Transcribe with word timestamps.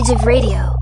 Age 0.00 0.08
of 0.08 0.24
Radio. 0.24 0.72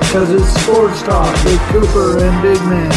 Because 0.00 0.30
it's 0.30 0.48
Sports 0.60 1.02
Talk 1.02 1.44
with 1.44 1.60
Cooper 1.68 2.18
and 2.18 2.42
Big 2.42 2.60
Man. 2.62 2.90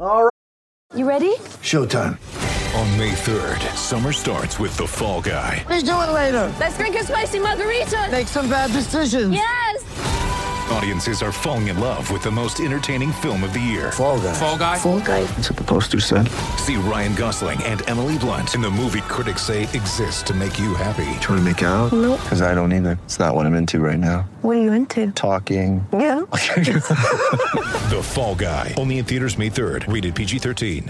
All 0.00 0.22
right. 0.22 0.32
You 0.94 1.06
ready? 1.06 1.34
Showtime. 1.60 2.16
On 2.74 2.96
May 2.96 3.10
3rd, 3.12 3.60
summer 3.76 4.12
starts 4.12 4.58
with 4.58 4.74
The 4.78 4.86
Fall 4.86 5.20
Guy. 5.20 5.62
Let's 5.68 5.82
do 5.82 5.90
it 5.90 6.10
later. 6.14 6.50
Let's 6.58 6.78
drink 6.78 6.96
a 6.96 7.04
spicy 7.04 7.38
margarita. 7.38 8.08
Make 8.10 8.28
some 8.28 8.48
bad 8.48 8.72
decisions. 8.72 9.34
Yes. 9.34 10.11
Audiences 10.72 11.22
are 11.22 11.32
falling 11.32 11.68
in 11.68 11.78
love 11.78 12.10
with 12.10 12.22
the 12.22 12.30
most 12.30 12.58
entertaining 12.58 13.12
film 13.12 13.44
of 13.44 13.52
the 13.52 13.60
year. 13.60 13.92
Fall 13.92 14.18
guy. 14.18 14.32
Fall 14.32 14.56
Guy. 14.56 14.78
Fall 14.78 15.00
guy. 15.00 15.22
That's 15.24 15.50
what 15.50 15.58
the 15.58 15.64
poster 15.64 16.00
said. 16.00 16.28
See 16.56 16.76
Ryan 16.76 17.14
Gosling 17.14 17.62
and 17.64 17.86
Emily 17.90 18.16
Blunt 18.16 18.54
in 18.54 18.62
the 18.62 18.70
movie 18.70 19.02
critics 19.02 19.42
say 19.42 19.64
exists 19.64 20.22
to 20.22 20.34
make 20.34 20.58
you 20.58 20.74
happy. 20.74 21.04
Trying 21.20 21.38
to 21.38 21.42
make 21.42 21.60
it 21.60 21.66
out? 21.66 21.92
Nope. 21.92 22.20
Because 22.22 22.40
I 22.40 22.54
don't 22.54 22.72
either. 22.72 22.98
It's 23.04 23.18
not 23.18 23.34
what 23.34 23.44
I'm 23.44 23.54
into 23.54 23.80
right 23.80 23.98
now. 23.98 24.22
What 24.40 24.56
are 24.56 24.62
you 24.62 24.72
into? 24.72 25.12
Talking. 25.12 25.86
Yeah. 25.92 26.22
The 27.92 28.02
Fall 28.02 28.34
Guy. 28.34 28.72
Only 28.78 28.96
in 28.96 29.04
theaters 29.04 29.36
May 29.36 29.50
3rd. 29.50 29.92
Rated 29.92 30.14
PG-13. 30.14 30.88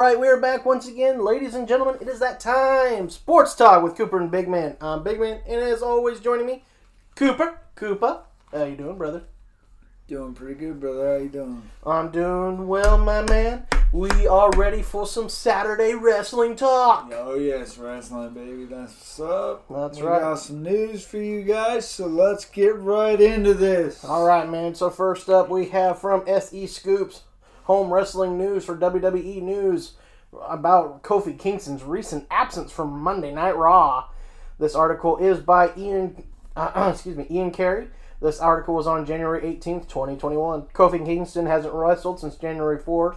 All 0.00 0.06
right, 0.06 0.18
we 0.18 0.26
are 0.28 0.40
back 0.40 0.64
once 0.64 0.88
again, 0.88 1.22
ladies 1.22 1.54
and 1.54 1.68
gentlemen. 1.68 1.96
It 2.00 2.08
is 2.08 2.20
that 2.20 2.40
time. 2.40 3.10
Sports 3.10 3.54
talk 3.54 3.82
with 3.82 3.94
Cooper 3.94 4.18
and 4.18 4.30
Big 4.30 4.48
Man. 4.48 4.78
I'm 4.80 5.02
Big 5.02 5.20
Man, 5.20 5.40
and 5.46 5.60
as 5.60 5.82
always, 5.82 6.18
joining 6.20 6.46
me, 6.46 6.64
Cooper. 7.16 7.60
Cooper, 7.74 8.20
how 8.52 8.64
you 8.64 8.76
doing, 8.76 8.96
brother? 8.96 9.24
Doing 10.06 10.32
pretty 10.32 10.54
good, 10.54 10.80
brother. 10.80 11.12
How 11.12 11.22
you 11.22 11.28
doing? 11.28 11.62
I'm 11.84 12.10
doing 12.10 12.66
well, 12.66 12.96
my 12.96 13.22
man. 13.22 13.66
We 13.92 14.26
are 14.26 14.50
ready 14.56 14.82
for 14.82 15.06
some 15.06 15.28
Saturday 15.28 15.94
wrestling 15.94 16.56
talk. 16.56 17.10
Oh 17.14 17.34
yes, 17.34 17.76
wrestling 17.76 18.32
baby. 18.32 18.64
That's 18.64 18.92
what's 18.92 19.20
up. 19.20 19.64
That's 19.68 19.98
we 19.98 20.06
right. 20.06 20.20
got 20.20 20.36
some 20.36 20.62
news 20.62 21.04
for 21.04 21.18
you 21.18 21.42
guys, 21.42 21.88
so 21.88 22.06
let's 22.06 22.46
get 22.46 22.76
right 22.76 23.20
into 23.20 23.52
this. 23.52 24.02
All 24.02 24.26
right, 24.26 24.48
man. 24.48 24.74
So 24.74 24.88
first 24.88 25.28
up, 25.28 25.50
we 25.50 25.68
have 25.68 25.98
from 25.98 26.24
SE 26.26 26.66
Scoops, 26.66 27.22
home 27.64 27.92
wrestling 27.92 28.38
news 28.38 28.64
for 28.64 28.76
WWE 28.76 29.42
News 29.42 29.92
about 30.46 31.02
Kofi 31.02 31.38
Kingston's 31.38 31.82
recent 31.82 32.26
absence 32.30 32.72
from 32.72 32.98
Monday 32.98 33.32
Night 33.32 33.56
Raw. 33.56 34.06
This 34.58 34.74
article 34.74 35.18
is 35.18 35.38
by 35.40 35.70
Ian, 35.76 36.24
uh, 36.56 36.90
excuse 36.94 37.16
me, 37.16 37.26
Ian 37.30 37.50
Carey. 37.50 37.88
This 38.20 38.40
article 38.40 38.74
was 38.74 38.86
on 38.86 39.06
January 39.06 39.42
18th, 39.42 39.88
2021. 39.88 40.62
Kofi 40.74 41.04
Kingston 41.04 41.46
hasn't 41.46 41.72
wrestled 41.72 42.20
since 42.20 42.34
January 42.36 42.78
4th, 42.78 43.16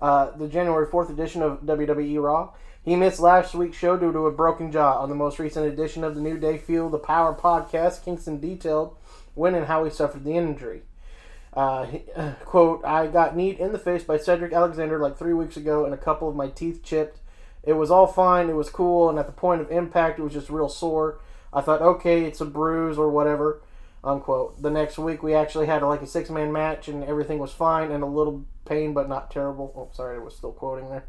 uh, 0.00 0.30
the 0.36 0.48
January 0.48 0.86
4th 0.86 1.10
edition 1.10 1.42
of 1.42 1.62
WWE 1.62 2.22
Raw. 2.22 2.52
He 2.84 2.94
missed 2.94 3.18
last 3.18 3.54
week's 3.54 3.76
show 3.76 3.96
due 3.96 4.12
to 4.12 4.26
a 4.26 4.30
broken 4.30 4.70
jaw. 4.70 5.00
On 5.00 5.08
the 5.08 5.16
most 5.16 5.40
recent 5.40 5.66
edition 5.66 6.04
of 6.04 6.14
the 6.14 6.20
New 6.20 6.38
Day 6.38 6.58
Feel 6.58 6.88
the 6.88 6.98
Power 6.98 7.34
podcast, 7.34 8.04
Kingston 8.04 8.38
detailed 8.38 8.96
when 9.34 9.56
and 9.56 9.66
how 9.66 9.82
he 9.84 9.90
suffered 9.90 10.22
the 10.22 10.36
injury. 10.36 10.82
Uh, 11.52 11.86
he- 11.86 12.04
quote, 12.44 12.84
I 12.84 13.08
got 13.08 13.36
kneed 13.36 13.58
in 13.58 13.72
the 13.72 13.78
face 13.80 14.04
by 14.04 14.18
Cedric 14.18 14.52
Alexander 14.52 15.00
like 15.00 15.18
three 15.18 15.32
weeks 15.32 15.56
ago 15.56 15.84
and 15.84 15.92
a 15.92 15.98
couple 15.98 16.28
of 16.28 16.36
my 16.36 16.48
teeth 16.48 16.84
chipped. 16.84 17.18
It 17.64 17.72
was 17.72 17.90
all 17.90 18.06
fine, 18.06 18.48
it 18.48 18.54
was 18.54 18.70
cool, 18.70 19.10
and 19.10 19.18
at 19.18 19.26
the 19.26 19.32
point 19.32 19.60
of 19.60 19.72
impact, 19.72 20.20
it 20.20 20.22
was 20.22 20.32
just 20.32 20.50
real 20.50 20.68
sore. 20.68 21.18
I 21.52 21.62
thought, 21.62 21.82
okay, 21.82 22.24
it's 22.24 22.40
a 22.40 22.44
bruise 22.44 22.96
or 22.96 23.10
whatever, 23.10 23.60
unquote. 24.06 24.62
The 24.62 24.70
next 24.70 24.98
week, 24.98 25.22
we 25.22 25.34
actually 25.34 25.66
had 25.66 25.82
like 25.82 26.02
a 26.02 26.06
six 26.06 26.30
man 26.30 26.52
match, 26.52 26.88
and 26.88 27.04
everything 27.04 27.38
was 27.38 27.52
fine 27.52 27.90
and 27.90 28.02
a 28.02 28.06
little 28.06 28.44
pain, 28.64 28.94
but 28.94 29.08
not 29.08 29.30
terrible. 29.30 29.72
Oh, 29.76 29.94
sorry, 29.94 30.16
I 30.16 30.20
was 30.20 30.36
still 30.36 30.52
quoting 30.52 30.88
there. 30.88 31.04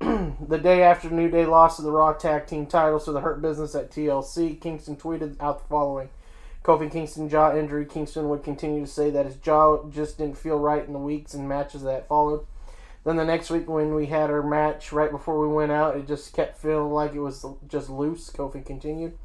the 0.48 0.58
day 0.58 0.82
after 0.82 1.08
New 1.08 1.30
Day 1.30 1.46
lost 1.46 1.76
to 1.76 1.82
the 1.82 1.90
Raw 1.92 2.12
Tag 2.12 2.46
Team 2.46 2.66
titles 2.66 3.04
to 3.04 3.12
the 3.12 3.20
Hurt 3.20 3.40
Business 3.40 3.74
at 3.74 3.90
TLC, 3.90 4.60
Kingston 4.60 4.96
tweeted 4.96 5.40
out 5.40 5.62
the 5.62 5.68
following. 5.68 6.08
Kofi 6.64 6.90
Kingston 6.90 7.28
jaw 7.28 7.56
injury. 7.56 7.84
Kingston 7.84 8.28
would 8.28 8.44
continue 8.44 8.82
to 8.82 8.90
say 8.90 9.10
that 9.10 9.26
his 9.26 9.36
jaw 9.36 9.84
just 9.88 10.18
didn't 10.18 10.38
feel 10.38 10.58
right 10.58 10.84
in 10.84 10.92
the 10.92 10.98
weeks 10.98 11.34
and 11.34 11.48
matches 11.48 11.82
that 11.82 12.08
followed. 12.08 12.46
Then 13.04 13.16
the 13.16 13.24
next 13.24 13.50
week, 13.50 13.68
when 13.68 13.94
we 13.94 14.06
had 14.06 14.30
our 14.30 14.44
match 14.44 14.92
right 14.92 15.10
before 15.10 15.40
we 15.40 15.52
went 15.52 15.72
out, 15.72 15.96
it 15.96 16.06
just 16.06 16.32
kept 16.32 16.58
feeling 16.58 16.92
like 16.92 17.14
it 17.14 17.20
was 17.20 17.44
just 17.66 17.90
loose. 17.90 18.30
Kofi 18.30 18.64
continued. 18.64 19.18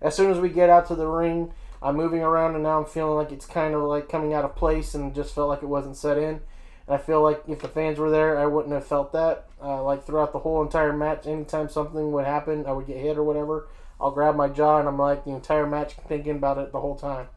As 0.00 0.14
soon 0.14 0.30
as 0.30 0.38
we 0.38 0.48
get 0.50 0.70
out 0.70 0.86
to 0.88 0.94
the 0.94 1.06
ring, 1.06 1.52
I'm 1.84 1.96
moving 1.96 2.22
around 2.22 2.54
and 2.54 2.64
now 2.64 2.78
I'm 2.78 2.86
feeling 2.86 3.14
like 3.14 3.30
it's 3.30 3.44
kind 3.44 3.74
of 3.74 3.82
like 3.82 4.08
coming 4.08 4.32
out 4.32 4.44
of 4.44 4.56
place 4.56 4.94
and 4.94 5.14
just 5.14 5.34
felt 5.34 5.50
like 5.50 5.62
it 5.62 5.66
wasn't 5.66 5.96
set 5.96 6.16
in. 6.16 6.40
And 6.86 6.96
I 6.96 6.96
feel 6.96 7.22
like 7.22 7.42
if 7.46 7.60
the 7.60 7.68
fans 7.68 7.98
were 7.98 8.10
there, 8.10 8.38
I 8.38 8.46
wouldn't 8.46 8.72
have 8.72 8.86
felt 8.86 9.12
that. 9.12 9.46
Uh, 9.62 9.82
like 9.82 10.04
throughout 10.04 10.32
the 10.32 10.38
whole 10.38 10.62
entire 10.62 10.94
match, 10.94 11.26
anytime 11.26 11.68
something 11.68 12.10
would 12.12 12.24
happen, 12.24 12.64
I 12.64 12.72
would 12.72 12.86
get 12.86 12.96
hit 12.96 13.18
or 13.18 13.22
whatever, 13.22 13.68
I'll 14.00 14.10
grab 14.10 14.34
my 14.34 14.48
jaw 14.48 14.78
and 14.78 14.88
I'm 14.88 14.98
like 14.98 15.24
the 15.24 15.32
entire 15.32 15.66
match 15.66 15.92
thinking 16.08 16.36
about 16.36 16.56
it 16.56 16.72
the 16.72 16.80
whole 16.80 16.96
time. 16.96 17.28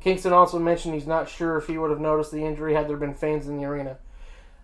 Kingston 0.00 0.32
also 0.32 0.58
mentioned 0.58 0.94
he's 0.94 1.06
not 1.06 1.28
sure 1.28 1.56
if 1.56 1.68
he 1.68 1.78
would 1.78 1.90
have 1.90 2.00
noticed 2.00 2.32
the 2.32 2.44
injury 2.44 2.74
had 2.74 2.88
there 2.88 2.96
been 2.96 3.14
fans 3.14 3.46
in 3.46 3.56
the 3.56 3.66
arena. 3.66 3.98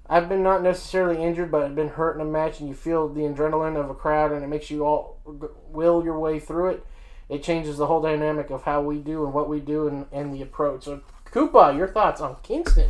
I've 0.08 0.28
been 0.28 0.42
not 0.42 0.62
necessarily 0.62 1.22
injured, 1.22 1.50
but 1.50 1.62
I've 1.62 1.74
been 1.74 1.88
hurt 1.88 2.14
in 2.14 2.22
a 2.22 2.24
match, 2.24 2.60
and 2.60 2.68
you 2.68 2.74
feel 2.74 3.08
the 3.08 3.22
adrenaline 3.22 3.76
of 3.76 3.90
a 3.90 3.94
crowd, 3.94 4.30
and 4.30 4.44
it 4.44 4.46
makes 4.46 4.70
you 4.70 4.84
all 4.84 5.18
will 5.68 6.04
your 6.04 6.18
way 6.18 6.38
through 6.38 6.70
it. 6.70 6.86
It 7.28 7.42
changes 7.42 7.76
the 7.76 7.86
whole 7.86 8.00
dynamic 8.00 8.50
of 8.50 8.62
how 8.62 8.82
we 8.82 8.98
do 8.98 9.24
and 9.24 9.34
what 9.34 9.48
we 9.48 9.60
do 9.60 9.88
and, 9.88 10.06
and 10.12 10.32
the 10.32 10.42
approach. 10.42 10.84
So, 10.84 11.00
Cooper, 11.24 11.72
your 11.76 11.88
thoughts 11.88 12.20
on 12.20 12.36
Kingston 12.42 12.88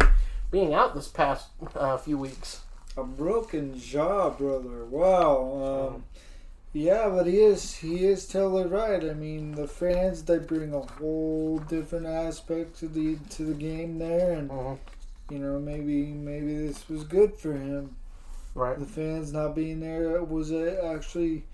being 0.50 0.74
out 0.74 0.94
this 0.94 1.08
past 1.08 1.48
uh, 1.74 1.96
few 1.96 2.18
weeks? 2.18 2.60
A 2.96 3.04
broken 3.04 3.78
jaw, 3.78 4.30
brother. 4.30 4.84
Wow. 4.84 5.92
Um, 5.94 6.04
yeah, 6.72 7.08
but 7.08 7.26
he 7.26 7.38
is 7.38 7.74
he 7.76 8.04
is 8.04 8.26
totally 8.26 8.66
right. 8.66 9.02
I 9.02 9.14
mean, 9.14 9.52
the 9.52 9.66
fans 9.66 10.22
they 10.22 10.38
bring 10.38 10.74
a 10.74 10.80
whole 10.80 11.58
different 11.58 12.06
aspect 12.06 12.78
to 12.80 12.88
the 12.88 13.16
to 13.30 13.44
the 13.44 13.54
game 13.54 13.98
there, 13.98 14.32
and 14.32 14.50
Mhm. 14.50 14.78
you 15.30 15.38
know 15.38 15.58
maybe 15.58 16.06
maybe 16.06 16.54
this 16.66 16.88
was 16.88 17.04
good 17.04 17.34
for 17.36 17.52
him. 17.54 17.96
Right. 18.54 18.78
The 18.78 18.86
fans 18.86 19.32
not 19.32 19.54
being 19.54 19.80
there 19.80 20.22
was 20.22 20.52
actually, 20.52 21.44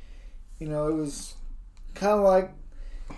you 0.60 0.68
know, 0.68 0.88
it 0.88 0.94
was 0.94 1.34
kind 1.94 2.18
of 2.18 2.24
like 2.24 2.52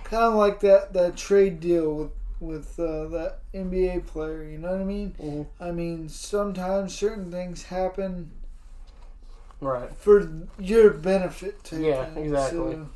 kind 0.05 0.25
of 0.25 0.35
like 0.35 0.61
that 0.61 0.93
that 0.93 1.17
trade 1.17 1.61
deal 1.61 1.95
with 1.95 2.11
with 2.41 2.79
uh, 2.81 3.07
that 3.09 3.39
NBA 3.55 4.07
player. 4.07 4.43
You 4.45 4.59
know 4.59 4.73
what 4.73 4.81
I 4.81 4.85
mean? 4.85 5.15
Mhm. 5.21 5.47
I 5.61 5.71
mean, 5.71 6.09
sometimes 6.09 6.95
certain 6.95 7.31
things 7.31 7.65
happen 7.65 8.33
Right. 9.61 9.95
for 9.97 10.29
your 10.59 10.91
benefit. 10.91 11.65
Type 11.65 11.81
Yeah, 11.81 12.07
exactly. 12.17 12.75
So, 12.75 12.89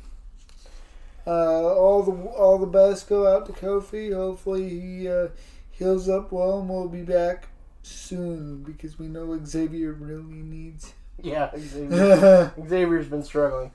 uh, 1.25 1.73
all 1.75 2.03
the 2.03 2.11
all 2.31 2.57
the 2.57 2.67
best 2.67 3.07
go 3.09 3.27
out 3.27 3.45
to 3.47 3.51
Kofi. 3.53 4.13
Hopefully 4.13 4.69
he 4.69 5.07
uh, 5.07 5.27
heals 5.71 6.07
up 6.09 6.31
well, 6.31 6.59
and 6.59 6.69
we'll 6.69 6.87
be 6.87 7.01
back 7.03 7.47
soon 7.81 8.61
because 8.63 8.99
we 8.99 9.07
know 9.07 9.39
Xavier 9.45 9.93
really 9.93 10.23
needs. 10.43 10.93
Yeah, 11.21 11.49
Xavier. 11.57 12.53
Xavier's 12.67 13.07
been 13.07 13.23
struggling. 13.23 13.71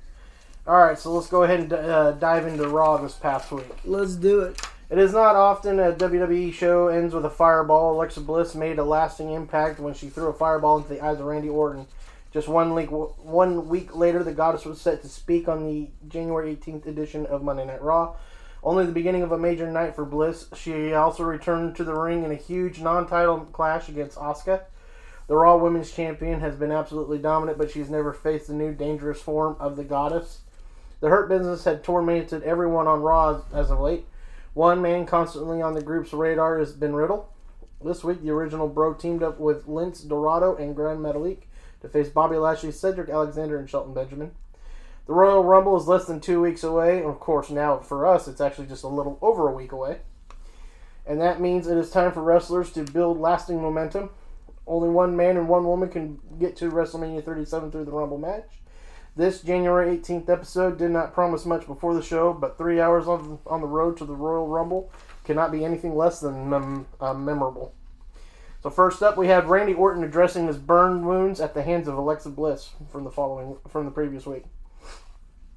All 0.66 0.78
right, 0.82 0.98
so 0.98 1.12
let's 1.12 1.26
go 1.26 1.42
ahead 1.42 1.60
and 1.60 1.72
uh, 1.74 2.12
dive 2.12 2.46
into 2.46 2.66
Raw 2.66 2.96
this 2.96 3.12
past 3.12 3.52
week. 3.52 3.66
Let's 3.84 4.14
do 4.14 4.40
it. 4.40 4.58
It 4.88 4.96
is 4.96 5.12
not 5.12 5.36
often 5.36 5.78
a 5.78 5.92
WWE 5.92 6.54
show 6.54 6.88
ends 6.88 7.12
with 7.12 7.26
a 7.26 7.30
fireball. 7.30 7.94
Alexa 7.94 8.22
Bliss 8.22 8.54
made 8.54 8.78
a 8.78 8.84
lasting 8.84 9.30
impact 9.30 9.78
when 9.78 9.92
she 9.92 10.08
threw 10.08 10.28
a 10.28 10.32
fireball 10.32 10.78
into 10.78 10.88
the 10.88 11.04
eyes 11.04 11.20
of 11.20 11.26
Randy 11.26 11.50
Orton. 11.50 11.86
Just 12.32 12.48
one 12.48 12.72
week, 12.72 12.90
one 12.90 13.68
week 13.68 13.94
later, 13.94 14.24
the 14.24 14.32
goddess 14.32 14.64
was 14.64 14.80
set 14.80 15.02
to 15.02 15.08
speak 15.08 15.48
on 15.48 15.66
the 15.66 15.90
January 16.08 16.56
18th 16.56 16.86
edition 16.86 17.26
of 17.26 17.42
Monday 17.42 17.66
Night 17.66 17.82
Raw. 17.82 18.16
Only 18.62 18.86
the 18.86 18.92
beginning 18.92 19.22
of 19.22 19.32
a 19.32 19.38
major 19.38 19.70
night 19.70 19.94
for 19.94 20.06
Bliss. 20.06 20.46
She 20.56 20.94
also 20.94 21.24
returned 21.24 21.76
to 21.76 21.84
the 21.84 21.92
ring 21.94 22.24
in 22.24 22.30
a 22.30 22.36
huge 22.36 22.80
non-title 22.80 23.40
clash 23.52 23.90
against 23.90 24.16
Asuka. 24.16 24.62
The 25.26 25.36
Raw 25.36 25.58
Women's 25.58 25.92
Champion 25.92 26.40
has 26.40 26.56
been 26.56 26.72
absolutely 26.72 27.18
dominant, 27.18 27.58
but 27.58 27.70
she's 27.70 27.90
never 27.90 28.14
faced 28.14 28.46
the 28.46 28.54
new 28.54 28.72
dangerous 28.72 29.20
form 29.20 29.56
of 29.60 29.76
the 29.76 29.84
goddess. 29.84 30.38
The 31.04 31.10
Hurt 31.10 31.28
Business 31.28 31.64
had 31.64 31.84
tormented 31.84 32.42
everyone 32.44 32.86
on 32.86 33.02
Raw 33.02 33.42
as 33.52 33.70
of 33.70 33.78
late. 33.78 34.06
One 34.54 34.80
man 34.80 35.04
constantly 35.04 35.60
on 35.60 35.74
the 35.74 35.82
group's 35.82 36.14
radar 36.14 36.58
has 36.58 36.72
been 36.72 36.94
Riddle. 36.94 37.30
This 37.84 38.02
week, 38.02 38.22
the 38.22 38.30
original 38.30 38.68
Bro 38.68 38.94
teamed 38.94 39.22
up 39.22 39.38
with 39.38 39.66
Lince 39.66 40.08
Dorado 40.08 40.56
and 40.56 40.74
Grand 40.74 41.00
Metalik 41.00 41.42
to 41.82 41.90
face 41.90 42.08
Bobby 42.08 42.38
Lashley, 42.38 42.72
Cedric 42.72 43.10
Alexander, 43.10 43.58
and 43.58 43.68
Shelton 43.68 43.92
Benjamin. 43.92 44.30
The 45.06 45.12
Royal 45.12 45.44
Rumble 45.44 45.76
is 45.76 45.86
less 45.86 46.06
than 46.06 46.20
two 46.20 46.40
weeks 46.40 46.64
away. 46.64 47.02
Of 47.02 47.20
course, 47.20 47.50
now 47.50 47.80
for 47.80 48.06
us, 48.06 48.26
it's 48.26 48.40
actually 48.40 48.68
just 48.68 48.82
a 48.82 48.88
little 48.88 49.18
over 49.20 49.46
a 49.46 49.54
week 49.54 49.72
away. 49.72 49.98
And 51.04 51.20
that 51.20 51.38
means 51.38 51.66
it 51.66 51.76
is 51.76 51.90
time 51.90 52.12
for 52.12 52.22
wrestlers 52.22 52.72
to 52.72 52.82
build 52.82 53.20
lasting 53.20 53.60
momentum. 53.60 54.08
Only 54.66 54.88
one 54.88 55.14
man 55.18 55.36
and 55.36 55.50
one 55.50 55.64
woman 55.64 55.90
can 55.90 56.18
get 56.40 56.56
to 56.56 56.70
WrestleMania 56.70 57.22
37 57.22 57.72
through 57.72 57.84
the 57.84 57.92
Rumble 57.92 58.16
match. 58.16 58.48
This 59.16 59.42
January 59.42 59.96
18th 59.96 60.28
episode 60.28 60.76
did 60.76 60.90
not 60.90 61.14
promise 61.14 61.46
much 61.46 61.68
before 61.68 61.94
the 61.94 62.02
show, 62.02 62.32
but 62.32 62.58
three 62.58 62.80
hours 62.80 63.06
on, 63.06 63.38
on 63.46 63.60
the 63.60 63.66
road 63.68 63.96
to 63.98 64.04
the 64.04 64.12
Royal 64.12 64.48
Rumble 64.48 64.90
cannot 65.22 65.52
be 65.52 65.64
anything 65.64 65.94
less 65.94 66.18
than 66.18 66.50
mem- 66.50 66.86
uh, 67.00 67.14
memorable. 67.14 67.72
So 68.60 68.70
first 68.70 69.04
up, 69.04 69.16
we 69.16 69.28
have 69.28 69.50
Randy 69.50 69.72
Orton 69.72 70.02
addressing 70.02 70.48
his 70.48 70.58
burn 70.58 71.04
wounds 71.04 71.40
at 71.40 71.54
the 71.54 71.62
hands 71.62 71.86
of 71.86 71.96
Alexa 71.96 72.30
Bliss 72.30 72.70
from 72.90 73.04
the 73.04 73.10
following 73.10 73.56
from 73.68 73.84
the 73.84 73.92
previous 73.92 74.26
week. 74.26 74.46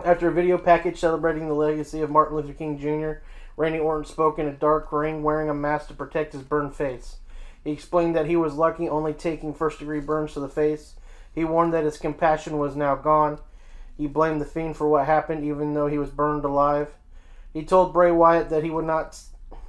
After 0.06 0.27
a 0.27 0.33
video 0.33 0.59
package 0.59 1.00
celebrating 1.00 1.48
the 1.48 1.56
legacy 1.56 2.01
of 2.01 2.12
Martin 2.12 2.36
Luther 2.36 2.54
King 2.54 2.77
Jr., 2.77 3.24
Randy 3.56 3.80
Orton 3.80 4.06
spoke 4.06 4.38
in 4.38 4.48
a 4.48 4.54
dark 4.54 4.92
ring 4.92 5.24
wearing 5.24 5.50
a 5.50 5.56
mask 5.56 5.88
to 5.88 5.95
protect 5.95 6.33
his 6.33 6.44
burned 6.44 6.75
face. 6.75 7.15
He 7.63 7.71
explained 7.71 8.15
that 8.15 8.27
he 8.27 8.36
was 8.36 8.54
lucky 8.54 8.88
only 8.88 9.13
taking 9.13 9.56
first 9.56 9.80
degree 9.80 10.00
burns 10.00 10.33
to 10.33 10.39
the 10.39 10.48
face. 10.48 10.94
He 11.33 11.44
warned 11.44 11.74
that 11.74 11.86
his 11.86 11.98
compassion 11.98 12.59
was 12.59 12.75
now 12.75 12.95
gone. 12.95 13.39
He 13.97 14.07
blamed 14.07 14.39
the 14.39 14.45
Fiend 14.45 14.77
for 14.77 14.88
what 14.88 15.05
happened, 15.05 15.44
even 15.44 15.73
though 15.73 15.88
he 15.88 15.97
was 15.97 16.09
burned 16.09 16.45
alive. 16.45 16.89
He 17.53 17.65
told 17.65 17.94
Bray 17.94 18.11
Wyatt 18.11 18.49
that 18.49 18.63
he 18.63 18.69
would 18.69 18.85
not 18.85 19.19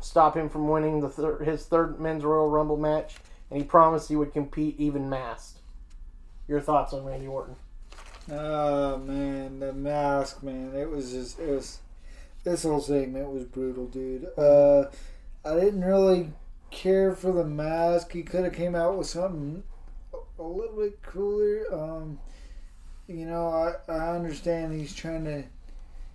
stop 0.00 0.36
him 0.36 0.48
from 0.48 0.69
winning 0.69 1.00
the 1.00 1.08
thir- 1.08 1.42
his 1.42 1.64
third 1.64 1.98
men's 1.98 2.25
Royal 2.25 2.48
Rumble 2.48 2.76
match, 2.76 3.16
and 3.50 3.60
he 3.60 3.64
promised 3.64 4.08
he 4.08 4.16
would 4.16 4.32
compete 4.32 4.78
even 4.78 5.08
masked. 5.08 5.58
Your 6.46 6.60
thoughts 6.60 6.92
on 6.92 7.04
Randy 7.04 7.26
Orton? 7.26 7.56
Oh 8.30 8.98
man, 8.98 9.60
the 9.60 9.72
mask, 9.72 10.42
man. 10.42 10.75
It 10.75 10.90
was 10.90 11.12
just 11.12 11.38
it 11.38 11.48
was 11.48 11.78
this 12.44 12.62
whole 12.62 12.80
segment 12.80 13.30
was 13.30 13.44
brutal, 13.44 13.86
dude. 13.86 14.28
Uh, 14.36 14.84
I 15.44 15.58
didn't 15.58 15.84
really 15.84 16.32
care 16.70 17.14
for 17.14 17.32
the 17.32 17.44
mask. 17.44 18.12
He 18.12 18.22
could 18.22 18.44
have 18.44 18.52
came 18.52 18.75
out 18.75 18.98
with 18.98 19.06
something 19.06 19.62
a 20.38 20.42
little 20.42 20.76
bit 20.76 21.02
cooler. 21.02 21.64
Um, 21.72 22.19
you 23.08 23.26
know, 23.26 23.49
I 23.49 23.93
I 23.93 24.14
understand 24.14 24.78
he's 24.78 24.94
trying 24.94 25.25
to 25.25 25.44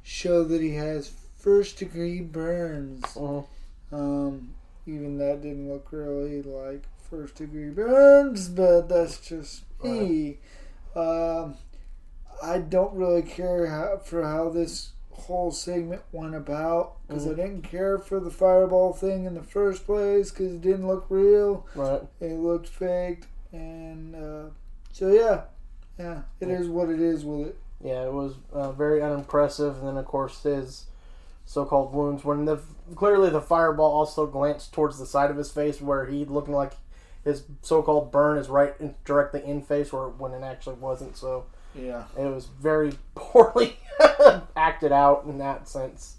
show 0.04 0.44
that 0.46 0.62
he 0.62 0.76
has 0.76 1.12
first 1.38 1.78
degree 1.78 2.22
burns. 2.22 3.04
Mhm. 3.16 3.46
Um, 3.92 4.54
even 4.86 5.18
that 5.18 5.42
didn't 5.42 5.70
look 5.70 5.92
really 5.92 6.42
like 6.42 6.84
first 7.10 7.36
degree 7.36 7.70
burns, 7.70 8.50
but 8.50 8.88
that's 8.90 9.18
just 9.20 9.64
me. 9.84 10.40
Um, 10.96 11.56
I 12.42 12.60
don't 12.60 12.94
really 12.94 13.22
care 13.22 13.68
how, 13.68 13.98
for 13.98 14.24
how 14.24 14.50
this 14.50 14.92
whole 15.12 15.52
segment 15.52 16.02
went 16.12 16.36
about 16.36 16.96
because 17.08 17.26
I 17.28 17.34
didn't 17.36 17.62
care 17.62 17.98
for 18.00 18.20
the 18.20 18.32
fireball 18.32 18.94
thing 18.94 19.26
in 19.26 19.36
the 19.36 19.44
first 19.44 19.86
place 19.86 20.32
because 20.32 20.54
it 20.54 20.62
didn't 20.62 20.88
look 20.88 21.06
real. 21.10 21.66
Right. 21.76 22.02
It 22.20 22.34
looked 22.40 22.68
faked, 22.68 23.28
and 23.52 24.16
uh, 24.16 24.50
so 24.92 25.10
yeah, 25.10 25.44
yeah, 25.98 26.22
it 26.40 26.50
is 26.50 26.68
what 26.68 26.90
it 26.90 27.00
is 27.00 27.26
with 27.26 27.48
it. 27.48 27.58
Yeah, 27.84 28.06
it 28.06 28.14
was 28.14 28.36
uh, 28.54 28.72
very 28.72 29.02
unimpressive. 29.02 29.78
And 29.80 29.88
then, 29.88 29.98
of 29.98 30.06
course, 30.06 30.44
his 30.44 30.86
so-called 31.46 31.94
wounds. 31.94 32.24
When 32.24 32.46
the 32.46 32.60
clearly 32.96 33.30
the 33.30 33.42
fireball 33.42 33.92
also 33.92 34.26
glanced 34.26 34.74
towards 34.74 34.98
the 35.00 35.06
side 35.06 35.30
of 35.30 35.38
his 35.38 35.52
face, 35.52 35.82
where 35.82 36.06
he 36.06 36.26
looking 36.26 36.54
like 36.54 36.74
his 37.24 37.44
so-called 37.62 38.12
burn 38.12 38.38
is 38.38 38.50
right 38.50 38.74
in, 38.80 38.96
directly 39.06 39.44
in 39.44 39.62
face, 39.62 39.92
where 39.92 40.08
when 40.08 40.34
it 40.34 40.44
actually 40.44 40.76
wasn't. 40.76 41.18
So 41.18 41.46
Yeah, 41.76 42.06
it 42.18 42.26
was 42.26 42.46
very 42.46 42.94
poorly 43.16 43.78
acted 44.56 44.92
out 44.92 45.26
in 45.26 45.38
that 45.40 45.68
sense. 45.68 46.18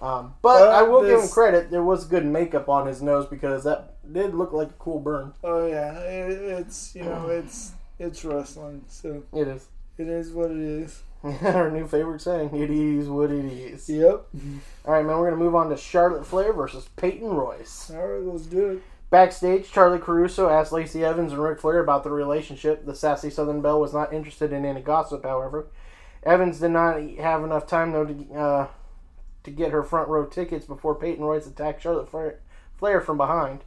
Um, 0.00 0.34
but 0.42 0.60
But 0.60 0.68
I 0.68 0.82
will 0.82 1.02
give 1.02 1.20
him 1.20 1.28
credit. 1.28 1.70
There 1.70 1.82
was 1.82 2.04
good 2.04 2.24
makeup 2.24 2.68
on 2.68 2.86
his 2.86 3.02
nose 3.02 3.26
because 3.26 3.64
that 3.64 3.96
did 4.12 4.32
look 4.34 4.52
like 4.52 4.68
a 4.68 4.74
cool 4.74 5.00
burn. 5.00 5.34
oh 5.42 5.66
yeah, 5.66 5.98
it, 6.00 6.30
it's 6.30 6.94
you 6.94 7.02
know 7.02 7.28
it's 7.28 7.72
it's 7.98 8.24
wrestling, 8.24 8.84
so 8.88 9.22
It 9.34 9.48
is. 9.48 9.66
it 9.98 10.08
is 10.08 10.30
what 10.32 10.50
it 10.50 10.58
is. 10.58 11.02
Our 11.42 11.70
new 11.70 11.86
favorite 11.86 12.20
saying, 12.20 12.54
it 12.54 12.70
is 12.70 13.08
what 13.08 13.30
it 13.32 13.44
is. 13.44 13.88
Yep. 13.88 14.26
All 14.84 14.92
right, 14.94 15.04
man, 15.04 15.18
we're 15.18 15.28
going 15.30 15.38
to 15.38 15.44
move 15.44 15.54
on 15.56 15.68
to 15.70 15.76
Charlotte 15.76 16.24
Flair 16.26 16.52
versus 16.52 16.88
Peyton 16.96 17.28
Royce. 17.28 17.90
All 17.92 18.06
right, 18.06 18.22
let's 18.22 18.46
do 18.46 18.70
it. 18.70 18.82
Backstage, 19.10 19.70
Charly 19.72 19.98
Caruso 20.00 20.48
asked 20.50 20.70
Lacey 20.70 21.02
Evans 21.04 21.32
and 21.32 21.42
Ric 21.42 21.58
Flair 21.60 21.80
about 21.80 22.04
the 22.04 22.10
relationship. 22.10 22.84
The 22.84 22.94
sassy 22.94 23.30
Southern 23.30 23.62
Belle 23.62 23.80
was 23.80 23.94
not 23.94 24.12
interested 24.12 24.52
in 24.52 24.64
any 24.64 24.80
gossip, 24.82 25.24
however. 25.24 25.66
Evans 26.22 26.60
did 26.60 26.70
not 26.72 27.00
have 27.18 27.42
enough 27.42 27.66
time, 27.66 27.92
though, 27.92 28.04
to, 28.04 28.34
uh, 28.34 28.66
to 29.44 29.50
get 29.50 29.72
her 29.72 29.82
front 29.82 30.08
row 30.08 30.26
tickets 30.26 30.66
before 30.66 30.94
Peyton 30.94 31.24
Royce 31.24 31.46
attacked 31.46 31.82
Charlotte 31.82 32.10
Flair 32.76 33.00
from 33.00 33.16
behind. 33.16 33.60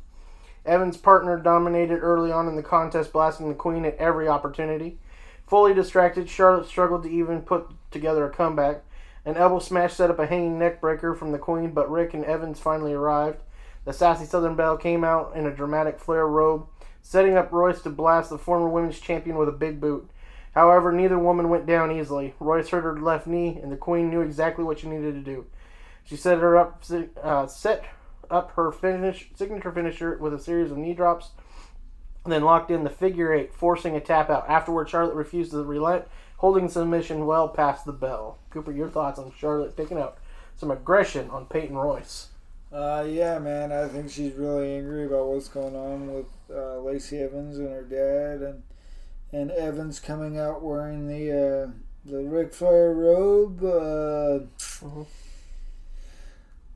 Evans' 0.66 0.98
partner 0.98 1.38
dominated 1.38 2.00
early 2.00 2.32
on 2.32 2.48
in 2.48 2.56
the 2.56 2.64
contest, 2.64 3.12
blasting 3.12 3.50
the 3.50 3.56
Queen 3.56 3.86
at 3.86 3.98
every 3.98 4.28
opportunity. 4.28 5.00
Fully 5.48 5.74
distracted, 5.74 6.30
Charlotte 6.30 6.68
struggled 6.68 7.04
to 7.04 7.10
even 7.10 7.42
put 7.42 7.70
together 7.90 8.26
a 8.26 8.30
comeback. 8.30 8.84
An 9.26 9.38
elbow 9.38 9.60
smash 9.60 9.94
set 9.94 10.10
up 10.10 10.20
a 10.20 10.28
hanging 10.28 10.58
neck 10.58 10.80
breaker 10.80 11.14
from 11.14 11.32
the 11.32 11.38
Queen, 11.38 11.72
but 11.72 11.92
Ric 11.92 12.14
and 12.14 12.26
Evans 12.26 12.60
finally 12.60 12.94
arrived. 12.94 13.40
The 13.86 13.94
sassy 13.94 14.26
Southern 14.26 14.56
Belle 14.56 14.78
came 14.78 15.04
out 15.04 15.36
in 15.36 15.46
a 15.46 15.56
dramatic 15.56 16.00
Flair 16.00 16.28
robe, 16.28 16.68
setting 17.02 17.36
up 17.36 17.52
Royce 17.52 17.82
to 17.82 17.90
blast 17.90 18.30
the 18.30 18.38
former 18.38 18.70
women's 18.70 19.00
champion 19.00 19.38
with 19.38 19.50
a 19.50 19.54
big 19.54 19.82
boot. 19.82 20.10
However, 20.54 20.92
neither 20.92 21.18
woman 21.18 21.50
went 21.50 21.66
down 21.66 21.92
easily. 21.92 22.36
Royce 22.40 22.70
hurt 22.70 22.84
her 22.84 23.00
left 23.00 23.26
knee, 23.26 23.60
and 23.62 23.72
the 23.72 23.78
Queen 23.78 24.10
knew 24.10 24.22
exactly 24.22 24.64
what 24.64 24.80
she 24.80 24.88
needed 24.88 25.14
to 25.14 25.22
do. 25.22 25.46
She 26.04 26.16
set 26.16 26.40
her 26.40 26.58
up, 26.58 26.84
uh, 27.22 27.48
set 27.48 27.86
up 28.32 28.52
her 28.54 28.72
finish 28.72 29.30
signature 29.36 29.72
finisher 29.72 30.18
with 30.18 30.34
a 30.34 30.40
series 30.40 30.72
of 30.72 30.78
knee 30.78 30.94
drops, 30.94 31.32
and 32.24 32.32
then 32.32 32.44
locked 32.44 32.72
in 32.72 32.84
the 32.84 32.90
figure 32.90 33.34
eight, 33.34 33.54
forcing 33.54 33.96
a 33.96 34.00
tap 34.00 34.30
out. 34.30 34.50
Afterward, 34.50 34.90
Charlotte 34.90 35.16
refused 35.16 35.52
to 35.52 35.64
relent, 35.64 36.06
holding 36.38 36.70
submission 36.70 37.26
well 37.26 37.48
past 37.50 37.86
the 37.86 37.92
bell. 37.94 38.38
Cooper, 38.50 38.72
your 38.72 38.90
thoughts 38.90 39.20
on 39.20 39.32
Charlotte 39.38 39.76
picking 39.76 39.98
up 39.98 40.20
some 40.56 40.72
aggression 40.72 41.30
on 41.30 41.46
Peyton 41.46 41.76
Royce? 41.76 42.28
Uh, 42.72 43.06
yeah, 43.08 43.38
man, 43.38 43.72
I 43.72 43.88
think 43.88 44.10
she's 44.10 44.34
really 44.34 44.76
angry 44.76 45.06
about 45.06 45.28
what's 45.28 45.50
going 45.50 45.76
on 45.76 46.14
with 46.14 46.28
uh, 46.50 46.78
Lacey 46.80 47.20
Evans 47.20 47.58
and 47.58 47.70
her 47.70 47.84
dad, 47.84 48.42
and 48.48 48.64
and 49.34 49.52
Evans 49.52 50.00
coming 50.00 50.38
out 50.38 50.62
wearing 50.62 51.08
the 51.08 51.32
uh, 51.32 51.72
the 52.06 52.24
Ric 52.24 52.54
Flair 52.54 52.94
robe. 52.94 53.64
Uh, 53.64 54.46
Mhm. 54.82 55.06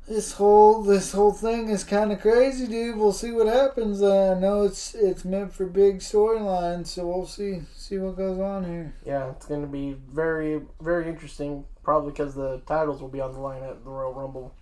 This 0.08 0.34
whole 0.34 0.84
this 0.84 1.14
whole 1.14 1.32
thing 1.32 1.70
is 1.70 1.84
kind 1.84 2.12
of 2.12 2.22
crazy, 2.22 2.68
dude. 2.68 2.96
We'll 2.96 3.12
see 3.12 3.32
what 3.32 3.48
happens. 3.48 4.04
Uh, 4.04 4.36
I 4.36 4.40
know 4.40 4.64
it's 4.64 4.94
it's 4.94 5.26
meant 5.26 5.52
for 5.52 5.66
big 5.66 5.98
storylines, 6.00 6.88
so 6.88 7.08
we'll 7.08 7.26
see 7.26 7.62
see 7.74 7.98
what 7.98 8.16
goes 8.16 8.40
on 8.40 8.66
here. 8.66 8.94
Yeah, 9.04 9.32
it's 9.32 9.48
going 9.48 9.62
to 9.62 9.68
be 9.68 9.96
very, 10.14 10.62
very 10.80 11.10
interesting. 11.10 11.66
Probably 11.84 12.12
because 12.12 12.36
the 12.36 12.62
titles 12.68 13.02
will 13.02 13.10
be 13.10 13.22
on 13.22 13.34
the 13.34 13.40
line 13.40 13.64
at 13.64 13.84
the 13.84 13.90
Royal 13.90 14.14
Rumble. 14.14 14.54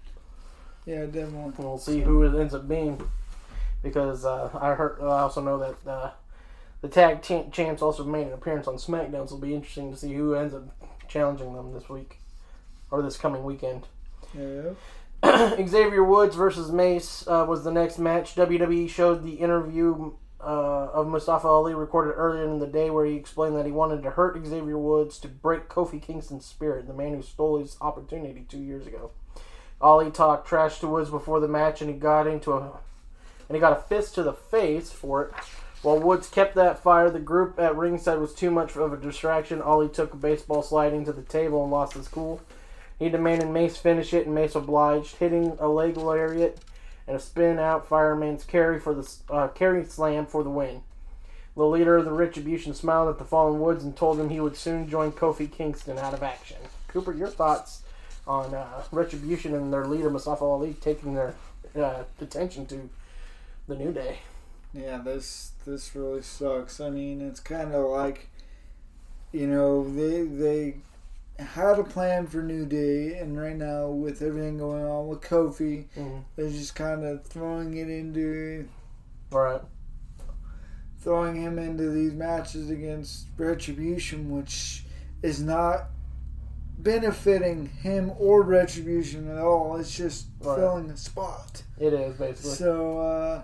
Yeah, 0.86 1.06
definitely. 1.06 1.54
We'll 1.58 1.78
see 1.78 2.02
who 2.02 2.24
it 2.24 2.40
ends 2.40 2.54
up 2.54 2.68
being. 2.68 3.02
Because 3.82 4.24
uh, 4.26 4.50
I 4.60 4.74
heard, 4.76 5.00
I 5.02 5.20
also 5.20 5.42
know 5.42 5.58
that 5.60 5.90
uh, 5.90 6.12
the 6.82 6.88
tag 6.88 7.22
cha- 7.22 7.50
champs 7.50 7.82
also 7.82 8.06
made 8.06 8.28
an 8.28 8.34
appearance 8.34 8.68
on 8.68 8.76
SmackDown, 8.76 9.28
so 9.28 9.36
it'll 9.36 9.38
be 9.40 9.54
interesting 9.54 9.92
to 9.92 9.98
see 9.98 10.14
who 10.14 10.36
ends 10.36 10.54
up 10.54 10.64
challenging 11.10 11.54
them 11.54 11.74
this 11.74 11.90
week 11.90 12.20
or 12.92 13.02
this 13.02 13.18
coming 13.18 13.44
weekend. 13.44 13.88
Yeah. 14.34 14.72
Xavier 15.68 16.04
Woods 16.04 16.36
versus 16.36 16.72
Mace 16.72 17.26
uh, 17.28 17.46
was 17.48 17.64
the 17.64 17.72
next 17.72 17.98
match. 17.98 18.36
WWE 18.36 18.90
showed 18.90 19.24
the 19.24 19.36
interview 19.36 20.14
uh, 20.42 20.90
of 20.94 21.08
Mustafa 21.08 21.48
Ali 21.48 21.74
recorded 21.74 22.12
earlier 22.12 22.44
in 22.44 22.60
the 22.60 22.68
day 22.68 22.90
where 22.90 23.06
he 23.06 23.16
explained 23.16 23.56
that 23.56 23.66
he 23.66 23.72
wanted 23.72 24.04
to 24.04 24.12
hurt 24.12 24.38
Xavier 24.46 24.78
Woods 24.78 25.18
to 25.20 25.30
break 25.30 25.70
Kofi 25.70 26.02
Kingston's 26.02 26.46
spirit, 26.46 26.88
the 26.88 26.94
man 26.94 27.14
who 27.14 27.22
stole 27.22 27.60
his 27.60 27.78
opportunity 27.80 28.46
two 28.50 28.60
years 28.60 28.86
ago. 28.86 29.12
Ali 29.80 30.12
talked 30.12 30.48
trash 30.48 30.80
to 30.80 30.88
Woods 30.88 31.10
before 31.10 31.40
the 31.40 31.48
match, 31.48 31.82
and 31.82 31.90
he 31.90 31.96
got 31.96 32.28
into 32.28 32.52
a 32.52 32.80
and 33.48 33.56
he 33.56 33.60
got 33.60 33.78
a 33.78 33.82
fist 33.82 34.16
to 34.16 34.24
the 34.24 34.34
face 34.34 34.92
for 34.92 35.24
it. 35.24 35.32
While 35.82 36.00
Woods 36.00 36.30
kept 36.30 36.56
that 36.56 36.80
fire, 36.80 37.10
the 37.10 37.20
group 37.20 37.60
at 37.60 37.76
ringside 37.76 38.20
was 38.20 38.34
too 38.34 38.50
much 38.50 38.76
of 38.76 38.94
a 38.94 38.98
distraction. 38.98 39.62
Ali 39.62 39.90
took 39.90 40.14
a 40.14 40.18
baseball 40.18 40.64
slide 40.64 40.94
into 40.94 41.12
the 41.12 41.22
table 41.22 41.62
and 41.62 41.72
lost 41.72 41.94
his 41.94 42.08
cool. 42.08 42.42
He 43.00 43.10
demanded 43.10 43.50
Mace 43.50 43.78
finish 43.78 44.14
it, 44.14 44.26
and 44.26 44.36
Mace 44.36 44.56
obliged, 44.56 45.18
hitting 45.18 45.58
a 45.60 45.68
leg 45.68 45.98
lariat 45.98 46.60
and 47.08 47.18
a 47.18 47.20
spin 47.20 47.60
out 47.60 47.88
fireman's 47.88 48.44
carry 48.44 48.80
for 48.80 48.94
the 48.94 49.10
uh, 49.30 49.48
carry 49.50 49.84
slam 49.86 50.26
for 50.26 50.44
the 50.44 50.50
win. 50.50 50.82
The 51.56 51.66
leader 51.66 51.98
of 51.98 52.06
the 52.06 52.12
Retribution 52.12 52.74
smiled 52.74 53.10
at 53.10 53.20
the 53.20 53.26
fallen 53.26 53.60
Woods 53.60 53.84
and 53.84 53.96
told 53.96 54.20
him 54.20 54.30
he 54.30 54.40
would 54.40 54.58
soon 54.58 54.90
join 54.90 55.12
Kofi 55.12 55.52
Kingston 55.52 56.00
out 56.00 56.14
of 56.14 56.24
action. 56.24 56.58
Cooper, 56.88 57.14
your 57.14 57.28
thoughts 57.28 57.84
on 58.26 58.56
uh, 58.56 58.84
Retribution 58.92 59.54
and 59.54 59.72
their 59.72 59.86
leader 59.86 60.10
Mustafa 60.10 60.44
Ali 60.44 60.74
taking 60.80 61.14
their 61.14 61.36
uh, 61.76 62.04
attention 62.22 62.66
to 62.68 62.90
the 63.68 63.76
New 63.76 63.92
Day. 63.92 64.20
Yeah, 64.74 64.98
this 64.98 65.52
this 65.66 65.96
really 65.96 66.24
sucks. 66.24 66.80
I 66.80 66.90
mean, 66.90 67.22
it's 67.22 67.40
kind 67.40 67.74
of 67.74 67.90
like, 67.92 68.30
you 69.32 69.46
know, 69.46 69.84
they 69.84 70.24
they 70.24 70.76
had 71.40 71.80
a 71.80 71.84
plan 71.84 72.28
for 72.28 72.42
New 72.44 72.66
Day, 72.66 73.18
and 73.18 73.40
right 73.40 73.56
now 73.56 73.88
with 73.90 74.22
everything 74.22 74.58
going 74.58 74.84
on 74.86 75.08
with 75.08 75.22
Kofi, 75.22 75.86
Mhm. 75.98 76.24
they're 76.36 76.50
just 76.50 76.76
kind 76.76 77.04
of 77.04 77.24
throwing 77.26 77.76
it 77.78 77.90
into 77.90 78.68
Right. 79.32 79.62
throwing 81.00 81.36
him 81.36 81.60
into 81.60 81.90
these 81.90 82.14
matches 82.14 82.70
against 82.70 83.28
Retribution, 83.38 84.30
which 84.32 84.86
is 85.22 85.42
not 85.42 85.90
benefiting 86.78 87.66
him 87.68 88.12
or 88.18 88.42
Retribution 88.42 89.28
at 89.30 89.38
all. 89.38 89.76
It's 89.78 89.96
just 89.96 90.28
Right. 90.42 90.56
filling 90.58 90.90
a 90.90 90.98
spot. 90.98 91.64
It 91.78 91.94
is 91.94 92.16
basically. 92.18 92.52
So 92.52 93.00
uh, 93.00 93.44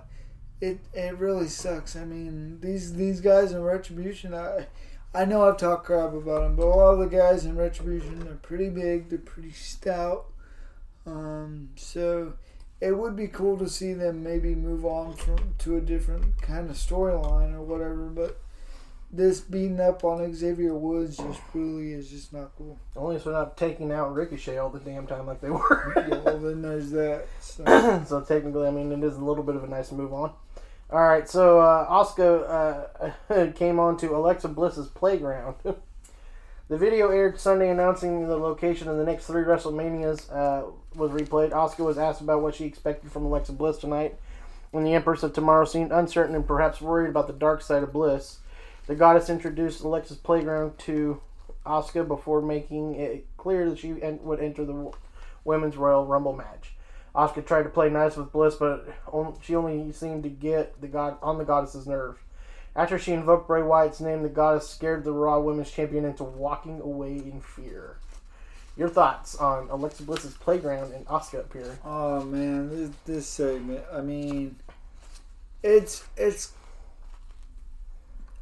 it 0.62 0.80
it 0.94 1.18
really 1.18 1.48
sucks. 1.48 1.96
I 1.96 2.06
mean, 2.06 2.60
these 2.62 2.94
these 2.94 3.22
guys 3.22 3.52
in 3.52 3.62
Retribution, 3.64 4.34
I 4.34 4.68
I 5.14 5.26
know 5.26 5.48
I've 5.48 5.58
talked 5.58 5.86
crap 5.86 6.14
about 6.14 6.42
them, 6.42 6.56
but 6.56 6.68
a 6.68 6.70
lot 6.70 6.94
of 6.94 7.00
the 7.00 7.18
guys 7.18 7.46
in 7.46 7.58
Retribution 7.58 8.28
are 8.28 8.36
pretty 8.36 8.70
big. 8.70 9.10
They're 9.10 9.18
pretty 9.18 9.52
stout. 9.52 10.28
Um, 11.06 11.70
so 11.76 12.34
it 12.80 12.96
would 12.96 13.16
be 13.16 13.28
cool 13.28 13.58
to 13.58 13.68
see 13.68 13.94
them 13.94 14.24
maybe 14.24 14.54
move 14.54 14.86
on 14.86 15.16
from 15.16 15.56
to 15.60 15.78
a 15.78 15.82
different 15.82 16.40
kind 16.42 16.70
of 16.70 16.76
storyline 16.76 17.54
or 17.54 17.62
whatever. 17.62 18.06
But 18.06 18.40
this 19.12 19.42
beating 19.42 19.80
up 19.80 20.04
on 20.04 20.34
Xavier 20.36 20.76
Woods 20.76 21.18
just 21.18 21.42
really 21.56 21.94
is 21.94 22.12
just 22.12 22.32
not 22.32 22.52
cool. 22.56 22.78
Only 22.96 23.16
if 23.16 23.24
they're 23.24 23.34
not 23.34 23.58
taking 23.58 23.92
out 23.92 24.14
Ricochet 24.14 24.58
all 24.58 24.70
the 24.70 24.80
damn 24.80 25.08
time 25.08 25.26
like 25.26 25.42
they 25.42 25.50
were. 25.50 25.94
Yeah, 25.96 26.20
well, 26.20 26.38
then 26.38 26.62
there's 26.62 26.92
that. 26.92 27.26
So. 27.40 27.66
so 28.08 28.22
technically, 28.22 28.68
I 28.68 28.72
mean, 28.72 28.92
it 28.92 29.04
is 29.04 29.16
a 29.16 29.24
little 29.24 29.44
bit 29.44 29.56
of 29.56 29.64
a 29.64 29.68
nice 29.68 29.92
move 29.92 30.14
on. 30.14 30.34
All 30.92 31.08
right, 31.08 31.30
so 31.30 31.60
uh, 31.60 31.88
Asuka 31.88 33.14
uh, 33.30 33.52
came 33.56 33.80
on 33.80 33.96
to 33.98 34.16
Alexa 34.16 34.48
Bliss's 34.48 34.88
playground. 34.88 35.54
the 35.64 36.78
video 36.78 37.10
aired 37.12 37.40
Sunday 37.40 37.70
announcing 37.70 38.28
the 38.28 38.36
location 38.36 38.88
of 38.88 38.98
the 38.98 39.04
next 39.04 39.28
three 39.28 39.44
WrestleManias 39.44 40.32
uh, 40.36 40.72
was 40.96 41.12
replayed. 41.12 41.52
Asuka 41.52 41.86
was 41.86 42.00
asked 42.00 42.22
about 42.22 42.42
what 42.42 42.56
she 42.56 42.66
expected 42.66 43.12
from 43.12 43.26
Alexa 43.26 43.52
Bliss 43.52 43.78
tonight, 43.78 44.16
when 44.72 44.84
the 44.84 44.96
Empress 44.96 45.22
of 45.22 45.32
Tomorrow 45.32 45.66
seemed 45.66 45.92
uncertain 45.92 46.34
and 46.34 46.48
perhaps 46.48 46.82
worried 46.82 47.10
about 47.10 47.28
the 47.28 47.34
dark 47.34 47.62
side 47.62 47.84
of 47.84 47.94
Bliss. 47.94 48.40
The 48.88 48.96
goddess 48.96 49.30
introduced 49.30 49.84
Alexa's 49.84 50.18
playground 50.18 50.80
to 50.80 51.22
Asuka 51.68 52.08
before 52.08 52.42
making 52.42 52.96
it 52.96 53.28
clear 53.38 53.70
that 53.70 53.78
she 53.78 53.94
would 53.94 54.40
enter 54.40 54.66
the 54.66 54.92
Women's 55.46 55.78
Royal 55.78 56.08
Rumble 56.08 56.34
match. 56.34 56.74
Asuka 57.16 57.46
tried 57.46 57.64
to 57.64 57.70
play 57.70 57.90
nice 57.90 58.16
with 58.16 58.32
Bliss, 58.32 58.56
but 58.56 58.88
she 59.42 59.56
only 59.56 59.92
seemed 59.92 60.24
to 60.24 60.30
get 60.30 60.80
the 60.80 60.88
god 60.88 61.18
on 61.22 61.38
the 61.38 61.44
goddess's 61.44 61.88
nerves. 61.88 62.20
After 62.76 63.00
she 63.00 63.14
invoked 63.14 63.48
Bray 63.48 63.64
Wyatt's 63.64 64.00
name, 64.00 64.22
the 64.22 64.30
goddess 64.30 64.70
scared 64.70 65.04
the 65.04 65.12
Raw 65.12 65.40
Women's 65.40 65.72
Champion 65.72 66.06
into 66.06 66.24
walking 66.24 66.80
away 66.80 67.18
in 67.18 67.42
fear. 67.42 67.98
Your 68.78 68.90
thoughts 68.90 69.36
on 69.36 69.70
Alexa 69.70 70.04
Bliss's 70.04 70.36
playground 70.36 70.94
and 70.94 71.06
Asuka 71.08 71.42
appearing? 71.42 71.78
Oh 71.84 72.24
man, 72.24 72.70
this, 72.70 72.92
this 73.06 73.28
segment. 73.28 73.84
I 73.92 74.02
mean, 74.02 74.56
it's 75.64 76.06
it's. 76.16 76.54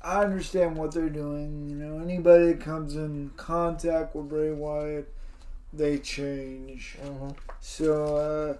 I 0.01 0.23
understand 0.23 0.77
what 0.77 0.93
they're 0.93 1.09
doing. 1.09 1.69
You 1.69 1.75
know, 1.75 1.99
anybody 1.99 2.53
that 2.53 2.61
comes 2.61 2.95
in 2.95 3.31
contact 3.35 4.15
with 4.15 4.29
Bray 4.29 4.51
Wyatt, 4.51 5.11
they 5.73 5.97
change. 5.99 6.97
Mhm. 7.03 7.35
So 7.59 8.17
uh, 8.17 8.57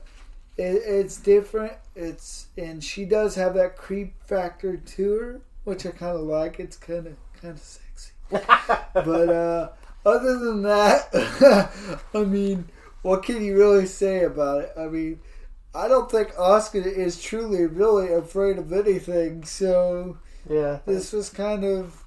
it, 0.58 0.82
it's 0.86 1.18
different. 1.18 1.74
It's 1.96 2.48
and 2.58 2.84
she 2.84 3.06
does 3.06 3.36
have 3.36 3.54
that 3.56 3.78
creep 3.78 4.14
factor 4.28 4.78
to 4.78 5.14
her, 5.20 5.42
which 5.64 5.86
I 5.86 5.92
kind 5.92 6.16
of 6.16 6.22
like. 6.22 6.60
It's 6.60 6.78
kind 6.78 7.08
of 7.08 7.16
kind 7.42 7.54
of 7.56 7.60
sexy. 7.62 8.12
but 8.94 9.30
uh, 9.30 9.70
other 10.06 10.38
than 10.40 10.64
that, 10.64 11.72
I 12.14 12.24
mean, 12.24 12.70
what 13.02 13.24
can 13.24 13.44
you 13.44 13.58
really 13.58 13.86
say 13.86 14.24
about 14.24 14.62
it? 14.64 14.72
I 14.78 14.88
mean, 14.88 15.20
I 15.74 15.88
don't 15.88 16.10
think 16.10 16.34
Asuka 16.34 16.86
is 16.86 17.22
truly 17.22 17.66
really 17.66 18.12
afraid 18.12 18.58
of 18.58 18.74
anything. 18.74 19.44
So 19.46 20.18
Yeah, 20.50 20.80
this 20.86 21.14
was 21.14 21.30
kind 21.30 21.64
of, 21.64 22.04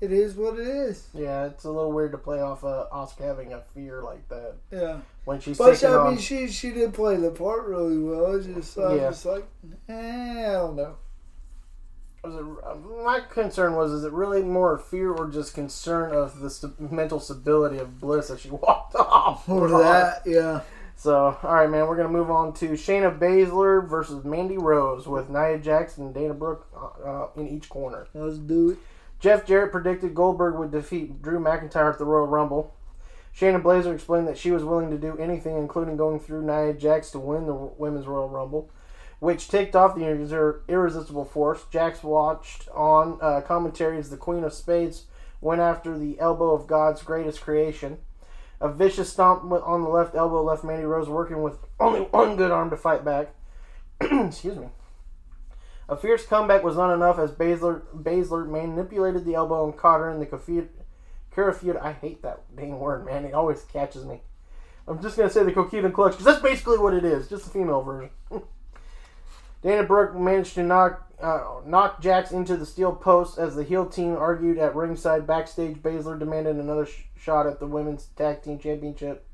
it 0.00 0.12
is 0.12 0.34
what 0.34 0.58
it 0.58 0.66
is. 0.66 1.06
yeah, 1.14 1.46
it's 1.46 1.64
a 1.64 1.70
little 1.70 1.92
weird 1.92 2.12
to 2.12 2.18
play 2.18 2.40
off 2.40 2.64
uh, 2.64 2.86
Asuka 2.92 3.22
having 3.22 3.52
a 3.52 3.60
fear 3.74 4.02
like 4.02 4.28
that 4.28 4.54
Yeah, 4.70 4.98
when 5.24 5.40
she's 5.40 5.56
but 5.58 5.82
I 5.84 5.94
on. 5.94 6.10
mean, 6.10 6.18
she 6.18 6.48
she 6.48 6.70
did 6.72 6.92
play 6.94 7.16
the 7.16 7.30
part 7.30 7.64
really 7.66 7.98
well. 7.98 8.34
It's 8.36 8.46
just 8.46 8.76
I'm 8.78 8.96
Yeah. 8.96 9.08
just 9.10 9.24
like, 9.26 9.46
eh, 9.88 10.48
I 10.48 10.52
don't 10.52 10.76
know. 10.76 10.96
Was 12.22 12.34
it, 12.36 12.40
uh, 12.64 12.74
my 13.04 13.20
concern 13.30 13.74
was: 13.74 13.92
is 13.92 14.04
it 14.04 14.12
really 14.12 14.42
more 14.42 14.78
fear 14.78 15.12
or 15.12 15.28
just 15.28 15.52
concern 15.54 16.14
of 16.14 16.40
the 16.40 16.48
st- 16.48 16.90
mental 16.90 17.20
stability 17.20 17.78
of 17.78 18.00
Bliss 18.00 18.30
as 18.30 18.40
she 18.40 18.48
walked 18.50 18.94
off? 18.94 19.46
Or 19.48 19.68
that, 19.68 20.22
yeah. 20.26 20.60
So, 20.96 21.36
all 21.42 21.54
right, 21.54 21.68
man, 21.68 21.86
we're 21.86 21.96
gonna 21.96 22.08
move 22.08 22.30
on 22.30 22.54
to 22.54 22.70
Shayna 22.70 23.18
Baszler 23.18 23.86
versus 23.86 24.24
Mandy 24.24 24.56
Rose 24.56 25.06
with 25.06 25.28
Nia 25.28 25.58
Jackson 25.58 26.06
and 26.06 26.14
Dana 26.14 26.32
Brooke 26.32 26.66
uh, 26.74 27.02
uh, 27.06 27.28
in 27.36 27.46
each 27.48 27.68
corner. 27.68 28.06
Let's 28.14 28.38
do 28.38 28.70
it. 28.70 28.78
Jeff 29.24 29.46
Jarrett 29.46 29.72
predicted 29.72 30.14
Goldberg 30.14 30.56
would 30.56 30.70
defeat 30.70 31.22
Drew 31.22 31.38
McIntyre 31.38 31.90
at 31.90 31.96
the 31.98 32.04
Royal 32.04 32.26
Rumble. 32.26 32.74
Shayna 33.34 33.62
Baszler 33.62 33.94
explained 33.94 34.28
that 34.28 34.36
she 34.36 34.50
was 34.50 34.64
willing 34.64 34.90
to 34.90 34.98
do 34.98 35.16
anything, 35.16 35.56
including 35.56 35.96
going 35.96 36.20
through 36.20 36.44
Nia 36.44 36.74
Jax 36.74 37.10
to 37.12 37.18
win 37.18 37.46
the 37.46 37.54
Women's 37.54 38.06
Royal 38.06 38.28
Rumble, 38.28 38.68
which 39.20 39.48
ticked 39.48 39.74
off 39.74 39.94
the 39.94 40.04
irresistible 40.68 41.24
force. 41.24 41.64
Jax 41.72 42.02
watched 42.02 42.68
on 42.68 43.18
uh, 43.22 43.40
commentary 43.40 43.96
as 43.96 44.10
the 44.10 44.18
Queen 44.18 44.44
of 44.44 44.52
Spades 44.52 45.06
went 45.40 45.62
after 45.62 45.98
the 45.98 46.20
elbow 46.20 46.50
of 46.50 46.66
God's 46.66 47.02
greatest 47.02 47.40
creation. 47.40 48.00
A 48.60 48.70
vicious 48.70 49.10
stomp 49.10 49.50
on 49.50 49.82
the 49.84 49.88
left 49.88 50.14
elbow 50.14 50.42
left 50.42 50.64
Mandy 50.64 50.84
Rose 50.84 51.08
working 51.08 51.42
with 51.42 51.56
only 51.80 52.00
one 52.00 52.36
good 52.36 52.50
arm 52.50 52.68
to 52.68 52.76
fight 52.76 53.06
back. 53.06 53.34
Excuse 54.02 54.58
me. 54.58 54.68
A 55.88 55.96
fierce 55.96 56.24
comeback 56.24 56.62
was 56.64 56.76
not 56.76 56.94
enough 56.94 57.18
as 57.18 57.30
Baszler, 57.30 57.82
Baszler 57.94 58.48
manipulated 58.48 59.24
the 59.24 59.34
elbow 59.34 59.66
and 59.66 59.76
caught 59.76 60.00
her 60.00 60.10
in 60.10 60.18
the 60.18 60.26
Kirifuda. 60.26 61.82
I 61.82 61.92
hate 61.92 62.22
that 62.22 62.42
dang 62.56 62.78
word, 62.78 63.04
man. 63.04 63.24
It 63.24 63.34
always 63.34 63.62
catches 63.64 64.04
me. 64.04 64.22
I'm 64.86 65.02
just 65.02 65.16
going 65.16 65.28
to 65.28 65.32
say 65.32 65.42
the 65.42 65.52
Kokuda 65.52 65.92
clutch 65.92 66.12
because 66.12 66.26
that's 66.26 66.42
basically 66.42 66.78
what 66.78 66.94
it 66.94 67.04
is, 67.04 67.28
just 67.28 67.44
the 67.44 67.50
female 67.50 67.82
version. 67.82 68.10
Dana 69.62 69.82
Brooke 69.84 70.14
managed 70.14 70.54
to 70.54 70.62
knock 70.62 71.10
uh, 71.20 71.60
knock 71.64 72.02
Jax 72.02 72.32
into 72.32 72.56
the 72.56 72.66
steel 72.66 72.92
post 72.92 73.38
as 73.38 73.54
the 73.54 73.62
heel 73.62 73.86
team 73.86 74.14
argued 74.16 74.58
at 74.58 74.74
ringside. 74.74 75.26
Backstage, 75.26 75.76
Baszler 75.76 76.18
demanded 76.18 76.56
another 76.56 76.84
sh- 76.84 77.04
shot 77.18 77.46
at 77.46 77.60
the 77.60 77.66
women's 77.66 78.06
tag 78.16 78.42
team 78.42 78.58
championship 78.58 79.26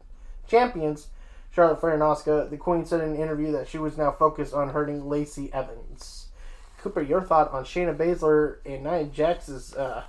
champions, 0.47 1.09
Charlotte 1.51 1.81
Flair 1.81 1.95
and 1.95 2.03
Asuka. 2.03 2.49
The 2.49 2.57
Queen 2.57 2.85
said 2.85 3.01
in 3.01 3.11
an 3.11 3.17
interview 3.17 3.51
that 3.53 3.67
she 3.67 3.79
was 3.79 3.97
now 3.97 4.13
focused 4.13 4.55
on 4.55 4.69
hurting 4.69 5.09
Lacey 5.09 5.53
Evans. 5.53 6.20
Cooper, 6.83 7.03
your 7.03 7.21
thought 7.23 7.53
on 7.53 7.65
Shayna 7.65 7.97
Baszler 7.97 8.57
and 8.65 8.85
Nia 8.85 9.05
Jax's 9.05 9.75
uh, 9.75 10.05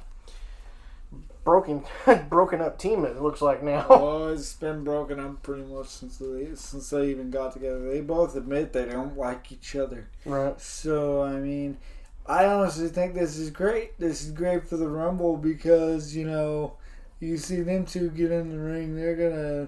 broken 1.44 1.84
broken 2.30 2.62
up 2.62 2.78
team? 2.80 3.06
It 3.06 3.22
looks 3.22 3.42
like 3.42 3.64
now. 3.64 3.86
Well, 3.90 4.30
it's 4.30 4.54
been 4.54 4.84
broken 4.84 5.20
up 5.20 5.44
pretty 5.44 5.64
much 5.64 5.88
since 5.88 6.18
they 6.18 6.50
since 6.56 6.90
they 6.90 7.10
even 7.10 7.30
got 7.32 7.54
together. 7.54 7.90
They 7.92 8.02
both 8.02 8.36
admit 8.36 8.74
they 8.74 8.86
don't 8.86 9.18
like 9.18 9.52
each 9.52 9.76
other. 9.76 10.08
right. 10.26 10.60
So 10.62 11.24
I 11.24 11.34
mean, 11.38 11.78
I 12.26 12.46
honestly 12.46 12.88
think 12.88 13.14
this 13.16 13.38
is 13.38 13.50
great. 13.50 14.00
This 14.00 14.24
is 14.24 14.32
great 14.32 14.68
for 14.68 14.78
the 14.78 14.88
Rumble 14.88 15.38
because 15.38 16.16
you 16.16 16.26
know 16.26 16.74
you 17.20 17.38
see 17.38 17.62
them 17.62 17.86
two 17.86 18.10
get 18.10 18.32
in 18.32 18.50
the 18.50 18.60
ring. 18.60 18.96
They're 18.96 19.16
gonna 19.16 19.68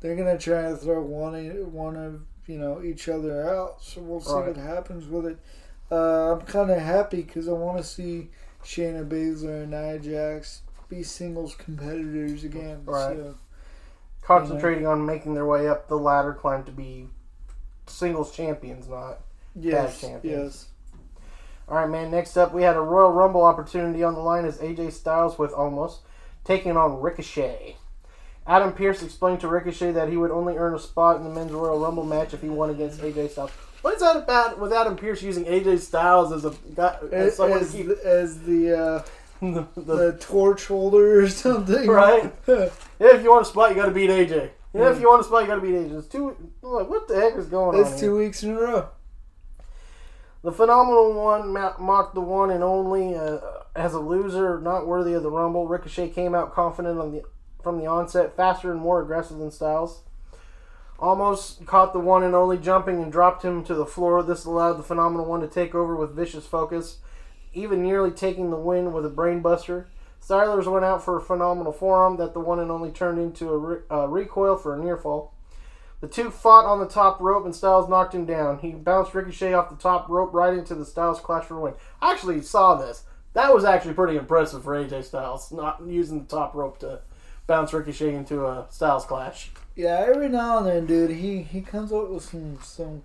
they're 0.00 0.16
gonna 0.16 0.38
try 0.38 0.62
to 0.62 0.76
throw 0.76 1.00
one 1.02 1.34
one 1.72 1.96
of 1.96 2.20
you 2.46 2.58
know 2.58 2.82
each 2.82 3.08
other 3.08 3.48
out. 3.48 3.82
So 3.82 4.00
we'll 4.00 4.20
see 4.20 4.32
Right. 4.32 4.48
what 4.48 4.56
happens 4.56 5.06
with 5.06 5.26
it. 5.26 5.38
Uh, 5.90 6.32
I'm 6.32 6.40
kind 6.42 6.70
of 6.70 6.80
happy 6.80 7.22
because 7.22 7.48
I 7.48 7.52
want 7.52 7.78
to 7.78 7.84
see 7.84 8.30
Shayna 8.64 9.06
Baszler 9.08 9.62
and 9.62 9.70
Nia 9.70 9.98
Jax 9.98 10.62
be 10.88 11.02
singles 11.02 11.54
competitors 11.54 12.44
again. 12.44 12.82
Right. 12.84 13.16
So, 13.16 13.34
Concentrating 14.22 14.86
on 14.86 15.04
making 15.04 15.34
their 15.34 15.44
way 15.44 15.68
up 15.68 15.86
the 15.86 15.98
ladder 15.98 16.32
climb 16.32 16.64
to 16.64 16.72
be 16.72 17.08
singles 17.86 18.34
champions, 18.34 18.88
not 18.88 19.20
yes, 19.54 20.00
champions. 20.00 20.22
yes. 20.24 20.66
All 21.68 21.76
right, 21.76 21.88
man. 21.88 22.10
Next 22.10 22.36
up, 22.38 22.54
we 22.54 22.62
had 22.62 22.76
a 22.76 22.80
Royal 22.80 23.12
Rumble 23.12 23.42
opportunity 23.42 24.02
on 24.02 24.14
the 24.14 24.20
line 24.20 24.46
as 24.46 24.58
AJ 24.58 24.92
Styles 24.92 25.38
with 25.38 25.52
Omos 25.52 25.98
taking 26.44 26.76
on 26.76 27.00
Ricochet. 27.00 27.76
Adam 28.46 28.72
Pearce 28.72 29.02
explained 29.02 29.40
to 29.40 29.48
Ricochet 29.48 29.92
that 29.92 30.10
he 30.10 30.16
would 30.16 30.30
only 30.30 30.56
earn 30.56 30.74
a 30.74 30.78
spot 30.78 31.16
in 31.16 31.24
the 31.24 31.30
men's 31.30 31.52
Royal 31.52 31.78
Rumble 31.78 32.04
match 32.04 32.34
if 32.34 32.42
he 32.42 32.48
won 32.50 32.70
against 32.70 33.00
AJ 33.00 33.30
Styles. 33.30 33.50
What 33.84 33.96
is 33.96 34.00
that 34.00 34.16
about 34.16 34.58
with 34.58 34.72
Adam 34.72 34.96
Pearce 34.96 35.20
using 35.20 35.44
AJ 35.44 35.80
Styles 35.80 36.32
as 36.32 36.46
a 36.46 36.54
guy, 36.74 36.96
as 37.12 37.12
As, 37.12 37.36
someone 37.36 37.58
to 37.58 37.66
as, 37.66 37.72
keep 37.72 37.88
the, 37.88 38.06
as 38.06 38.40
the, 38.40 38.74
uh, 38.74 39.04
the, 39.42 39.66
the, 39.74 39.80
the 39.82 40.12
torch 40.20 40.64
holder 40.68 41.20
or 41.20 41.28
something. 41.28 41.86
right? 41.86 42.32
Yeah, 42.48 43.16
if 43.16 43.22
you 43.22 43.30
want 43.30 43.42
a 43.42 43.50
spot, 43.50 43.68
you 43.68 43.76
got 43.76 43.84
to 43.84 43.90
beat 43.90 44.08
AJ. 44.08 44.52
Know, 44.72 44.90
if 44.90 45.00
you 45.00 45.08
want 45.08 45.20
to 45.20 45.28
spot, 45.28 45.42
you 45.42 45.48
got 45.48 45.56
to 45.56 45.60
beat 45.60 45.74
AJ. 45.74 45.98
It's 45.98 46.06
two. 46.06 46.34
Like, 46.62 46.88
what 46.88 47.08
the 47.08 47.20
heck 47.20 47.34
is 47.34 47.44
going 47.44 47.76
on? 47.76 47.82
That's 47.82 48.00
here? 48.00 48.08
two 48.08 48.16
weeks 48.16 48.42
in 48.42 48.52
a 48.52 48.58
row. 48.58 48.88
The 50.42 50.52
phenomenal 50.52 51.12
one 51.12 51.52
mocked 51.52 52.14
the 52.14 52.22
one 52.22 52.50
and 52.50 52.64
only 52.64 53.14
uh, 53.14 53.40
as 53.76 53.92
a 53.92 54.00
loser, 54.00 54.60
not 54.60 54.86
worthy 54.86 55.12
of 55.12 55.22
the 55.22 55.30
Rumble. 55.30 55.68
Ricochet 55.68 56.08
came 56.08 56.34
out 56.34 56.54
confident 56.54 56.98
on 56.98 57.12
the 57.12 57.22
from 57.62 57.78
the 57.78 57.86
onset, 57.86 58.34
faster 58.34 58.72
and 58.72 58.80
more 58.80 59.02
aggressive 59.02 59.36
than 59.36 59.50
Styles. 59.50 60.04
Omos 60.98 61.64
caught 61.66 61.92
the 61.92 61.98
one 61.98 62.22
and 62.22 62.34
only 62.34 62.56
jumping 62.56 63.02
and 63.02 63.10
dropped 63.10 63.44
him 63.44 63.64
to 63.64 63.74
the 63.74 63.86
floor. 63.86 64.22
This 64.22 64.44
allowed 64.44 64.74
the 64.74 64.82
phenomenal 64.82 65.26
one 65.26 65.40
to 65.40 65.48
take 65.48 65.74
over 65.74 65.96
with 65.96 66.14
vicious 66.14 66.46
focus, 66.46 66.98
even 67.52 67.82
nearly 67.82 68.10
taking 68.10 68.50
the 68.50 68.56
win 68.56 68.92
with 68.92 69.04
a 69.04 69.10
brainbuster. 69.10 69.86
Stylers 70.22 70.70
went 70.70 70.84
out 70.84 71.04
for 71.04 71.18
a 71.18 71.22
phenomenal 71.22 71.72
forearm 71.72 72.16
that 72.16 72.32
the 72.32 72.40
one 72.40 72.58
and 72.58 72.70
only 72.70 72.90
turned 72.90 73.18
into 73.18 73.50
a 73.50 73.58
re- 73.58 73.82
uh, 73.90 74.08
recoil 74.08 74.56
for 74.56 74.74
a 74.74 74.82
near 74.82 74.96
fall. 74.96 75.34
The 76.00 76.08
two 76.08 76.30
fought 76.30 76.64
on 76.64 76.80
the 76.80 76.86
top 76.86 77.20
rope 77.20 77.44
and 77.44 77.54
Styles 77.54 77.88
knocked 77.88 78.14
him 78.14 78.24
down. 78.24 78.58
He 78.58 78.72
bounced 78.72 79.14
Ricochet 79.14 79.52
off 79.52 79.70
the 79.70 79.76
top 79.76 80.08
rope 80.08 80.32
right 80.32 80.54
into 80.54 80.74
the 80.74 80.84
Styles 80.84 81.20
Clash 81.20 81.44
for 81.44 81.56
a 81.56 81.60
win. 81.60 81.74
I 82.00 82.12
actually 82.12 82.40
saw 82.42 82.74
this. 82.74 83.04
That 83.34 83.52
was 83.52 83.64
actually 83.64 83.94
pretty 83.94 84.16
impressive 84.16 84.62
for 84.62 84.74
AJ 84.74 85.04
Styles, 85.04 85.50
not 85.50 85.82
using 85.86 86.20
the 86.20 86.28
top 86.28 86.54
rope 86.54 86.78
to 86.80 87.00
bounce 87.46 87.72
Ricochet 87.72 88.14
into 88.14 88.46
a 88.46 88.66
Styles 88.70 89.04
Clash. 89.04 89.50
Yeah, 89.76 90.04
every 90.08 90.28
now 90.28 90.58
and 90.58 90.66
then, 90.66 90.86
dude, 90.86 91.10
he 91.10 91.42
he 91.42 91.60
comes 91.60 91.92
up 91.92 92.08
with 92.08 92.22
some 92.24 92.58
some 92.62 93.02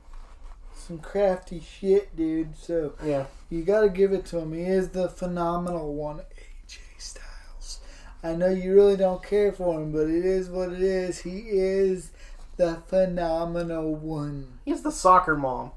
some 0.76 1.00
crafty 1.00 1.60
shit, 1.62 2.16
dude. 2.16 2.56
So 2.58 2.94
Yeah. 3.04 3.26
you 3.50 3.64
got 3.64 3.82
to 3.82 3.90
give 3.90 4.14
it 4.14 4.26
to 4.28 4.40
him. 4.40 4.54
He 4.54 4.64
is 4.64 4.90
the 4.90 5.10
phenomenal 5.10 5.94
one, 5.96 6.20
AJ 6.20 6.80
Styles. 6.98 7.80
I 8.24 8.36
know 8.36 8.50
you 8.50 8.74
really 8.74 8.98
don't 8.98 9.24
care 9.24 9.52
for 9.52 9.80
him, 9.82 9.92
but 9.92 10.08
it 10.08 10.26
is 10.26 10.50
what 10.50 10.72
it 10.72 10.82
is. 10.82 11.20
He 11.20 11.40
is 11.50 12.12
the 12.58 12.76
phenomenal 12.88 13.96
one. 13.96 14.60
He's 14.66 14.82
the 14.84 14.92
soccer 14.92 15.36
mom. 15.36 15.72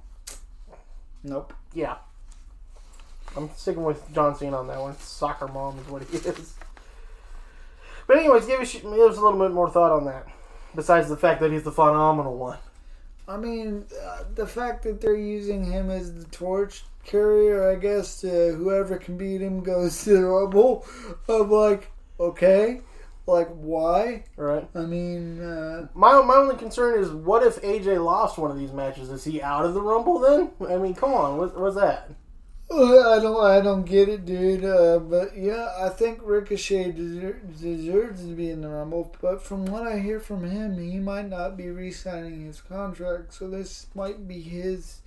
Nope. 1.22 1.52
Yeah. 1.72 1.96
I'm 3.36 3.48
sticking 3.56 3.84
with 3.84 4.12
John 4.12 4.34
Cena 4.36 4.58
on 4.58 4.66
that 4.66 4.80
one. 4.80 4.98
Soccer 4.98 5.48
mom 5.48 5.78
is 5.78 5.86
what 5.88 6.02
he 6.02 6.18
is. 6.18 6.54
But 8.06 8.18
anyways, 8.18 8.44
give 8.46 8.60
us, 8.60 8.72
give 8.72 8.84
us 8.84 9.16
a 9.16 9.20
little 9.20 9.38
bit 9.38 9.52
more 9.52 9.70
thought 9.70 9.92
on 9.92 10.04
that. 10.06 10.26
Besides 10.74 11.08
the 11.08 11.16
fact 11.16 11.40
that 11.40 11.52
he's 11.52 11.64
the 11.64 11.72
phenomenal 11.72 12.36
one. 12.36 12.58
I 13.28 13.36
mean, 13.36 13.84
uh, 14.02 14.24
the 14.34 14.46
fact 14.46 14.82
that 14.82 15.00
they're 15.00 15.16
using 15.16 15.64
him 15.64 15.90
as 15.90 16.14
the 16.14 16.24
torch 16.26 16.84
carrier, 17.04 17.70
I 17.70 17.76
guess, 17.76 18.20
to 18.22 18.54
whoever 18.54 18.96
can 18.96 19.16
beat 19.16 19.40
him 19.40 19.62
goes 19.62 20.04
to 20.04 20.10
the 20.10 20.24
Rumble. 20.24 20.86
I'm 21.28 21.50
like, 21.50 21.90
okay, 22.18 22.80
like 23.26 23.48
why? 23.48 24.24
Right. 24.36 24.68
I 24.74 24.80
mean, 24.80 25.40
uh, 25.42 25.88
My 25.94 26.20
my 26.22 26.34
only 26.34 26.56
concern 26.56 27.00
is 27.00 27.10
what 27.10 27.42
if 27.42 27.60
AJ 27.62 28.04
lost 28.04 28.38
one 28.38 28.50
of 28.50 28.58
these 28.58 28.72
matches? 28.72 29.10
Is 29.10 29.24
he 29.24 29.40
out 29.40 29.64
of 29.64 29.74
the 29.74 29.82
Rumble 29.82 30.18
then? 30.18 30.50
I 30.68 30.76
mean, 30.78 30.94
come 30.94 31.12
on, 31.12 31.38
what, 31.38 31.58
what's 31.58 31.76
that? 31.76 32.10
I 32.74 33.18
don't, 33.20 33.44
I 33.44 33.60
don't 33.60 33.84
get 33.84 34.08
it, 34.08 34.24
dude. 34.24 34.64
Uh, 34.64 34.98
but 34.98 35.36
yeah, 35.36 35.72
I 35.78 35.88
think 35.90 36.20
Ricochet 36.22 36.92
deser- 36.92 37.60
deserves 37.60 38.22
to 38.22 38.34
be 38.34 38.50
in 38.50 38.62
the 38.62 38.68
Rumble. 38.68 39.14
But 39.20 39.42
from 39.42 39.66
what 39.66 39.86
I 39.86 39.98
hear 39.98 40.20
from 40.20 40.48
him, 40.48 40.78
he 40.78 40.98
might 40.98 41.28
not 41.28 41.56
be 41.56 41.68
re-signing 41.70 42.46
his 42.46 42.60
contract. 42.60 43.34
So 43.34 43.48
this 43.48 43.86
might 43.94 44.26
be 44.26 44.40
his 44.40 45.00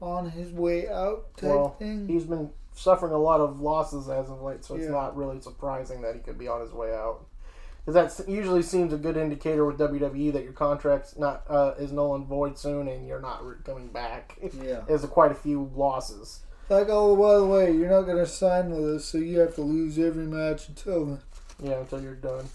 on 0.00 0.30
his 0.30 0.52
way 0.52 0.88
out 0.88 1.36
type 1.36 1.50
Well, 1.50 1.70
thing. 1.78 2.06
he's 2.06 2.24
been 2.24 2.50
suffering 2.74 3.12
a 3.12 3.18
lot 3.18 3.40
of 3.40 3.60
losses 3.60 4.08
as 4.08 4.30
of 4.30 4.40
late, 4.42 4.64
so 4.64 4.76
it's 4.76 4.84
Yeah. 4.84 4.90
not 4.92 5.16
really 5.16 5.40
surprising 5.40 6.02
that 6.02 6.14
he 6.14 6.20
could 6.20 6.38
be 6.38 6.46
on 6.46 6.60
his 6.60 6.72
way 6.72 6.94
out. 6.94 7.24
Because 7.84 8.16
that 8.18 8.28
usually 8.28 8.62
seems 8.62 8.92
a 8.92 8.96
good 8.98 9.16
indicator 9.16 9.64
with 9.64 9.78
WWE 9.78 10.30
that 10.34 10.44
your 10.44 10.52
contract's 10.52 11.16
not 11.18 11.42
uh, 11.48 11.72
is 11.78 11.90
null 11.90 12.14
and 12.14 12.26
void 12.26 12.58
soon, 12.58 12.86
and 12.86 13.08
you're 13.08 13.20
not 13.20 13.44
re- 13.44 13.56
coming 13.64 13.88
back. 13.88 14.36
Yeah. 14.62 14.82
There's 14.86 15.04
quite 15.06 15.32
a 15.32 15.34
few 15.34 15.70
losses. 15.74 16.40
Like, 16.70 16.88
oh, 16.90 17.16
by 17.16 17.36
the 17.38 17.46
way, 17.46 17.72
you're 17.74 17.88
not 17.90 18.02
going 18.02 18.18
to 18.18 18.26
sign 18.26 18.70
with 18.70 18.96
us, 18.96 19.04
so 19.06 19.18
you 19.18 19.38
have 19.38 19.54
to 19.54 19.62
lose 19.62 19.98
every 19.98 20.26
match 20.26 20.68
until 20.68 21.06
then. 21.06 21.20
Yeah, 21.62 21.78
until 21.80 22.02
you're 22.02 22.14
done. 22.14 22.46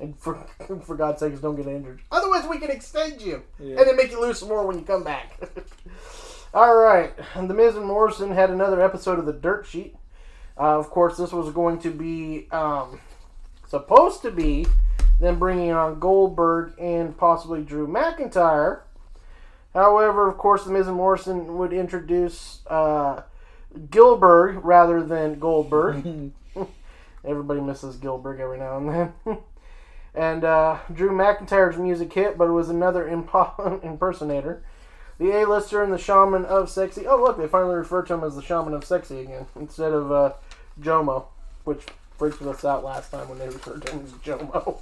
And 0.00 0.18
for 0.18 0.34
for 0.84 0.96
God's 0.96 1.20
sakes, 1.20 1.40
don't 1.40 1.56
get 1.56 1.66
injured. 1.66 2.00
Otherwise, 2.10 2.46
we 2.48 2.58
can 2.58 2.70
extend 2.70 3.20
you 3.22 3.42
Yeah. 3.58 3.76
and 3.78 3.86
then 3.88 3.96
make 3.96 4.10
you 4.10 4.20
lose 4.20 4.38
some 4.38 4.48
more 4.48 4.66
when 4.66 4.78
you 4.78 4.84
come 4.84 5.04
back. 5.04 5.38
All 6.54 6.74
right, 6.74 7.12
the 7.36 7.52
Miz 7.54 7.76
and 7.76 7.84
Morrison 7.86 8.30
had 8.30 8.50
another 8.50 8.80
episode 8.80 9.18
of 9.18 9.26
the 9.26 9.32
Dirt 9.32 9.66
Sheet. 9.66 9.94
Uh, 10.58 10.78
of 10.78 10.88
course, 10.88 11.18
this 11.18 11.32
was 11.32 11.52
going 11.52 11.78
to 11.80 11.90
be 11.90 12.48
um, 12.50 12.98
supposed 13.68 14.22
to 14.22 14.30
be 14.30 14.66
them 15.20 15.38
bringing 15.38 15.70
on 15.72 15.98
Goldberg 15.98 16.72
and 16.78 17.16
possibly 17.16 17.62
Drew 17.62 17.86
McIntyre. 17.86 18.80
However, 19.76 20.26
of 20.26 20.38
course, 20.38 20.64
the 20.64 20.72
Miz 20.72 20.88
and 20.88 20.96
Morrison 20.96 21.58
would 21.58 21.74
introduce 21.74 22.60
uh, 22.66 23.24
Gilbert 23.90 24.58
rather 24.64 25.02
than 25.02 25.38
Goldberg. 25.38 26.32
Everybody 27.24 27.60
misses 27.60 27.96
Gilbert 27.96 28.40
every 28.40 28.56
now 28.56 28.78
and 28.78 28.88
then. 28.88 29.12
and 30.14 30.44
uh, 30.44 30.78
Drew 30.90 31.10
McIntyre's 31.10 31.76
music 31.76 32.10
hit, 32.10 32.38
but 32.38 32.48
it 32.48 32.52
was 32.52 32.70
another 32.70 33.04
impo- 33.04 33.84
impersonator. 33.84 34.62
The 35.18 35.42
A-lister 35.42 35.82
and 35.82 35.92
the 35.92 35.98
Shaman 35.98 36.46
of 36.46 36.70
Sexy. 36.70 37.06
Oh, 37.06 37.22
look, 37.22 37.36
they 37.36 37.46
finally 37.46 37.74
refer 37.74 38.02
to 38.04 38.14
him 38.14 38.24
as 38.24 38.34
the 38.34 38.42
Shaman 38.42 38.72
of 38.72 38.82
Sexy 38.82 39.20
again 39.20 39.44
instead 39.56 39.92
of 39.92 40.10
uh, 40.10 40.32
Jomo, 40.80 41.26
which 41.64 41.84
freaked 42.16 42.40
us 42.40 42.64
out 42.64 42.82
last 42.82 43.10
time 43.10 43.28
when 43.28 43.38
they 43.38 43.48
referred 43.48 43.84
to 43.84 43.92
him 43.92 44.06
as 44.06 44.12
Jomo. 44.12 44.78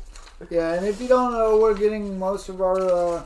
Yeah, 0.50 0.74
and 0.74 0.86
if 0.86 1.00
you 1.00 1.08
don't 1.08 1.32
know, 1.32 1.58
we're 1.58 1.74
getting 1.74 2.16
most 2.16 2.48
of 2.48 2.60
our, 2.60 2.80
uh, 2.80 3.24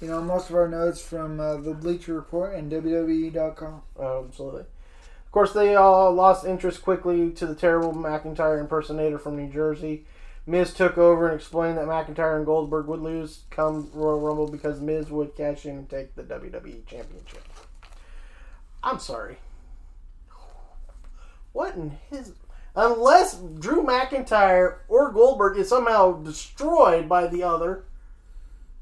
you 0.00 0.08
know, 0.08 0.20
most 0.20 0.50
of 0.50 0.56
our 0.56 0.68
notes 0.68 1.00
from 1.00 1.40
uh, 1.40 1.56
the 1.56 1.74
Bleacher 1.74 2.14
Report 2.14 2.54
and 2.54 2.70
WWE.com. 2.70 3.82
Oh, 3.98 4.24
absolutely. 4.26 4.62
Of 4.62 5.32
course, 5.32 5.52
they 5.52 5.74
all 5.74 6.12
lost 6.12 6.46
interest 6.46 6.82
quickly 6.82 7.30
to 7.32 7.46
the 7.46 7.54
terrible 7.54 7.94
McIntyre 7.94 8.60
impersonator 8.60 9.18
from 9.18 9.36
New 9.36 9.50
Jersey. 9.50 10.04
Miz 10.46 10.72
took 10.72 10.96
over 10.96 11.26
and 11.28 11.34
explained 11.34 11.76
that 11.76 11.86
McIntyre 11.86 12.36
and 12.36 12.46
Goldberg 12.46 12.86
would 12.86 13.00
lose 13.00 13.40
come 13.50 13.90
Royal 13.92 14.20
Rumble 14.20 14.48
because 14.48 14.80
Miz 14.80 15.10
would 15.10 15.36
cash 15.36 15.66
in 15.66 15.76
and 15.76 15.90
take 15.90 16.14
the 16.14 16.22
WWE 16.22 16.86
Championship. 16.86 17.42
I'm 18.82 19.00
sorry. 19.00 19.38
What 21.52 21.74
in 21.74 21.98
his. 22.10 22.32
Unless 22.76 23.38
Drew 23.58 23.82
McIntyre 23.82 24.76
or 24.88 25.10
Goldberg 25.10 25.58
is 25.58 25.68
somehow 25.68 26.22
destroyed 26.22 27.08
by 27.08 27.26
the 27.26 27.42
other 27.42 27.84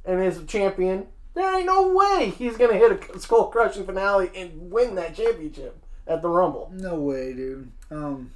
and 0.04 0.22
is 0.22 0.38
a 0.38 0.44
champion, 0.44 1.06
there 1.34 1.56
ain't 1.56 1.66
no 1.66 1.92
way 1.92 2.32
he's 2.36 2.56
going 2.56 2.70
to 2.70 2.78
hit 2.78 3.14
a 3.14 3.18
skull 3.18 3.48
crushing 3.48 3.84
finale 3.84 4.30
and 4.34 4.70
win 4.70 4.94
that 4.94 5.16
championship 5.16 5.76
at 6.06 6.22
the 6.22 6.28
Rumble. 6.28 6.70
No 6.72 6.94
way, 6.96 7.32
dude. 7.32 7.70
Um, 7.90 8.32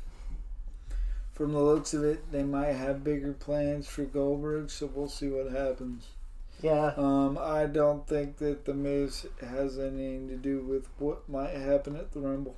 from 1.33 1.53
the 1.53 1.61
looks 1.61 1.95
of 1.95 2.05
it, 2.05 2.33
they 2.33 2.43
might 2.43 2.73
have 2.73 3.05
bigger 3.05 3.33
plans 3.33 3.87
for 3.87 4.03
Goldberg, 4.05 4.71
so 4.71 4.91
we'll 4.93 5.09
see 5.09 5.29
what 5.29 5.53
happens. 5.53 6.07
Yeah. 6.63 6.93
Um, 6.97 7.39
I 7.41 7.67
don't 7.67 8.07
think 8.09 8.39
that 8.39 8.65
the 8.65 8.75
Miz 8.75 9.27
has 9.41 9.79
anything 9.79 10.29
to 10.29 10.37
do 10.37 10.61
with 10.63 10.89
what 10.99 11.29
might 11.29 11.55
happen 11.55 11.95
at 11.95 12.13
the 12.13 12.21
Rumble. 12.21 12.57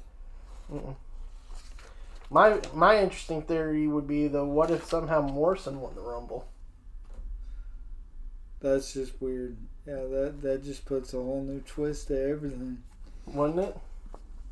My 2.31 2.61
my 2.73 2.99
interesting 3.03 3.43
theory 3.43 3.89
would 3.89 4.07
be 4.07 4.29
the 4.29 4.45
what 4.45 4.71
if 4.71 4.85
somehow 4.85 5.21
Morrison 5.21 5.81
won 5.81 5.95
the 5.95 6.01
Rumble? 6.01 6.47
That's 8.61 8.93
just 8.93 9.21
weird. 9.21 9.57
Yeah, 9.87 10.05
that 10.11 10.43
that 10.43 10.65
just 10.65 10.85
puts 10.85 11.15
a 11.15 11.17
whole 11.17 11.43
new 11.43 11.61
twist 11.61 12.09
to 12.09 12.21
everything. 12.31 12.83
Wasn't 13.27 13.61
it? 13.61 13.77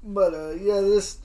But 0.02 0.34
uh, 0.34 0.50
yeah, 0.50 0.80
this 0.80 1.18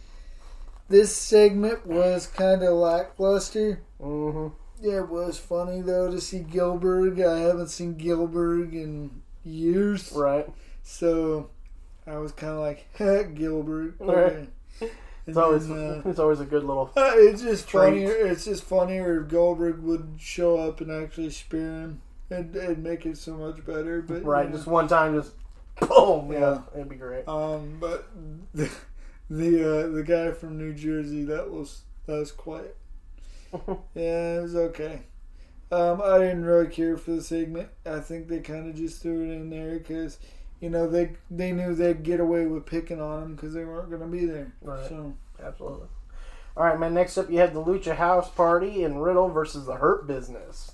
this 0.90 1.16
segment 1.16 1.86
was 1.88 2.28
kind 2.28 2.62
of 2.64 2.74
lackluster. 2.74 3.82
Mm-hmm. 4.02 4.48
Yeah, 4.86 5.00
it 5.00 5.10
was 5.10 5.38
funny 5.38 5.82
though 5.82 6.12
to 6.12 6.20
see 6.20 6.40
Gilbert. 6.40 7.20
I 7.20 7.40
haven't 7.40 7.70
seen 7.70 7.96
Gilbert 7.96 8.74
in 8.74 9.22
years, 9.46 10.12
Right. 10.14 10.48
so 10.84 11.50
I 12.06 12.18
was 12.18 12.32
kind 12.34 12.54
of 12.54 12.60
like 12.60 12.88
Gilbert. 13.36 13.96
Right. 14.00 14.18
Okay. 14.82 14.92
It's 15.26 15.38
And 15.38 15.38
always 15.38 15.70
uh, 15.72 16.02
it's 16.04 16.20
always 16.20 16.42
a 16.42 16.46
good 16.46 16.66
little 16.66 16.92
uh, 16.98 17.12
it's 17.16 17.42
just 17.42 17.70
Treat. 17.70 17.80
funnier. 17.80 18.12
It's 18.28 18.44
just 18.44 18.66
funnier 18.66 19.22
if 19.22 19.30
Goldberg 19.30 19.82
would 19.84 20.16
show 20.18 20.58
up 20.58 20.82
and 20.82 20.92
actually 20.92 21.30
spear 21.30 21.62
him. 21.62 22.02
And 22.34 22.56
it'd 22.56 22.80
make 22.84 23.06
it 23.06 23.18
so 23.18 23.36
much 23.36 23.66
better. 23.66 24.02
But 24.02 24.24
right. 24.24 24.50
know. 24.50 24.56
Just 24.56 24.68
one 24.68 24.88
time, 24.88 25.16
just 25.16 25.34
boom. 25.80 26.32
Yeah, 26.32 26.40
Yeah. 26.40 26.62
it'd 26.76 26.90
be 26.90 26.96
great. 26.96 27.28
Um, 27.28 27.78
but 27.80 28.08
the 28.54 28.70
the, 29.30 29.80
uh, 29.86 29.88
the 29.90 30.04
guy 30.04 30.32
from 30.32 30.58
New 30.58 30.74
Jersey 30.74 31.24
that 31.26 31.50
was 31.50 31.82
that 32.06 32.20
was 32.20 32.32
quiet. 32.32 32.76
yeah, 33.96 34.38
it 34.38 34.42
was 34.42 34.56
okay. 34.56 35.02
Um, 35.72 36.02
I 36.04 36.20
didn't 36.20 36.46
really 36.46 36.68
care 36.68 36.98
for 36.98 37.12
the 37.12 37.24
segment. 37.24 37.70
I 37.86 38.00
think 38.00 38.28
they 38.28 38.40
kind 38.40 38.70
of 38.70 38.76
just 38.76 39.02
threw 39.02 39.24
it 39.24 39.34
in 39.34 39.50
there 39.50 39.78
because 39.80 40.20
you 40.60 40.70
know 40.70 40.88
they 40.88 41.14
they 41.32 41.52
knew 41.52 41.74
they'd 41.74 42.04
get 42.04 42.20
away 42.20 42.46
with 42.46 42.66
picking 42.66 43.02
on 43.02 43.24
him 43.24 43.36
because 43.36 43.54
they 43.54 43.66
weren't 43.66 43.90
going 43.90 44.02
to 44.02 44.08
be 44.08 44.26
there. 44.26 44.54
Right. 44.62 44.88
So 44.88 45.14
Absolutely. 45.42 45.88
All 46.56 46.64
right, 46.64 46.80
man. 46.80 46.94
Next 46.94 47.18
up, 47.18 47.32
you 47.32 47.40
had 47.40 47.54
the 47.54 47.64
Lucha 47.64 47.96
House 47.96 48.30
Party 48.30 48.84
and 48.84 49.04
Riddle 49.04 49.30
versus 49.30 49.66
the 49.66 49.76
Hurt 49.76 50.06
Business. 50.06 50.72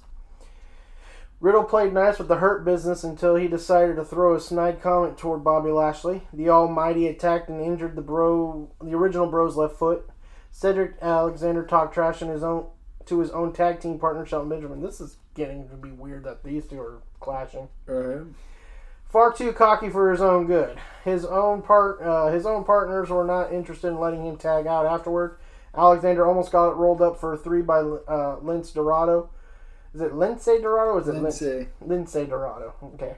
Riddle 1.41 1.63
played 1.63 1.93
nice 1.93 2.17
with 2.17 2.28
the 2.28 2.38
Hurt 2.38 2.65
Business 2.65 3.04
until 3.04 3.36
he 3.36 3.47
decided 3.47 3.95
to 3.95 4.04
throw 4.04 4.36
a 4.36 4.41
snide 4.41 4.82
comment 4.82 5.17
toward 5.17 5.43
Bobby 5.43 5.71
Lashley. 5.71 6.23
The 6.34 6.49
Almighty 6.49 7.08
attacked 7.08 7.47
and 7.47 7.62
injured 7.62 7.95
the 7.95 8.02
Bro, 8.02 8.71
the 8.82 8.93
original 8.93 9.28
Bro's 9.28 9.56
left 9.56 9.78
foot. 9.78 10.10
Cedric 10.52 10.95
Alexander 11.02 11.65
talked 11.65 11.93
trash 11.93 12.21
in 12.21 12.28
his 12.28 12.43
own 12.43 12.67
to 13.06 13.19
his 13.19 13.32
own 13.32 13.54
tag 13.54 13.80
team 13.80 13.97
partner 13.97 14.25
Shelton 14.25 14.49
Benjamin. 14.49 14.82
This 14.82 14.99
is 14.99 15.15
getting 15.34 15.69
to 15.69 15.75
be 15.75 15.91
weird 15.91 16.25
that 16.25 16.43
these 16.43 16.67
two 16.67 16.80
are 16.80 17.02
clashing. 17.19 17.69
Right. 17.86 18.28
Far 19.08 19.34
too 19.34 19.54
cocky 19.54 19.89
for 19.89 20.12
his 20.12 20.21
own 20.21 20.45
good. 20.45 20.78
His 21.04 21.25
own 21.25 21.62
part, 21.63 22.02
uh, 22.02 22.28
his 22.28 22.45
own 22.45 22.65
partners 22.65 23.10
were 23.10 23.25
not 23.25 23.52
interested 23.52 23.88
in 23.88 23.99
letting 23.99 24.25
him 24.25 24.38
tag 24.38 24.67
out 24.67 24.86
afterward. 24.86 25.38
Alexander 25.75 26.28
almost 26.28 26.52
got 26.52 26.69
it 26.69 26.75
rolled 26.75 27.02
up 27.02 27.19
for 27.19 27.34
a 27.34 27.38
three 27.38 27.62
by 27.62 27.80
uh, 27.80 28.39
Lince 28.41 28.73
Dorado. 28.73 29.30
Is 29.93 30.02
it 30.02 30.13
Lindsay 30.13 30.60
Dorado? 30.62 30.91
Or 30.91 31.02
is 31.02 31.08
it 31.08 31.13
Lin- 31.13 31.23
Lindsay. 31.23 31.67
Lindsay 31.82 32.25
Dorado. 32.25 32.73
Okay. 32.95 33.17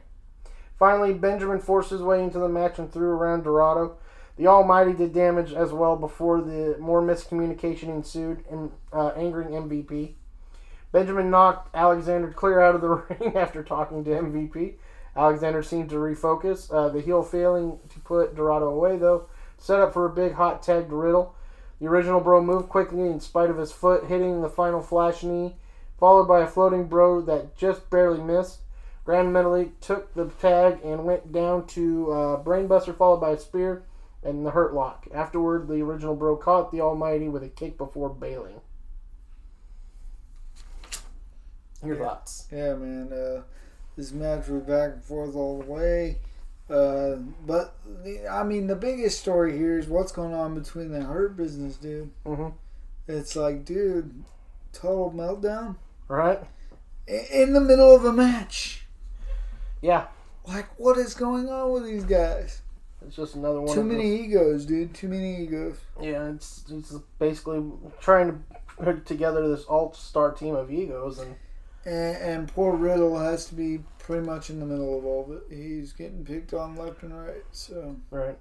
Finally, 0.78 1.14
Benjamin 1.14 1.60
forced 1.60 1.90
his 1.92 2.02
way 2.02 2.24
into 2.24 2.40
the 2.40 2.50
match 2.50 2.80
and 2.80 2.92
threw 2.92 3.10
around 3.10 3.44
Dorado. 3.44 3.98
The 4.38 4.48
Almighty 4.48 4.94
did 4.94 5.14
damage 5.14 5.54
as 5.54 5.72
well 5.72 5.96
before 5.96 6.42
the 6.42 6.76
more 6.80 7.02
miscommunication 7.02 7.90
ensued, 7.90 8.44
and, 8.50 8.72
uh, 8.92 9.10
angering 9.10 9.50
MVP. 9.50 10.16
Benjamin 10.92 11.30
knocked 11.30 11.74
Alexander 11.76 12.32
clear 12.32 12.60
out 12.62 12.76
of 12.76 12.82
the 12.82 12.90
ring 13.20 13.36
after 13.38 13.64
talking 13.64 14.04
to 14.04 14.10
MVP. 14.10 14.76
Alexander 15.16 15.62
seemed 15.62 15.90
to 15.90 15.98
refocus. 15.98 16.74
Uh, 16.74 16.90
the 16.90 17.02
heel 17.02 17.22
failing 17.22 17.80
to 17.90 18.00
put 18.00 18.36
Dorado 18.36 18.70
away, 18.70 18.98
though, 18.98 19.28
set 19.58 19.80
up 19.80 19.94
for 19.94 20.06
a 20.06 20.10
big 20.10 20.34
hot 20.34 20.64
tag 20.64 20.90
to 20.90 20.96
Riddle. 20.96 21.36
The 21.80 21.88
original 21.88 22.22
bro 22.22 22.42
moved 22.42 22.70
quickly 22.70 23.02
in 23.02 23.20
spite 23.20 23.50
of 23.50 23.58
his 23.58 23.72
foot, 23.72 24.06
hitting 24.06 24.42
the 24.42 24.50
final 24.50 24.82
flash 24.82 25.24
knee, 25.24 25.58
followed 26.02 26.28
by 26.28 26.42
a 26.42 26.48
floating 26.48 26.86
bro 26.86 27.22
that 27.22 27.56
just 27.56 27.90
barely 27.92 28.20
missed. 28.20 28.62
Grand 29.06 29.30
Metalik 29.30 29.72
took 29.82 30.14
the 30.16 30.26
tag 30.26 30.80
and 30.84 31.06
went 31.06 31.32
down 31.32 31.68
to 31.68 32.12
uh, 32.12 32.44
Brainbuster, 32.44 32.98
followed 32.98 33.22
by 33.22 33.30
a 33.32 33.38
spear 33.38 33.84
and 34.24 34.46
the 34.46 34.52
Hurt 34.52 34.74
Lock. 34.74 35.08
Afterward, 35.14 35.68
the 35.68 35.82
original 35.82 36.16
bro 36.16 36.36
caught 36.36 36.72
the 36.72 36.82
Almighty 36.82 37.30
with 37.30 37.44
a 37.44 37.50
kick 37.50 37.78
before 37.78 38.10
bailing. 38.10 38.62
Your 41.86 41.96
thoughts? 41.96 42.48
Yeah, 42.52 42.74
man. 42.74 43.14
Uh, 43.14 43.42
this 43.96 44.12
match 44.12 44.48
was 44.48 44.64
back 44.64 44.94
and 44.94 45.04
forth 45.04 45.36
all 45.36 45.60
the 45.60 45.72
way. 45.72 46.18
Uh, 46.70 47.18
but 47.46 47.76
the, 48.04 48.28
I 48.28 48.44
mean, 48.44 48.68
the 48.68 48.76
biggest 48.76 49.20
story 49.20 49.56
here 49.58 49.78
is 49.78 49.88
what's 49.88 50.12
going 50.12 50.34
on 50.34 50.56
between 50.56 50.92
the 50.92 51.02
Hurt 51.02 51.38
Business, 51.38 51.76
dude. 51.76 52.10
Mm-hmm. 52.26 52.50
It's 53.08 53.36
like, 53.36 53.66
dude, 53.66 54.24
total 54.74 55.12
meltdown 55.12 55.76
Right? 56.12 56.42
In 57.08 57.54
the 57.54 57.62
middle 57.62 57.96
of 57.96 58.04
a 58.04 58.12
match. 58.12 58.86
Yeah. 59.82 60.08
Like, 60.46 60.68
what 60.78 60.98
is 60.98 61.14
going 61.14 61.48
on 61.48 61.72
with 61.72 61.86
these 61.86 62.04
guys? 62.04 62.64
It's 63.08 63.16
just 63.16 63.36
another 63.36 63.62
one. 63.62 63.74
Too 63.74 63.86
many 63.86 64.26
egos, 64.26 64.66
dude. 64.66 64.94
Too 64.94 65.08
many 65.08 65.44
egos. 65.44 65.78
yeah, 66.02 66.28
it's, 66.28 66.66
it's 66.70 66.94
basically 67.18 67.64
trying 68.02 68.28
to 68.28 68.38
put 68.84 69.06
together 69.06 69.48
this 69.48 69.64
all-star 69.64 70.34
team 70.34 70.54
of 70.54 70.70
egos, 70.70 71.20
and 71.20 71.34
And, 71.86 72.18
and 72.18 72.48
poor 72.54 72.76
Riddle 72.76 73.18
has 73.18 73.46
to 73.46 73.56
be 73.56 73.80
pretty 74.00 74.26
much 74.26 74.50
in 74.50 74.60
the 74.60 74.66
middle 74.66 75.00
of 75.00 75.06
all 75.06 75.32
of 75.32 75.38
it. 75.38 75.44
He's 75.50 75.94
getting 75.94 76.26
picked 76.26 76.54
on 76.54 76.76
left 76.76 77.04
and 77.04 77.18
right. 77.18 77.46
So 77.54 77.96
right. 78.10 78.38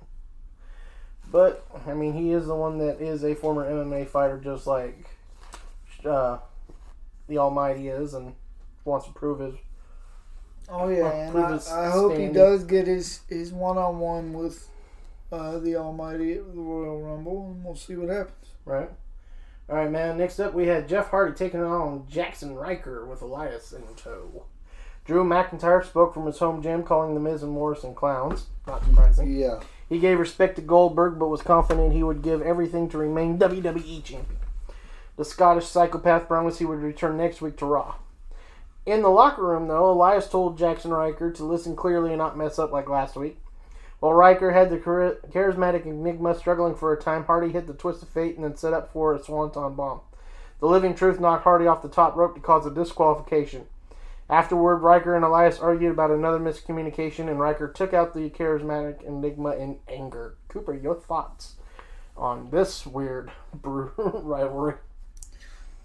But 1.31 1.65
I 1.87 1.95
mean, 1.95 2.15
he 2.15 2.33
is 2.33 2.49
the 2.49 2.57
one 2.57 2.79
that 2.79 3.01
is 3.01 3.23
a 3.23 3.37
former 3.37 3.71
MMA 3.71 4.09
fighter, 4.09 4.39
just 4.39 4.67
like 4.67 5.07
uh, 6.05 6.39
the 7.31 7.39
Almighty 7.39 7.89
is, 7.89 8.13
and 8.13 8.35
wants 8.85 9.07
to 9.07 9.13
prove 9.13 9.41
his. 9.41 9.55
Oh 10.69 10.89
yeah, 10.89 11.11
and 11.11 11.39
I, 11.39 11.87
I 11.87 11.91
hope 11.91 12.17
he 12.19 12.29
does 12.29 12.65
get 12.65 12.87
his 12.87 13.21
his 13.29 13.53
one 13.53 13.79
on 13.79 13.99
one 13.99 14.35
with 14.35 14.69
uh, 15.33 15.59
the 15.59 15.77
Almighty 15.77 16.35
at 16.35 16.53
the 16.53 16.61
Royal 16.61 17.01
Rumble, 17.01 17.47
and 17.47 17.65
we'll 17.65 17.77
see 17.77 17.97
what 17.97 18.11
happens. 18.11 18.47
Right. 18.65 18.91
All 19.69 19.77
right, 19.77 19.91
man. 19.91 20.19
Next 20.19 20.41
up, 20.41 20.53
we 20.53 20.67
had 20.67 20.89
Jeff 20.89 21.11
Hardy 21.11 21.35
taking 21.35 21.63
on 21.63 22.07
Jaxson 22.11 22.57
Ryker 22.61 23.07
with 23.07 23.23
Elias 23.23 23.73
in 23.73 23.83
tow. 23.97 24.45
Drew 25.05 25.25
McIntyre 25.25 25.85
spoke 25.85 26.13
from 26.13 26.27
his 26.27 26.39
home 26.39 26.63
gym, 26.63 26.83
calling 26.83 27.15
the 27.15 27.21
Miz 27.21 27.43
and 27.43 27.53
Morrison 27.53 27.95
clowns. 27.95 28.47
Not 28.67 28.85
surprising. 28.85 29.35
Yeah, 29.37 29.61
He 29.89 29.99
gave 29.99 30.19
respect 30.19 30.57
to 30.57 30.63
Goldberg, 30.63 31.19
but 31.19 31.29
was 31.29 31.43
confident 31.43 31.93
he 31.93 32.03
would 32.03 32.23
give 32.23 32.43
everything 32.43 32.89
to 32.91 32.99
remain 32.99 33.39
WWE 33.39 34.05
champion. 34.05 34.40
The 35.21 35.27
Scottish 35.27 35.67
psychopath 35.67 36.29
promised 36.29 36.61
he 36.61 36.65
would 36.65 36.79
return 36.79 37.19
next 37.19 37.43
week 37.43 37.59
to 37.59 37.67
Raw. 37.67 37.97
In 38.87 39.03
the 39.03 39.11
locker 39.11 39.43
room, 39.43 39.69
though, 39.69 39.93
Elias 39.93 40.27
told 40.27 40.59
Jaxson 40.59 40.97
Ryker 40.97 41.31
to 41.31 41.45
listen 41.45 41.77
clearly 41.77 42.09
and 42.09 42.17
not 42.17 42.39
mess 42.39 42.59
up 42.59 42.73
like 42.73 42.89
last 42.89 43.17
week. 43.17 43.39
While 43.99 44.15
Ryker 44.15 44.53
had 44.53 44.71
the 44.71 44.79
charismatic 44.79 45.85
Enigma 45.85 46.35
struggling 46.35 46.75
for 46.75 46.95
a 46.95 46.99
time, 46.99 47.25
Hardy 47.25 47.53
hit 47.53 47.67
the 47.67 47.75
twist 47.75 48.03
of 48.03 48.09
fate 48.09 48.37
and 48.37 48.45
then 48.45 48.57
set 48.57 48.73
up 48.73 48.95
for 48.95 49.15
a 49.15 49.23
swanton 49.23 49.75
bomb. 49.75 50.01
The 50.59 50.67
living 50.67 50.95
truth 50.95 51.21
knocked 51.21 51.45
Hardy 51.45 51.67
off 51.67 51.83
the 51.83 51.91
top 51.91 52.17
rope 52.17 52.35
to 52.35 52.41
cause 52.41 52.65
a 52.65 52.71
disqualification. 52.71 53.67
Afterward, 54.31 54.77
Ryker 54.77 55.15
and 55.15 55.25
Elias 55.27 55.59
argued 55.59 55.93
about 55.93 56.11
another 56.11 56.39
miscommunication, 56.39 57.29
and 57.29 57.39
Ryker 57.39 57.69
took 57.69 57.93
out 57.93 58.15
the 58.15 58.31
charismatic 58.31 59.03
Enigma 59.03 59.51
in 59.51 59.81
anger. 59.87 60.37
Cooper, 60.49 60.73
your 60.73 60.95
thoughts 60.95 61.57
on 62.17 62.49
this 62.49 62.87
weird 62.87 63.31
rivalry? 63.63 64.77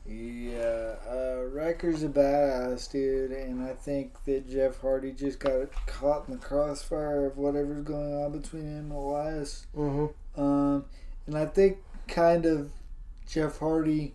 Yeah. 0.08 0.96
Uh, 1.10 1.50
Ryker's 1.52 2.04
a 2.04 2.08
badass 2.08 2.92
dude, 2.92 3.32
and 3.32 3.64
I 3.64 3.74
think 3.74 4.24
that 4.26 4.50
Jeff 4.50 4.80
Hardy 4.80 5.12
just 5.12 5.40
got 5.40 5.72
caught 5.88 6.28
in 6.28 6.34
the 6.36 6.40
crossfire 6.40 7.26
of 7.26 7.38
whatever's 7.38 7.82
going 7.82 8.14
on 8.14 8.40
between 8.40 8.64
him 8.64 8.92
and 8.92 8.92
Elias. 8.92 9.66
Mm-hmm. 9.76 10.42
Um, 10.42 10.86
and 11.26 11.38
I 11.38 11.46
think 11.46 11.78
kind 12.08 12.46
of 12.46 12.72
Jeff 13.28 13.58
Hardy 13.60 14.14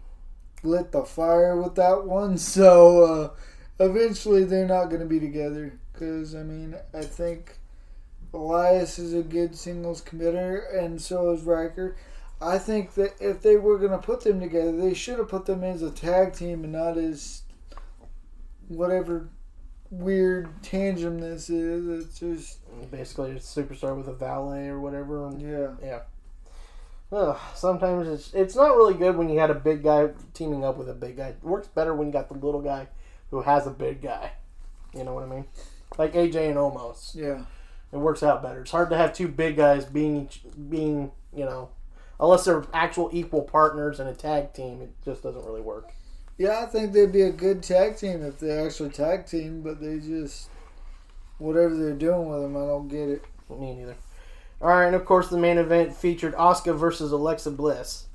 lit 0.62 0.92
the 0.92 1.04
fire 1.04 1.60
with 1.60 1.74
that 1.76 2.04
one. 2.04 2.38
So 2.50 3.04
uh, 3.04 3.84
eventually 3.84 4.44
they're 4.44 4.66
not 4.66 4.86
going 4.86 5.00
to 5.00 5.06
be 5.06 5.20
together. 5.20 5.78
Because, 5.92 6.34
I 6.34 6.42
mean, 6.42 6.76
I 6.94 7.02
think 7.02 7.58
Elias 8.32 8.98
is 8.98 9.12
a 9.12 9.22
good 9.22 9.56
singles 9.56 10.02
committer, 10.02 10.62
and 10.76 11.00
so 11.00 11.32
is 11.32 11.42
Ryker. 11.42 11.96
I 12.42 12.58
think 12.58 12.94
that 12.94 13.14
if 13.20 13.42
they 13.42 13.56
were 13.56 13.78
going 13.78 13.92
to 13.92 13.98
put 13.98 14.22
them 14.22 14.40
together, 14.40 14.72
they 14.72 14.94
should 14.94 15.18
have 15.18 15.28
put 15.28 15.46
them 15.46 15.62
as 15.62 15.82
a 15.82 15.90
tag 15.90 16.32
team 16.32 16.64
and 16.64 16.72
not 16.72 16.96
as 16.96 17.42
whatever 18.68 19.28
weird 19.90 20.62
tangent 20.62 21.20
this 21.20 21.50
is. 21.50 21.86
It's 21.88 22.18
just, 22.18 22.58
Basically, 22.90 23.32
a 23.32 23.34
superstar 23.34 23.96
with 23.96 24.08
a 24.08 24.14
valet 24.14 24.68
or 24.68 24.80
whatever. 24.80 25.26
And, 25.26 25.40
yeah. 25.42 25.72
yeah. 25.82 26.00
Ugh, 27.12 27.36
sometimes 27.54 28.06
it's 28.06 28.32
it's 28.34 28.54
not 28.54 28.76
really 28.76 28.94
good 28.94 29.16
when 29.16 29.28
you 29.28 29.40
had 29.40 29.50
a 29.50 29.54
big 29.54 29.82
guy 29.82 30.10
teaming 30.32 30.64
up 30.64 30.76
with 30.76 30.88
a 30.88 30.94
big 30.94 31.16
guy. 31.16 31.30
It 31.30 31.42
works 31.42 31.66
better 31.66 31.92
when 31.92 32.06
you 32.06 32.12
got 32.12 32.28
the 32.28 32.34
little 32.34 32.62
guy 32.62 32.86
who 33.30 33.42
has 33.42 33.66
a 33.66 33.70
big 33.70 34.00
guy. 34.00 34.30
You 34.94 35.02
know 35.02 35.12
what 35.12 35.24
I 35.24 35.26
mean? 35.26 35.44
Like 35.98 36.12
AJ 36.12 36.50
and 36.50 36.56
Omos. 36.56 37.16
Yeah. 37.16 37.44
It 37.92 37.96
works 37.96 38.22
out 38.22 38.44
better. 38.44 38.60
It's 38.60 38.70
hard 38.70 38.90
to 38.90 38.96
have 38.96 39.12
two 39.12 39.26
big 39.26 39.56
guys 39.56 39.84
being 39.84 40.28
being 40.68 41.10
you 41.34 41.44
know, 41.44 41.70
unless 42.20 42.44
they're 42.44 42.64
actual 42.74 43.08
equal 43.12 43.42
partners 43.42 43.98
in 43.98 44.06
a 44.06 44.14
tag 44.14 44.52
team. 44.52 44.82
It 44.82 44.92
just 45.04 45.22
doesn't 45.22 45.44
really 45.44 45.62
work. 45.62 45.92
Yeah, 46.38 46.60
I 46.62 46.66
think 46.66 46.92
they'd 46.92 47.12
be 47.12 47.22
a 47.22 47.32
good 47.32 47.62
tag 47.62 47.96
team 47.96 48.22
if 48.22 48.38
they 48.38 48.50
actually 48.50 48.90
tag 48.90 49.26
team, 49.26 49.62
but 49.62 49.80
they 49.80 49.98
just 49.98 50.48
whatever 51.38 51.74
they're 51.76 51.94
doing 51.94 52.28
with 52.28 52.42
them, 52.42 52.56
I 52.56 52.60
don't 52.60 52.88
get 52.88 53.08
it. 53.08 53.24
Me 53.48 53.74
neither. 53.74 53.96
All 54.60 54.68
right, 54.68 54.86
and 54.86 54.94
of 54.94 55.04
course 55.04 55.28
the 55.28 55.38
main 55.38 55.58
event 55.58 55.94
featured 55.94 56.34
Asuka 56.34 56.76
versus 56.76 57.12
Alexa 57.12 57.50
Bliss. 57.50 58.06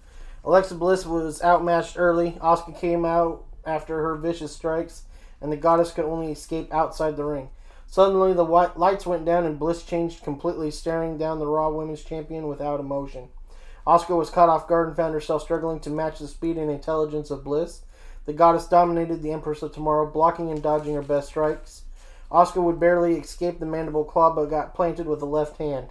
Alexa 0.43 0.75
Bliss 0.75 1.05
was 1.05 1.43
outmatched 1.43 1.97
early. 1.97 2.33
Asuka 2.33 2.79
came 2.79 3.03
out 3.03 3.43
after 3.65 4.01
her 4.01 4.15
vicious 4.15 4.55
strikes, 4.55 5.03
and 5.41 5.51
the 5.51 5.57
goddess 5.57 5.91
could 5.91 6.05
only 6.05 6.31
escape 6.31 6.71
outside 6.71 7.17
the 7.17 7.25
ring. 7.25 7.49
Suddenly, 7.87 8.33
the 8.33 8.45
white 8.45 8.77
lights 8.77 9.05
went 9.05 9.25
down, 9.25 9.45
and 9.45 9.59
Bliss 9.59 9.83
changed 9.83 10.23
completely, 10.23 10.69
staring 10.71 11.17
down 11.17 11.39
the 11.39 11.47
Raw 11.47 11.69
Women's 11.69 12.03
Champion 12.03 12.47
without 12.47 12.79
emotion. 12.79 13.29
Asuka 13.85 14.17
was 14.17 14.29
caught 14.29 14.49
off 14.49 14.67
guard 14.67 14.87
and 14.87 14.97
found 14.97 15.13
herself 15.13 15.43
struggling 15.43 15.79
to 15.81 15.89
match 15.89 16.19
the 16.19 16.27
speed 16.27 16.57
and 16.57 16.71
intelligence 16.71 17.29
of 17.29 17.43
Bliss. 17.43 17.81
The 18.25 18.33
goddess 18.33 18.67
dominated 18.67 19.21
the 19.21 19.31
Empress 19.31 19.61
of 19.61 19.73
Tomorrow, 19.73 20.11
blocking 20.11 20.49
and 20.49 20.61
dodging 20.61 20.95
her 20.95 21.01
best 21.01 21.27
strikes. 21.27 21.83
Asuka 22.31 22.63
would 22.63 22.79
barely 22.79 23.17
escape 23.17 23.59
the 23.59 23.65
mandible 23.65 24.03
claw, 24.03 24.33
but 24.33 24.49
got 24.49 24.73
planted 24.73 25.05
with 25.05 25.19
the 25.19 25.27
left 25.27 25.57
hand. 25.57 25.89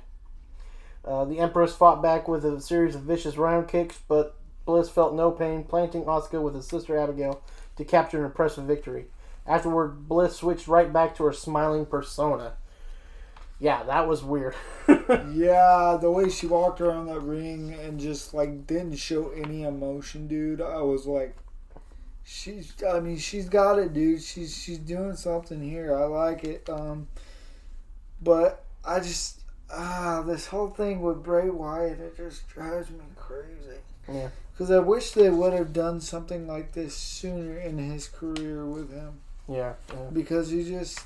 Uh, 1.04 1.24
the 1.24 1.38
Empress 1.38 1.74
fought 1.74 2.02
back 2.02 2.26
with 2.26 2.44
a 2.44 2.60
series 2.60 2.94
of 2.96 3.02
vicious 3.02 3.36
round 3.36 3.68
kicks, 3.68 4.00
but 4.08 4.34
Bliss 4.64 4.88
felt 4.88 5.14
no 5.14 5.30
pain, 5.30 5.62
planting 5.62 6.04
Asuka 6.04 6.42
with 6.42 6.54
his 6.54 6.66
sister 6.66 6.96
Abigail 6.98 7.42
to 7.76 7.84
capture 7.84 8.18
an 8.18 8.24
impressive 8.24 8.64
victory. 8.64 9.06
Afterward, 9.46 10.08
Bliss 10.08 10.36
switched 10.36 10.66
right 10.66 10.92
back 10.92 11.14
to 11.16 11.24
her 11.24 11.32
smiling 11.32 11.86
persona. 11.86 12.54
Yeah, 13.64 13.82
that 13.84 14.06
was 14.06 14.22
weird. 14.22 14.54
Yeah, 15.32 15.96
the 16.00 16.10
way 16.10 16.28
she 16.28 16.46
walked 16.46 16.82
around 16.82 17.06
that 17.06 17.20
ring 17.20 17.74
and 17.82 17.98
just 17.98 18.34
like 18.34 18.66
didn't 18.66 18.96
show 18.96 19.30
any 19.30 19.62
emotion, 19.62 20.28
dude. 20.28 20.60
I 20.60 20.82
was 20.82 21.06
like, 21.06 21.34
she's 22.24 22.74
I 22.86 23.00
mean 23.00 23.16
she's 23.16 23.48
got 23.48 23.78
it, 23.78 23.94
dude. 23.94 24.22
She's 24.22 24.54
she's 24.54 24.78
doing 24.78 25.16
something 25.16 25.62
here. 25.62 25.96
I 25.96 26.04
like 26.04 26.44
it. 26.44 26.68
Um, 26.68 27.08
but 28.20 28.64
I 28.84 29.00
just 29.00 29.40
ah 29.72 30.22
this 30.26 30.46
whole 30.46 30.68
thing 30.68 31.00
with 31.00 31.22
Bray 31.22 31.48
Wyatt 31.48 31.98
it 32.00 32.16
just 32.18 32.46
drives 32.48 32.90
me 32.90 32.98
crazy. 33.16 33.80
Yeah. 34.06 34.28
Because 34.52 34.70
I 34.70 34.80
wish 34.80 35.12
they 35.12 35.30
would 35.30 35.54
have 35.54 35.72
done 35.72 36.00
something 36.00 36.46
like 36.46 36.72
this 36.72 36.94
sooner 36.94 37.58
in 37.58 37.78
his 37.78 38.08
career 38.08 38.66
with 38.66 38.92
him. 38.92 39.20
Yeah, 39.48 39.74
yeah. 39.88 40.10
Because 40.12 40.50
he 40.50 40.64
just 40.64 41.00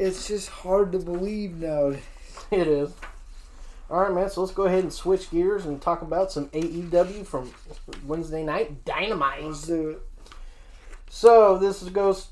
it's 0.00 0.26
just 0.26 0.48
hard 0.48 0.92
to 0.92 0.98
believe 0.98 1.60
now. 1.60 1.92
it 2.50 2.66
is. 2.66 2.90
All 3.90 4.00
right, 4.00 4.12
man. 4.12 4.30
So 4.30 4.40
let's 4.40 4.54
go 4.54 4.64
ahead 4.64 4.82
and 4.82 4.92
switch 4.92 5.30
gears 5.30 5.66
and 5.66 5.80
talk 5.80 6.00
about 6.00 6.32
some 6.32 6.48
AEW 6.48 7.26
from 7.26 7.52
Wednesday 8.06 8.42
night 8.42 8.84
Dynamite. 8.84 9.44
Let's 9.44 9.66
do 9.66 9.90
it. 9.90 10.02
So 11.10 11.58
this 11.58 11.82
goes 11.90 12.28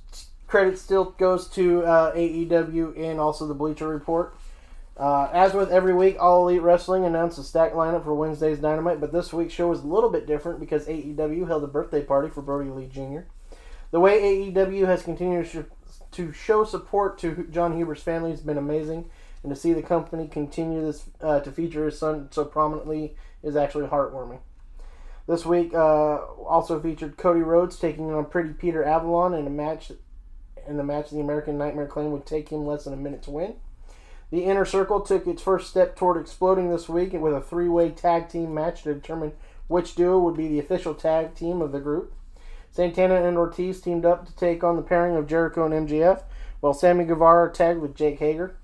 credit 0.47 0.79
still 0.79 1.05
goes 1.19 1.47
to 1.49 1.85
uh, 1.85 2.15
AEW 2.15 2.99
and 2.99 3.21
also 3.21 3.47
the 3.47 3.55
Bleacher 3.55 3.87
Report. 3.87 4.35
Uh, 4.97 5.29
as 5.33 5.53
with 5.53 5.71
every 5.71 5.95
week, 5.95 6.17
All 6.19 6.49
Elite 6.49 6.63
Wrestling 6.63 7.05
announced 7.05 7.39
a 7.39 7.45
stacked 7.45 7.75
lineup 7.75 8.03
for 8.03 8.15
Wednesday's 8.15 8.59
Dynamite, 8.59 9.01
but 9.01 9.13
this 9.13 9.33
week's 9.33 9.53
show 9.53 9.69
was 9.69 9.81
a 9.81 9.87
little 9.87 10.11
bit 10.11 10.27
different 10.27 10.59
because 10.59 10.87
AEW 10.87 11.47
held 11.47 11.63
a 11.63 11.69
birthday 11.69 12.03
party 12.03 12.31
for 12.31 12.41
Brodie 12.41 12.71
Lee 12.71 12.89
Jr. 12.89 13.21
The 13.91 14.01
way 14.01 14.21
AEW 14.21 14.87
has 14.87 15.03
continued 15.03 15.51
to 15.51 15.67
to 16.19 16.33
show 16.33 16.65
support 16.65 17.17
to 17.17 17.47
Jon 17.49 17.77
Huber's 17.77 18.03
family 18.03 18.33
has 18.33 18.41
been 18.41 18.59
amazing, 18.59 19.09
and 19.45 19.55
to 19.55 19.61
see 19.61 19.73
the 19.73 19.83
company 19.83 20.27
continue 20.27 20.85
this 20.85 21.05
uh, 21.21 21.39
to 21.39 21.53
feature 21.53 21.85
his 21.85 21.97
son 21.97 22.27
so 22.33 22.45
prominently 22.45 23.15
is 23.45 23.55
actually 23.55 23.87
heartwarming. 23.87 24.41
This 25.29 25.47
week 25.47 25.73
uh, 25.75 26.17
also 26.17 26.81
featured 26.81 27.19
Cody 27.19 27.43
Rhodes 27.43 27.79
taking 27.79 28.13
on 28.13 28.25
Pretty 28.25 28.53
Peter 28.53 28.83
Avalon 28.83 29.33
in 29.33 29.47
a 29.47 29.51
match. 29.51 29.93
In 30.67 30.77
the 30.77 30.83
match, 30.83 31.11
the 31.11 31.21
American 31.21 31.57
Nightmare 31.57 31.87
claim 31.87 32.11
would 32.11 32.27
take 32.27 32.49
him 32.49 32.67
less 32.67 32.83
than 32.83 32.95
a 32.95 32.97
minute 32.97 33.23
to 33.23 33.31
win. 33.31 33.55
The 34.33 34.43
Inner 34.43 34.65
Circle 34.65 35.03
took 35.03 35.25
its 35.29 35.41
first 35.41 35.71
step 35.71 35.95
toward 35.95 36.21
exploding 36.21 36.69
this 36.69 36.89
week 36.89 37.13
with 37.13 37.33
a 37.33 37.41
three-way 37.41 37.91
tag 37.91 38.29
team 38.29 38.53
match 38.53 38.83
to 38.83 38.93
determine 38.93 39.35
which 39.69 39.95
duo 39.95 40.19
would 40.19 40.37
be 40.37 40.49
the 40.49 40.59
official 40.59 40.95
tag 40.95 41.37
team 41.37 41.63
of 41.63 41.71
the 41.71 41.79
group. 41.79 42.13
Santana 42.79 43.25
and 43.27 43.37
Ortiz 43.37 43.81
teamed 43.81 44.05
up 44.05 44.25
to 44.25 44.37
take 44.37 44.63
on 44.63 44.77
the 44.77 44.83
pairing 44.83 45.17
of 45.17 45.27
Jericho 45.27 45.67
and 45.67 45.89
MJF, 45.89 46.23
while 46.61 46.73
Sammy 46.73 47.05
Guevara 47.05 47.53
tagged 47.53 47.81
with 47.81 47.97
Jake 47.97 48.21
Hager. 48.21 48.55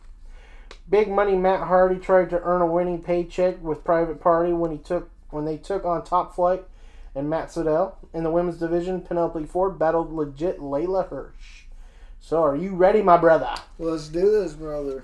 Big 0.88 1.10
Money 1.10 1.34
Matt 1.34 1.66
Hardy 1.66 1.98
tried 1.98 2.30
to 2.30 2.40
earn 2.42 2.62
a 2.62 2.66
winning 2.66 3.02
paycheck 3.02 3.60
with 3.60 3.82
Private 3.82 4.20
Party 4.20 4.52
when 4.52 4.70
he 4.70 4.78
took 4.78 5.10
when 5.30 5.46
they 5.46 5.56
took 5.56 5.84
on 5.84 6.04
Top 6.04 6.32
Flight 6.32 6.62
and 7.12 7.28
Matt 7.28 7.48
Sydal. 7.48 7.96
In 8.12 8.22
the 8.22 8.30
women's 8.30 8.58
division, 8.58 9.00
Penelope 9.00 9.46
Ford 9.46 9.80
battled 9.80 10.12
legit 10.12 10.60
Leyla 10.60 11.08
Hirsch. 11.08 11.64
So, 12.20 12.40
are 12.40 12.54
you 12.54 12.76
ready, 12.76 13.02
my 13.02 13.16
brother? 13.16 13.52
Let's 13.80 14.06
do 14.06 14.30
this, 14.30 14.52
brother. 14.52 15.02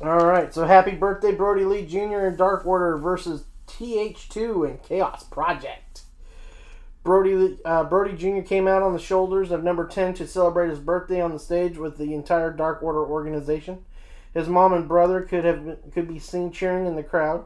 All 0.00 0.24
right. 0.24 0.54
So, 0.54 0.66
happy 0.66 0.92
birthday, 0.92 1.32
Brodie 1.32 1.64
Lee 1.64 1.84
Jr. 1.84 2.26
and 2.26 2.38
Dark 2.38 2.64
Order 2.64 2.96
versus 2.96 3.42
TH2 3.66 4.68
and 4.68 4.82
Chaos 4.84 5.24
Project. 5.24 6.02
Brodie 7.04 7.58
uh, 7.64 7.84
Brodie 7.84 8.16
Jr. 8.16 8.46
came 8.46 8.68
out 8.68 8.82
on 8.82 8.92
the 8.92 8.98
shoulders 8.98 9.50
of 9.50 9.64
number 9.64 9.86
10 9.86 10.14
to 10.14 10.26
celebrate 10.26 10.70
his 10.70 10.78
birthday 10.78 11.20
on 11.20 11.32
the 11.32 11.38
stage 11.38 11.76
with 11.76 11.98
the 11.98 12.14
entire 12.14 12.52
Dark 12.52 12.82
Order 12.82 13.04
organization. 13.04 13.84
His 14.32 14.48
mom 14.48 14.72
and 14.72 14.88
brother 14.88 15.22
could 15.22 15.44
have 15.44 15.78
could 15.92 16.08
be 16.08 16.18
seen 16.18 16.52
cheering 16.52 16.86
in 16.86 16.96
the 16.96 17.02
crowd. 17.02 17.44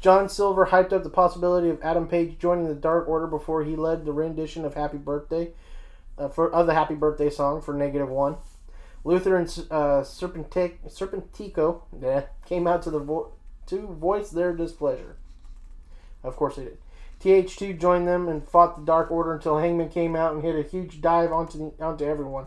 John 0.00 0.28
Silver 0.28 0.66
hyped 0.66 0.92
up 0.92 1.02
the 1.04 1.10
possibility 1.10 1.68
of 1.68 1.80
Adam 1.82 2.08
Page 2.08 2.38
joining 2.38 2.68
the 2.68 2.74
Dark 2.74 3.08
Order 3.08 3.26
before 3.26 3.64
he 3.64 3.76
led 3.76 4.04
the 4.04 4.12
rendition 4.12 4.64
of 4.64 4.74
Happy 4.74 4.98
Birthday 4.98 5.52
uh, 6.18 6.28
for 6.28 6.52
of 6.52 6.66
the 6.66 6.74
Happy 6.74 6.94
Birthday 6.94 7.30
song 7.30 7.60
for 7.60 7.74
Negative 7.74 8.08
One. 8.08 8.36
Luther 9.04 9.36
and 9.36 9.48
uh, 9.70 10.02
Serpenti- 10.02 10.78
Serpentico 10.88 11.82
yeah, 12.00 12.26
came 12.46 12.68
out 12.68 12.82
to 12.82 12.90
the 12.90 13.00
vo- 13.00 13.32
to 13.66 13.86
voice 13.88 14.30
their 14.30 14.52
displeasure. 14.54 15.16
Of 16.22 16.36
course 16.36 16.56
they 16.56 16.64
did. 16.64 16.78
TH2 17.22 17.80
joined 17.80 18.08
them 18.08 18.28
and 18.28 18.48
fought 18.48 18.74
the 18.74 18.84
Dark 18.84 19.10
Order 19.12 19.34
until 19.34 19.58
Hangman 19.58 19.90
came 19.90 20.16
out 20.16 20.34
and 20.34 20.42
hit 20.42 20.56
a 20.56 20.68
huge 20.68 21.00
dive 21.00 21.32
onto 21.32 21.58
the, 21.58 21.84
onto 21.84 22.04
everyone. 22.04 22.46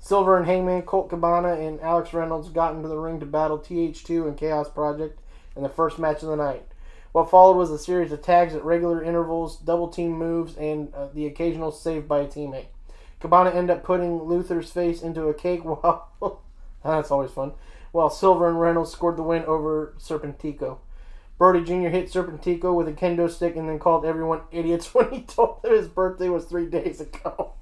Silver 0.00 0.36
and 0.36 0.46
Hangman, 0.46 0.82
Colt 0.82 1.08
Cabana, 1.08 1.54
and 1.54 1.80
Alex 1.80 2.12
Reynolds 2.12 2.48
got 2.48 2.74
into 2.74 2.88
the 2.88 2.98
ring 2.98 3.20
to 3.20 3.26
battle 3.26 3.58
TH2 3.58 4.26
and 4.26 4.36
Chaos 4.36 4.68
Project 4.68 5.20
in 5.54 5.62
the 5.62 5.68
first 5.68 6.00
match 6.00 6.22
of 6.22 6.28
the 6.28 6.36
night. 6.36 6.64
What 7.12 7.30
followed 7.30 7.56
was 7.56 7.70
a 7.70 7.78
series 7.78 8.10
of 8.10 8.20
tags 8.20 8.54
at 8.54 8.64
regular 8.64 9.02
intervals, 9.02 9.56
double 9.56 9.88
team 9.88 10.12
moves, 10.12 10.56
and 10.56 10.92
uh, 10.94 11.08
the 11.14 11.26
occasional 11.26 11.70
save 11.70 12.08
by 12.08 12.20
a 12.20 12.26
teammate. 12.26 12.66
Cabana 13.20 13.50
ended 13.50 13.76
up 13.76 13.84
putting 13.84 14.22
Luther's 14.22 14.70
face 14.70 15.00
into 15.00 15.28
a 15.28 15.34
cake 15.34 15.64
while 15.64 16.10
that's 16.84 17.10
always 17.10 17.30
fun. 17.30 17.52
While 17.92 18.10
Silver 18.10 18.48
and 18.48 18.60
Reynolds 18.60 18.92
scored 18.92 19.16
the 19.16 19.22
win 19.22 19.44
over 19.44 19.94
Serpentico. 19.98 20.78
Brodie 21.38 21.64
Jr. 21.64 21.88
hit 21.88 22.10
Serpentico 22.10 22.74
with 22.74 22.88
a 22.88 22.92
kendo 22.92 23.30
stick 23.30 23.54
and 23.56 23.68
then 23.68 23.78
called 23.78 24.04
everyone 24.04 24.40
idiots 24.52 24.92
when 24.92 25.10
he 25.10 25.22
told 25.22 25.62
them 25.62 25.72
his 25.72 25.88
birthday 25.88 26.28
was 26.28 26.44
three 26.44 26.66
days 26.66 27.00
ago. 27.00 27.52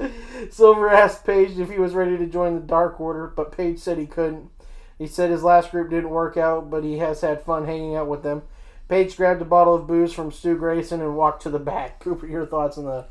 Silver 0.50 0.88
asked 0.88 1.24
Page 1.24 1.58
if 1.58 1.70
he 1.70 1.78
was 1.78 1.94
ready 1.94 2.18
to 2.18 2.26
join 2.26 2.54
the 2.54 2.60
Dark 2.60 3.00
Order, 3.00 3.28
but 3.28 3.56
Page 3.56 3.78
said 3.78 3.98
he 3.98 4.06
couldn't. 4.06 4.50
He 4.98 5.06
said 5.06 5.30
his 5.30 5.42
last 5.42 5.70
group 5.70 5.90
didn't 5.90 6.10
work 6.10 6.36
out, 6.36 6.70
but 6.70 6.84
he 6.84 6.98
has 6.98 7.22
had 7.22 7.42
fun 7.42 7.64
hanging 7.64 7.96
out 7.96 8.08
with 8.08 8.22
them. 8.22 8.42
Page 8.88 9.16
grabbed 9.16 9.40
a 9.40 9.46
bottle 9.46 9.74
of 9.74 9.86
booze 9.86 10.12
from 10.12 10.30
Stu 10.30 10.56
Grayson 10.56 11.00
and 11.00 11.16
walked 11.16 11.42
to 11.42 11.50
the 11.50 11.58
back. 11.58 12.00
Cooper, 12.04 12.26
your 12.26 12.46
thoughts 12.46 12.76
on 12.76 12.84
the 12.84 13.06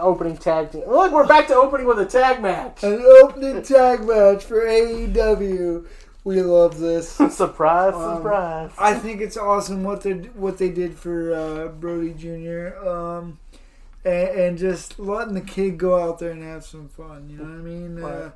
opening 0.00 0.36
tag 0.36 0.72
team? 0.72 0.82
Look, 0.88 1.12
we're 1.12 1.26
back 1.26 1.46
to 1.48 1.54
opening 1.54 1.86
with 1.86 1.98
a 2.00 2.06
tag 2.06 2.42
match. 2.42 2.82
An 2.82 3.00
opening 3.22 3.62
tag 3.62 4.00
match 4.04 4.44
for 4.44 4.60
AEW. 4.60 5.86
We 6.24 6.40
love 6.40 6.78
this. 6.78 7.08
surprise, 7.30 7.94
Um, 7.94 8.16
surprise. 8.16 8.70
I 8.78 8.94
think 8.94 9.20
it's 9.20 9.36
awesome 9.36 9.84
what 9.84 10.00
they 10.00 10.12
what 10.12 10.56
they 10.58 10.70
did 10.70 10.94
for 10.94 11.34
uh, 11.34 11.68
Brodie 11.68 12.14
Jr. 12.14 12.76
Um, 12.86 13.38
and, 14.04 14.28
and 14.28 14.58
just 14.58 14.98
letting 14.98 15.34
the 15.34 15.40
kid 15.42 15.76
go 15.78 15.98
out 16.02 16.18
there 16.18 16.30
and 16.30 16.42
have 16.42 16.64
some 16.64 16.88
fun. 16.88 17.28
You 17.28 17.36
know 17.38 17.44
what 17.44 17.52
I 17.52 17.62
mean? 17.62 18.02
Uh, 18.02 18.30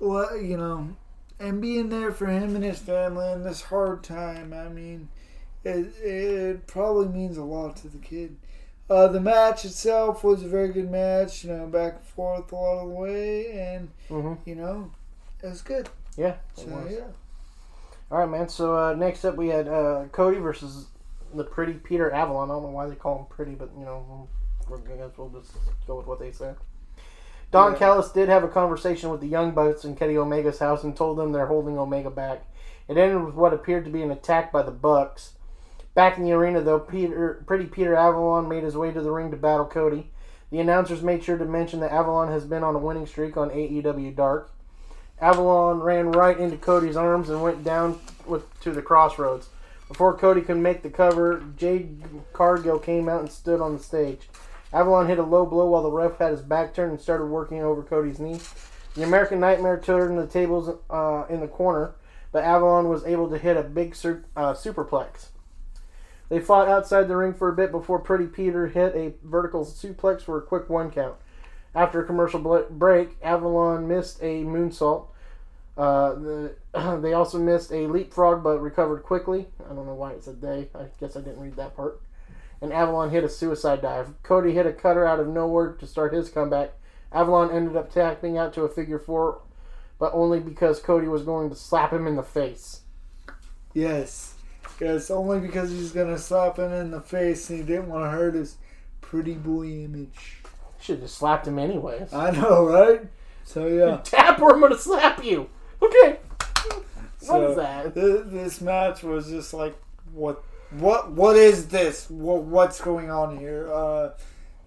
let, 0.00 0.42
you 0.42 0.56
know, 0.56 0.96
and 1.40 1.60
being 1.60 1.88
there 1.88 2.12
for 2.12 2.26
him 2.26 2.54
and 2.54 2.64
his 2.64 2.78
family 2.78 3.30
in 3.32 3.42
this 3.42 3.62
hard 3.62 4.04
time. 4.04 4.52
I 4.52 4.68
mean, 4.68 5.08
it 5.64 5.92
it 6.00 6.66
probably 6.68 7.08
means 7.08 7.36
a 7.36 7.44
lot 7.44 7.76
to 7.78 7.88
the 7.88 7.98
kid. 7.98 8.36
Uh, 8.88 9.08
the 9.08 9.20
match 9.20 9.64
itself 9.64 10.22
was 10.22 10.42
a 10.44 10.48
very 10.48 10.68
good 10.68 10.90
match. 10.90 11.42
You 11.42 11.50
know, 11.52 11.66
back 11.66 11.94
and 11.96 12.04
forth 12.04 12.52
a 12.52 12.54
lot 12.54 12.82
of 12.82 12.88
the 12.90 12.94
way, 12.94 13.50
and 13.58 13.88
Mhm. 14.08 14.38
you 14.44 14.54
know, 14.54 14.92
it 15.42 15.48
was 15.48 15.62
good. 15.62 15.88
Yeah, 16.16 16.28
it 16.28 16.38
So 16.54 16.66
was. 16.66 16.92
yeah. 16.92 17.06
All 18.10 18.18
right, 18.18 18.28
man. 18.28 18.48
So 18.48 18.76
uh, 18.76 18.94
next 18.94 19.24
up, 19.24 19.36
we 19.36 19.48
had 19.48 19.68
uh, 19.68 20.04
Cody 20.12 20.38
versus 20.38 20.86
the 21.32 21.44
pretty 21.44 21.74
Peter 21.74 22.10
Avalon. 22.12 22.50
I 22.50 22.54
don't 22.54 22.64
know 22.64 22.68
why 22.70 22.86
they 22.86 22.94
call 22.94 23.18
him 23.18 23.26
pretty, 23.28 23.54
but 23.54 23.70
you 23.76 23.84
know, 23.84 24.28
we're 24.68 24.78
gonna 24.78 25.10
we'll 25.16 25.30
just 25.30 25.52
go 25.86 25.96
with 25.96 26.06
what 26.06 26.20
they 26.20 26.32
say. 26.32 26.54
Don 27.50 27.72
Yeah. 27.72 27.78
Callis 27.78 28.10
did 28.10 28.28
have 28.28 28.44
a 28.44 28.48
conversation 28.48 29.10
with 29.10 29.20
the 29.20 29.26
Young 29.28 29.52
Bucks 29.52 29.84
in 29.84 29.96
Kenny 29.96 30.16
Omega's 30.16 30.58
house 30.58 30.84
and 30.84 30.96
told 30.96 31.18
them 31.18 31.32
they're 31.32 31.46
holding 31.46 31.78
Omega 31.78 32.10
back. 32.10 32.44
It 32.88 32.98
ended 32.98 33.24
with 33.24 33.34
what 33.34 33.54
appeared 33.54 33.84
to 33.86 33.90
be 33.90 34.02
an 34.02 34.10
attack 34.10 34.52
by 34.52 34.62
the 34.62 34.70
Bucks. 34.70 35.34
Back 35.94 36.18
in 36.18 36.24
the 36.24 36.32
arena, 36.32 36.60
though, 36.60 36.80
Peter, 36.80 37.42
pretty 37.46 37.66
Peter 37.66 37.94
Avalon 37.94 38.48
made 38.48 38.64
his 38.64 38.76
way 38.76 38.90
to 38.90 39.00
the 39.00 39.12
ring 39.12 39.30
to 39.30 39.36
battle 39.36 39.66
Cody. 39.66 40.10
The 40.50 40.58
announcers 40.60 41.02
made 41.02 41.22
sure 41.22 41.38
to 41.38 41.44
mention 41.44 41.80
that 41.80 41.92
Avalon 41.92 42.28
has 42.28 42.44
been 42.44 42.64
on 42.64 42.74
a 42.74 42.78
winning 42.78 43.06
streak 43.06 43.36
on 43.36 43.50
AEW 43.50 44.14
Dark. 44.14 44.53
Avalon 45.20 45.80
ran 45.80 46.12
right 46.12 46.38
into 46.38 46.56
Cody's 46.56 46.96
arms 46.96 47.30
and 47.30 47.42
went 47.42 47.64
down 47.64 48.00
with 48.26 48.58
to 48.60 48.72
the 48.72 48.82
crossroads. 48.82 49.48
Before 49.88 50.16
Cody 50.16 50.40
could 50.40 50.56
make 50.56 50.82
the 50.82 50.90
cover, 50.90 51.44
Jade 51.56 52.02
Cargill 52.32 52.78
came 52.78 53.08
out 53.08 53.20
and 53.20 53.30
stood 53.30 53.60
on 53.60 53.76
the 53.76 53.82
stage. 53.82 54.28
Avalon 54.72 55.06
hit 55.06 55.18
a 55.18 55.22
low 55.22 55.46
blow 55.46 55.66
while 55.66 55.82
the 55.82 55.90
ref 55.90 56.18
had 56.18 56.32
his 56.32 56.40
back 56.40 56.74
turned 56.74 56.92
and 56.92 57.00
started 57.00 57.26
working 57.26 57.62
over 57.62 57.82
Cody's 57.82 58.18
knee. 58.18 58.40
The 58.94 59.04
American 59.04 59.40
Nightmare 59.40 59.78
turned 59.78 60.18
the 60.18 60.26
tables 60.26 60.70
uh, 60.90 61.24
in 61.28 61.40
the 61.40 61.48
corner, 61.48 61.94
but 62.32 62.44
Avalon 62.44 62.88
was 62.88 63.04
able 63.04 63.28
to 63.30 63.38
hit 63.38 63.56
a 63.56 63.62
big 63.62 63.94
sur- 63.94 64.24
uh, 64.36 64.54
superplex. 64.54 65.28
They 66.28 66.40
fought 66.40 66.68
outside 66.68 67.06
the 67.06 67.16
ring 67.16 67.34
for 67.34 67.48
a 67.48 67.54
bit 67.54 67.70
before 67.70 67.98
Pretty 67.98 68.26
Peter 68.26 68.66
hit 68.68 68.94
a 68.94 69.14
vertical 69.22 69.64
suplex 69.64 70.22
for 70.22 70.38
a 70.38 70.42
quick 70.42 70.68
one 70.68 70.90
count. 70.90 71.16
After 71.74 72.02
a 72.02 72.06
commercial 72.06 72.40
break, 72.70 73.16
Avalon 73.22 73.88
missed 73.88 74.20
a 74.22 74.44
moonsault. 74.44 75.06
Uh, 75.76 76.14
the, 76.14 76.54
they 77.02 77.12
also 77.12 77.38
missed 77.38 77.72
a 77.72 77.86
leapfrog 77.86 78.44
but 78.44 78.60
recovered 78.60 79.02
quickly. 79.02 79.46
I 79.64 79.74
don't 79.74 79.86
know 79.86 79.94
why 79.94 80.12
it 80.12 80.24
said 80.24 80.40
they. 80.40 80.68
I 80.74 80.86
guess 81.00 81.16
I 81.16 81.20
didn't 81.20 81.40
read 81.40 81.56
that 81.56 81.74
part. 81.74 82.00
And 82.60 82.72
Avalon 82.72 83.10
hit 83.10 83.24
a 83.24 83.28
suicide 83.28 83.82
dive. 83.82 84.14
Cody 84.22 84.52
hit 84.52 84.66
a 84.66 84.72
cutter 84.72 85.04
out 85.04 85.20
of 85.20 85.28
nowhere 85.28 85.72
to 85.72 85.86
start 85.86 86.14
his 86.14 86.30
comeback. 86.30 86.72
Avalon 87.12 87.50
ended 87.50 87.76
up 87.76 87.92
tapping 87.92 88.38
out 88.38 88.54
to 88.54 88.62
a 88.62 88.68
figure 88.68 88.98
four, 88.98 89.40
but 89.98 90.12
only 90.14 90.40
because 90.40 90.80
Cody 90.80 91.08
was 91.08 91.22
going 91.22 91.50
to 91.50 91.56
slap 91.56 91.92
him 91.92 92.06
in 92.06 92.16
the 92.16 92.22
face. 92.22 92.80
Yes. 93.72 94.34
Yes, 94.80 95.10
only 95.10 95.40
because 95.40 95.70
he's 95.70 95.92
gonna 95.92 96.18
slap 96.18 96.58
him 96.58 96.72
in 96.72 96.90
the 96.90 97.00
face 97.00 97.48
and 97.50 97.60
he 97.60 97.64
didn't 97.64 97.88
want 97.88 98.04
to 98.04 98.10
hurt 98.10 98.34
his 98.34 98.56
pretty 99.00 99.34
boy 99.34 99.66
image. 99.66 100.43
Should 100.84 100.96
have 100.96 101.04
just 101.04 101.16
slapped 101.16 101.46
him 101.46 101.58
anyways. 101.58 102.12
I 102.12 102.30
know, 102.30 102.66
right? 102.66 103.00
So 103.44 103.66
yeah. 103.68 103.96
Tap 104.04 104.38
or 104.42 104.52
I'm 104.54 104.60
gonna 104.60 104.76
slap 104.76 105.24
you. 105.24 105.48
Okay. 105.80 106.18
What 106.66 106.84
So 107.20 107.50
is 107.52 107.56
that? 107.56 107.94
th- 107.94 108.24
this 108.26 108.60
match 108.60 109.02
was 109.02 109.28
just 109.30 109.54
like, 109.54 109.74
what, 110.12 110.44
what, 110.72 111.10
what 111.12 111.36
is 111.36 111.68
this? 111.68 112.10
What, 112.10 112.42
what's 112.42 112.82
going 112.82 113.10
on 113.10 113.38
here? 113.38 113.72
Uh, 113.72 114.10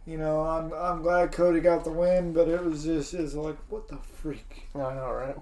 you 0.08 0.18
know, 0.18 0.42
I'm, 0.42 0.74
I'm 0.74 1.04
glad 1.04 1.32
Cody 1.34 1.60
got 1.60 1.84
the 1.84 1.92
win, 1.92 2.34
but 2.34 2.48
it 2.48 2.64
was 2.66 2.84
just, 2.84 3.14
is 3.14 3.36
like, 3.36 3.58
what 3.70 3.88
the 3.88 3.98
freak? 3.98 4.64
I 4.74 4.80
know, 4.96 5.12
right? 5.12 5.36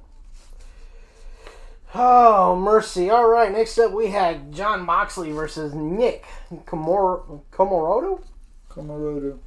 Oh, 1.93 2.57
mercy. 2.57 3.09
All 3.09 3.29
right, 3.29 3.49
next 3.49 3.77
up 3.77 3.93
we 3.93 4.07
had 4.07 4.51
Jon 4.51 4.81
Moxley 4.85 5.31
versus 5.31 5.73
Nick 5.73 6.25
Komor- 6.65 7.39
Comoroto. 7.53 8.21
Kamarodo, 8.69 9.37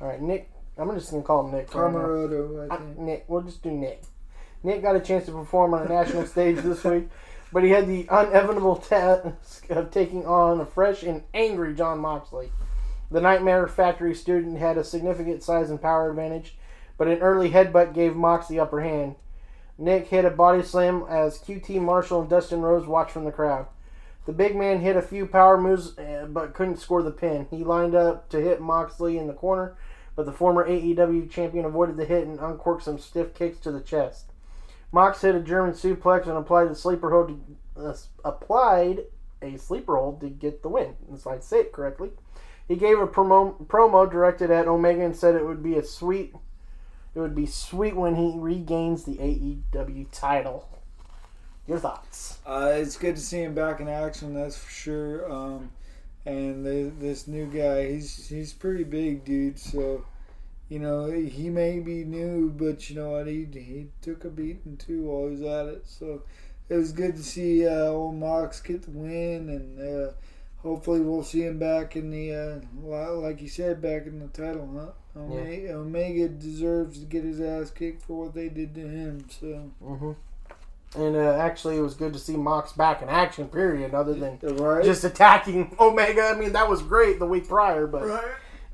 All 0.00 0.06
right, 0.06 0.22
Nick. 0.22 0.48
I'm 0.78 0.92
just 0.94 1.10
going 1.10 1.22
to 1.22 1.26
call 1.26 1.46
him 1.46 1.52
Nick. 1.54 1.74
right 1.74 1.92
now. 1.92 1.98
Comoroto, 1.98 2.70
I 2.70 2.74
I- 2.76 2.80
Nick. 2.98 3.24
We'll 3.28 3.42
just 3.42 3.62
do 3.62 3.70
Nick. 3.70 4.02
Nick 4.62 4.82
got 4.82 4.96
a 4.96 5.00
chance 5.00 5.26
to 5.26 5.32
perform 5.32 5.74
on 5.74 5.86
a 5.86 5.88
national 5.88 6.26
stage 6.26 6.56
this 6.58 6.82
week, 6.84 7.08
but 7.52 7.62
he 7.62 7.70
had 7.70 7.86
the 7.86 8.02
inevitable 8.10 8.76
task 8.76 9.70
of 9.70 9.90
taking 9.90 10.26
on 10.26 10.60
a 10.60 10.66
fresh 10.66 11.02
and 11.02 11.22
angry 11.34 11.74
Jon 11.74 11.98
Moxley. 12.00 12.50
The 13.10 13.20
Nightmare 13.20 13.68
Factory 13.68 14.14
student 14.14 14.58
had 14.58 14.76
a 14.76 14.82
significant 14.84 15.42
size 15.42 15.70
and 15.70 15.80
power 15.80 16.10
advantage, 16.10 16.56
but 16.98 17.06
an 17.06 17.18
early 17.20 17.50
headbutt 17.50 17.94
gave 17.94 18.16
Mox 18.16 18.48
the 18.48 18.58
upper 18.58 18.80
hand. 18.80 19.14
Nick 19.78 20.08
hit 20.08 20.24
a 20.24 20.30
body 20.30 20.62
slam 20.62 21.04
as 21.08 21.38
QT 21.38 21.80
Marshall 21.80 22.22
and 22.22 22.30
Dustin 22.30 22.62
Rhodes 22.62 22.86
watched 22.86 23.12
from 23.12 23.24
the 23.24 23.30
crowd. 23.32 23.66
The 24.24 24.32
big 24.32 24.56
man 24.56 24.80
hit 24.80 24.96
a 24.96 25.02
few 25.02 25.26
power 25.26 25.60
moves, 25.60 25.96
uh, 25.98 26.26
but 26.28 26.54
couldn't 26.54 26.78
score 26.80 27.02
the 27.02 27.12
pin. 27.12 27.46
He 27.50 27.62
lined 27.62 27.94
up 27.94 28.28
to 28.30 28.40
hit 28.40 28.60
Moxley 28.60 29.18
in 29.18 29.28
the 29.28 29.32
corner, 29.32 29.76
but 30.16 30.24
the 30.26 30.32
former 30.32 30.66
AEW 30.66 31.30
champion 31.30 31.66
avoided 31.66 31.98
the 31.98 32.06
hit 32.06 32.26
and 32.26 32.40
uncorked 32.40 32.82
some 32.82 32.98
stiff 32.98 33.34
kicks 33.34 33.58
to 33.58 33.70
the 33.70 33.80
chest. 33.80 34.32
Mox 34.90 35.20
hit 35.20 35.34
a 35.34 35.40
German 35.40 35.74
suplex 35.74 36.26
and 36.26 36.38
applied 36.38 36.70
the 36.70 36.74
sleeper 36.74 37.10
hold. 37.10 37.28
To, 37.76 37.82
uh, 37.82 37.94
applied 38.24 39.04
a 39.42 39.58
sleeper 39.58 39.96
hold 39.96 40.20
to 40.22 40.30
get 40.30 40.62
the 40.62 40.70
win. 40.70 40.96
If 41.12 41.26
I 41.26 41.38
say 41.38 41.60
it 41.60 41.72
correctly, 41.72 42.10
he 42.66 42.76
gave 42.76 42.98
a 42.98 43.06
promo, 43.06 43.64
promo 43.66 44.10
directed 44.10 44.50
at 44.50 44.66
Omega 44.66 45.04
and 45.04 45.14
said 45.14 45.34
it 45.34 45.44
would 45.44 45.62
be 45.62 45.76
a 45.76 45.84
sweet. 45.84 46.34
It 47.14 47.20
would 47.20 47.34
be 47.34 47.46
sweet 47.46 47.94
when 47.94 48.16
he 48.16 48.32
regains 48.36 49.04
the 49.04 49.16
AEW 49.16 50.06
title. 50.12 50.68
Your 51.66 51.78
thoughts? 51.78 52.38
Uh, 52.46 52.72
it's 52.74 52.96
good 52.96 53.16
to 53.16 53.22
see 53.22 53.42
him 53.42 53.54
back 53.54 53.80
in 53.80 53.88
action, 53.88 54.34
that's 54.34 54.56
for 54.56 54.70
sure. 54.70 55.30
Um, 55.32 55.70
and 56.26 56.66
the, 56.66 56.92
this 56.98 57.26
new 57.26 57.46
guy, 57.46 57.92
he's 57.92 58.28
he's 58.28 58.52
pretty 58.52 58.84
big, 58.84 59.24
dude. 59.24 59.58
So, 59.58 60.04
you 60.68 60.78
know, 60.78 61.10
he 61.10 61.48
may 61.48 61.78
be 61.78 62.04
new, 62.04 62.50
but 62.50 62.90
you 62.90 62.96
know 62.96 63.10
what? 63.12 63.26
He 63.28 63.46
he 63.52 63.86
took 64.02 64.24
a 64.24 64.28
beating 64.30 64.76
too 64.76 65.02
while 65.02 65.24
he 65.28 65.36
was 65.36 65.42
at 65.42 65.66
it. 65.66 65.86
So, 65.86 66.22
it 66.68 66.74
was 66.74 66.92
good 66.92 67.16
to 67.16 67.22
see 67.22 67.66
uh, 67.66 67.86
old 67.86 68.16
Mox 68.16 68.60
get 68.60 68.82
the 68.82 68.90
win, 68.90 69.48
and 69.48 69.80
uh, 69.80 70.12
hopefully 70.58 71.00
we'll 71.00 71.22
see 71.22 71.42
him 71.42 71.58
back 71.58 71.94
in 71.96 72.10
the 72.10 72.34
uh, 72.34 73.12
like 73.14 73.40
you 73.40 73.48
said, 73.48 73.80
back 73.80 74.06
in 74.06 74.18
the 74.18 74.28
title 74.28 74.66
hunt. 74.66 74.90
Omega, 75.16 75.72
Omega 75.72 76.28
deserves 76.28 76.98
to 76.98 77.06
get 77.06 77.24
his 77.24 77.40
ass 77.40 77.70
kicked 77.70 78.02
for 78.02 78.24
what 78.24 78.34
they 78.34 78.50
did 78.50 78.74
to 78.74 78.80
him. 78.86 79.24
So, 79.30 79.70
Mm-hmm. 79.82 80.12
And 80.94 81.16
uh, 81.16 81.36
actually, 81.38 81.76
it 81.76 81.80
was 81.80 81.94
good 81.94 82.12
to 82.12 82.18
see 82.18 82.36
Mox 82.36 82.72
back 82.72 83.02
in 83.02 83.08
action. 83.08 83.48
Period. 83.48 83.94
Other 83.94 84.14
than 84.14 84.38
right? 84.42 84.84
just 84.84 85.04
attacking 85.04 85.76
Omega. 85.80 86.22
I 86.22 86.38
mean, 86.38 86.52
that 86.52 86.68
was 86.68 86.82
great 86.82 87.18
the 87.18 87.26
week 87.26 87.48
prior, 87.48 87.86
but 87.86 88.06
right. 88.06 88.24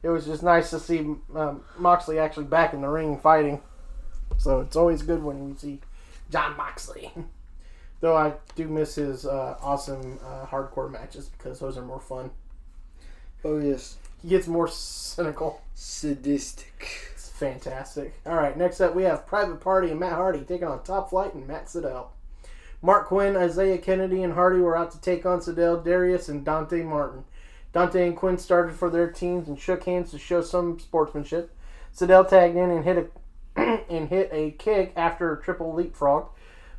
it 0.03 0.09
was 0.09 0.27
just 0.27 0.42
nice 0.42 0.70
to 0.70 0.79
see 0.79 1.01
um, 1.35 1.62
Moxley 1.79 2.18
actually 2.18 2.44
back 2.44 2.75
in 2.75 2.83
the 2.83 2.88
ring 2.88 3.18
fighting. 3.18 3.61
So 4.38 4.61
it's 4.61 4.77
always 4.77 5.03
good 5.03 5.22
when 5.22 5.48
we 5.48 5.57
see 5.57 5.81
Jon 6.31 6.57
Moxley. 6.57 7.12
Though 8.01 8.16
I 8.16 8.35
do 8.57 8.66
miss 8.66 8.96
his 8.96 9.25
uh, 9.25 9.57
awesome 9.62 10.18
uh, 10.25 10.44
hardcore 10.46 10.90
matches 10.90 11.29
because 11.29 11.61
those 11.61 11.79
are 11.79 11.85
more 11.85 12.01
fun. 12.01 12.31
Oh 13.44 13.59
yes. 13.59 13.96
He 14.20 14.29
gets 14.29 14.46
more 14.46 14.68
cynical. 14.68 15.62
sadistic. 15.75 17.12
Fantastic. 17.42 18.14
All 18.24 18.37
right, 18.37 18.57
next 18.57 18.81
up 18.81 18.94
we 18.94 19.02
have 19.02 19.26
Private 19.26 19.61
Party 19.61 19.90
and 19.90 19.98
Matt 19.98 20.12
Hardy 20.12 20.42
taking 20.42 20.68
on 20.68 20.85
Top 20.85 21.11
Flight 21.11 21.35
and 21.35 21.48
Matt 21.48 21.66
Sydal. 21.66 22.11
Marq 22.85 23.07
Quen, 23.07 23.37
Isaiah 23.37 23.78
Kennedy, 23.78 24.22
and 24.22 24.35
Hardy 24.35 24.61
were 24.61 24.76
out 24.76 24.92
to 24.92 25.00
take 25.00 25.26
on 25.26 25.40
Sydal, 25.40 25.83
Darius, 25.83 26.28
and 26.28 26.44
Dante 26.44 26.85
Martin. 26.85 27.24
Dante 27.72 28.07
and 28.07 28.16
Quen 28.16 28.38
started 28.38 28.76
for 28.76 28.88
their 28.88 29.11
teams 29.11 29.48
and 29.48 29.59
shook 29.59 29.83
hands 29.83 30.12
to 30.12 30.20
show 30.20 30.40
some 30.40 30.78
sportsmanship. 30.78 31.52
Sydal 31.92 32.28
tagged 32.28 32.55
in 32.55 32.70
and 32.70 32.85
hit 32.85 33.11
a 33.57 33.83
and 33.90 34.09
hit 34.09 34.31
a 34.31 34.52
kick 34.52 34.92
after 34.94 35.33
a 35.33 35.42
triple 35.42 35.74
leapfrog. 35.74 36.28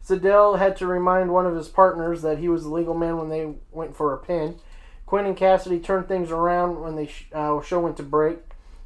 Sydal 0.07 0.59
had 0.59 0.77
to 0.77 0.87
remind 0.87 1.33
one 1.33 1.45
of 1.45 1.57
his 1.57 1.67
partners 1.67 2.21
that 2.21 2.37
he 2.37 2.47
was 2.47 2.63
the 2.63 2.69
legal 2.69 2.93
man 2.93 3.17
when 3.17 3.27
they 3.27 3.53
went 3.73 3.97
for 3.97 4.13
a 4.13 4.17
pin. 4.17 4.59
Quen 5.07 5.25
and 5.25 5.35
Kassidy 5.35 5.83
turned 5.83 6.07
things 6.07 6.31
around 6.31 6.79
when 6.79 6.95
the 6.95 7.09
uh, 7.33 7.61
show 7.61 7.81
went 7.81 7.97
to 7.97 8.03
break. 8.03 8.37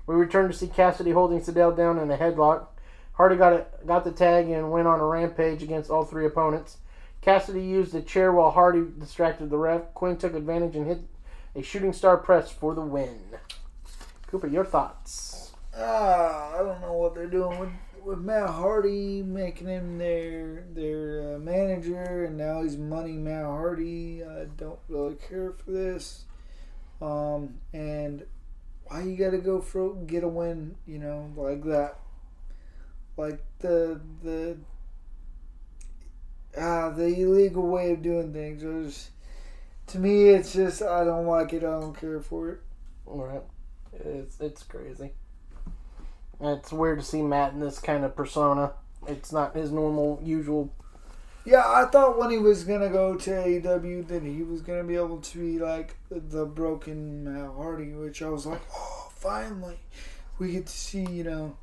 We 0.07 0.15
returned 0.15 0.51
to 0.51 0.57
see 0.57 0.67
Kassidy 0.67 1.13
holding 1.13 1.41
Sydal 1.41 1.75
down 1.75 1.99
in 1.99 2.09
a 2.09 2.17
headlock. 2.17 2.67
Hardy 3.13 3.35
got 3.35 3.53
it, 3.53 3.85
got 3.85 4.03
the 4.03 4.11
tag 4.11 4.49
and 4.49 4.71
went 4.71 4.87
on 4.87 4.99
a 4.99 5.05
rampage 5.05 5.61
against 5.61 5.91
all 5.91 6.05
three 6.05 6.25
opponents. 6.25 6.77
Kassidy 7.21 7.67
used 7.67 7.93
a 7.93 8.01
chair 8.01 8.31
while 8.31 8.51
Hardy 8.51 8.85
distracted 8.97 9.49
the 9.49 9.57
ref. 9.57 9.93
Quen 9.93 10.17
took 10.17 10.33
advantage 10.33 10.75
and 10.75 10.87
hit 10.87 11.01
a 11.55 11.61
shooting 11.61 11.93
star 11.93 12.17
press 12.17 12.49
for 12.49 12.73
the 12.73 12.81
win. 12.81 13.19
Cooper, 14.27 14.47
your 14.47 14.65
thoughts? 14.65 15.51
Ah, 15.75 16.55
I 16.55 16.59
don't 16.59 16.81
know 16.81 16.93
what 16.93 17.13
they're 17.13 17.27
doing 17.27 17.59
with 17.59 17.69
with 18.07 18.19
Matt 18.19 18.49
Hardy, 18.49 19.21
making 19.21 19.67
him 19.67 19.97
their 19.97 20.63
their 20.73 21.35
uh, 21.35 21.39
manager, 21.39 22.23
and 22.23 22.37
now 22.37 22.63
he's 22.63 22.77
money 22.77 23.17
Matt 23.17 23.43
Hardy. 23.43 24.23
I 24.23 24.45
don't 24.55 24.79
really 24.87 25.15
care 25.15 25.51
for 25.51 25.71
this. 25.71 26.23
Um, 27.01 27.55
and 27.73 28.25
why 28.89 29.03
you 29.03 29.15
got 29.15 29.31
to 29.31 29.37
go 29.37 29.61
for 29.61 29.95
get 29.95 30.23
a 30.23 30.27
win, 30.27 30.75
you 30.85 30.99
know, 30.99 31.31
like 31.35 31.63
that, 31.65 31.97
like 33.17 33.41
the 33.59 33.99
the 34.23 34.57
ah 36.57 36.89
the 36.89 37.07
illegal 37.07 37.67
way 37.67 37.91
of 37.91 38.01
doing 38.01 38.33
things. 38.33 38.63
Was, 38.63 39.09
to 39.87 39.99
me, 39.99 40.29
it's 40.29 40.53
just 40.53 40.81
I 40.81 41.03
don't 41.03 41.25
like 41.25 41.53
it. 41.53 41.63
I 41.63 41.79
don't 41.79 41.97
care 41.97 42.19
for 42.21 42.49
it. 42.49 42.59
All 43.05 43.23
right, 43.23 43.43
it's 43.93 44.39
it's 44.39 44.63
crazy. 44.63 45.11
It's 46.39 46.71
weird 46.71 46.99
to 46.99 47.05
see 47.05 47.21
Matt 47.21 47.53
in 47.53 47.59
this 47.59 47.79
kind 47.79 48.05
of 48.05 48.15
persona. 48.15 48.73
It's 49.07 49.31
not 49.31 49.55
his 49.55 49.71
normal, 49.71 50.19
usual. 50.23 50.71
Yeah, 51.47 51.63
I 51.65 51.85
thought 51.85 52.17
when 52.17 52.29
he 52.29 52.37
was 52.37 52.65
gonna 52.65 52.89
go 52.89 53.15
to 53.15 53.31
AEW 53.31 54.05
that 54.09 54.21
he 54.21 54.43
was 54.43 54.61
gonna 54.61 54.83
be 54.83 54.95
able 54.95 55.21
to 55.21 55.37
be 55.37 55.59
like 55.59 55.95
the 56.09 56.45
broken 56.45 57.23
Matt 57.23 57.51
Hardy, 57.55 57.93
which 57.93 58.21
I 58.21 58.29
was 58.29 58.45
like, 58.45 58.61
oh, 58.75 59.09
finally, 59.15 59.79
we 60.39 60.51
get 60.51 60.65
to 60.65 60.77
see. 60.77 61.05
You 61.05 61.23
know, 61.23 61.57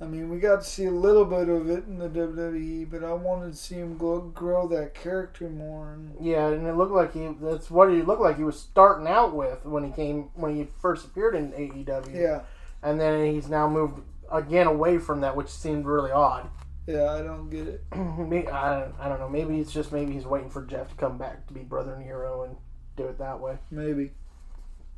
I 0.00 0.06
mean, 0.06 0.28
we 0.28 0.40
got 0.40 0.62
to 0.62 0.66
see 0.66 0.86
a 0.86 0.90
little 0.90 1.24
bit 1.24 1.48
of 1.48 1.70
it 1.70 1.84
in 1.86 2.00
the 2.00 2.08
WWE, 2.08 2.90
but 2.90 3.04
I 3.04 3.12
wanted 3.12 3.52
to 3.52 3.56
see 3.56 3.76
him 3.76 3.96
grow, 3.96 4.22
grow 4.22 4.66
that 4.66 4.94
character 4.94 5.48
more. 5.48 5.92
And 5.92 6.16
Yeah, 6.20 6.48
and 6.48 6.66
it 6.66 6.74
looked 6.74 6.90
like 6.90 7.14
he. 7.14 7.28
That's 7.40 7.70
what 7.70 7.90
he 7.90 8.02
looked 8.02 8.22
like 8.22 8.38
he 8.38 8.44
was 8.44 8.58
starting 8.58 9.06
out 9.06 9.36
with 9.36 9.64
when 9.64 9.84
he 9.84 9.92
came 9.92 10.30
when 10.34 10.56
he 10.56 10.66
first 10.80 11.06
appeared 11.06 11.36
in 11.36 11.52
AEW. 11.52 12.12
yeah, 12.12 12.40
and 12.82 13.00
then 13.00 13.32
he's 13.32 13.48
now 13.48 13.68
moved 13.68 14.02
again 14.32 14.66
away 14.66 14.98
from 14.98 15.20
that, 15.20 15.36
which 15.36 15.48
seemed 15.48 15.86
really 15.86 16.10
odd. 16.10 16.48
Yeah, 16.86 17.12
I 17.12 17.22
don't 17.22 17.48
get 17.48 17.68
it. 17.68 17.84
Maybe, 17.96 18.48
I, 18.48 18.80
don't, 18.80 18.94
I 18.98 19.08
don't 19.08 19.20
know. 19.20 19.28
Maybe 19.28 19.60
it's 19.60 19.72
just 19.72 19.92
maybe 19.92 20.12
he's 20.12 20.26
waiting 20.26 20.50
for 20.50 20.64
Jeff 20.64 20.88
to 20.88 20.94
come 20.96 21.16
back 21.16 21.46
to 21.46 21.54
be 21.54 21.60
Brother 21.60 21.96
Nero 21.96 22.42
and 22.42 22.56
do 22.96 23.04
it 23.04 23.18
that 23.18 23.40
way. 23.40 23.58
Maybe. 23.70 24.10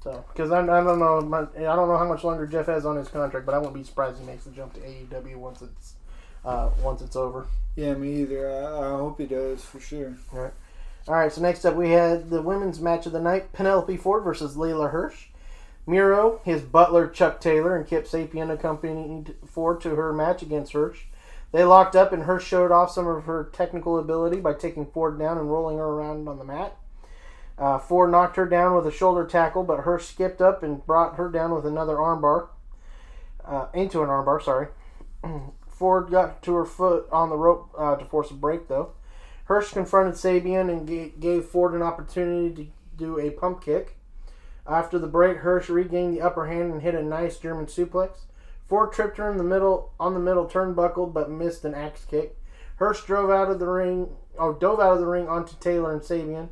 So, 0.03 0.25
because 0.33 0.51
I, 0.51 0.61
I 0.61 0.83
don't 0.83 0.99
know, 0.99 1.21
my, 1.23 1.41
I 1.41 1.77
don't 1.77 1.89
know 1.89 1.97
how 1.97 2.07
much 2.07 2.25
longer 2.25 2.47
Jeff 2.47 2.67
has 2.67 2.85
on 2.85 2.97
his 2.97 3.09
contract, 3.09 3.47
but 3.47 3.55
I 3.55 3.59
wouldn't 3.59 3.75
be 3.75 3.83
surprised 3.83 4.19
he 4.19 4.27
makes 4.27 4.45
the 4.45 4.51
jump 4.51 4.75
to 4.75 4.81
AEW 4.81 5.37
once 5.37 5.63
it's 5.63 5.95
uh, 6.45 6.71
once 6.83 7.01
it's 7.01 7.17
over. 7.17 7.47
Yeah, 7.77 7.95
me 7.95 8.23
either. 8.23 8.51
I, 8.51 8.87
I 8.87 8.91
hope 8.91 9.19
he 9.19 9.27
does 9.27 9.63
for 9.63 9.81
sure. 9.81 10.15
All 10.33 11.15
right, 11.15 11.33
so 11.33 11.41
next 11.41 11.65
up 11.65 11.75
we 11.75 11.91
had 11.91 12.31
the 12.31 12.43
women's 12.43 12.81
match 12.81 13.07
of 13.07 13.13
the 13.13 13.21
night: 13.21 13.53
Penelope 13.53 13.97
Ford 13.99 14.25
versus 14.25 14.57
Leyla 14.57 14.91
Hirsch. 14.91 15.29
Miro, 15.87 16.41
his 16.45 16.63
butler 16.63 17.09
Chuck 17.09 17.41
Taylor, 17.41 17.77
and 17.77 17.87
Kip 17.87 18.07
Sabian 18.07 18.51
accompanied 18.51 19.35
Ford 19.47 19.83
to 19.83 19.97
her 19.97 20.15
match 20.15 20.41
against 20.41 20.73
Hirsch. 20.73 21.03
They 21.55 21.63
locked 21.63 21.95
up, 21.95 22.13
and 22.13 22.25
Hirsch 22.25 22.45
showed 22.45 22.73
off 22.73 22.91
some 22.91 23.07
of 23.07 23.27
her 23.27 23.49
technical 23.53 23.97
ability 23.97 24.41
by 24.41 24.55
taking 24.55 24.87
Ford 24.87 25.21
down 25.21 25.39
and 25.39 25.49
rolling 25.49 25.79
her 25.79 25.85
around 25.85 26.27
on 26.27 26.39
the 26.39 26.45
mat. 26.45 26.77
Uh, 27.57 27.79
Ford 27.79 28.11
knocked 28.11 28.35
her 28.35 28.45
down 28.45 28.75
with 28.75 28.85
a 28.89 28.91
shoulder 28.91 29.25
tackle, 29.25 29.63
but 29.63 29.85
Hirsch 29.85 30.07
skipped 30.07 30.43
up 30.43 30.65
and 30.65 30.85
brought 30.85 31.15
her 31.15 31.31
down 31.31 31.55
with 31.55 31.65
another 31.65 31.95
armbar. 31.95 32.49
Uh, 33.45 33.69
into 33.73 34.03
an 34.03 34.09
armbar, 34.09 34.43
sorry. 34.43 34.67
Ford 35.69 36.11
got 36.11 36.43
to 36.43 36.55
her 36.55 36.65
foot 36.65 37.07
on 37.13 37.29
the 37.29 37.37
rope 37.37 37.73
uh, 37.79 37.95
to 37.95 38.05
force 38.05 38.33
a 38.33 38.35
break, 38.35 38.67
though. 38.67 38.91
Hirsch 39.45 39.73
confronted 39.73 40.15
Sabian 40.15 40.69
and 40.69 40.89
ga- 40.89 41.15
gave 41.21 41.45
Ford 41.45 41.73
an 41.75 41.83
opportunity 41.83 42.53
to 42.65 42.71
do 42.97 43.21
a 43.21 43.31
pump 43.31 43.65
kick. 43.65 43.97
After 44.67 44.99
the 44.99 45.07
break, 45.07 45.37
Hirsch 45.37 45.69
regained 45.69 46.15
the 46.15 46.21
upper 46.21 46.47
hand 46.49 46.73
and 46.73 46.83
hit 46.83 46.97
a 46.97 47.03
nice 47.05 47.39
German 47.39 47.67
suplex. 47.67 48.23
Ford 48.75 48.93
tripped 48.93 49.19
her 49.19 49.31
in 49.31 49.37
the 49.39 49.45
middle 49.45 49.93
on 50.01 50.15
the 50.15 50.19
middle 50.21 50.47
turnbuckle, 50.47 51.13
but 51.13 51.31
missed 51.31 51.65
an 51.65 51.75
axe 51.77 52.05
kick. 52.05 52.37
Hurst 52.79 53.07
drove 53.07 53.31
out 53.31 53.49
of 53.49 53.61
the 53.61 53.69
ring, 53.69 54.09
oh, 54.37 54.53
dove 54.53 54.81
out 54.81 54.95
of 54.95 54.99
the 54.99 55.07
ring 55.07 55.29
onto 55.29 55.55
Taylor 55.61 55.93
and 55.93 56.03
Sabian, 56.03 56.49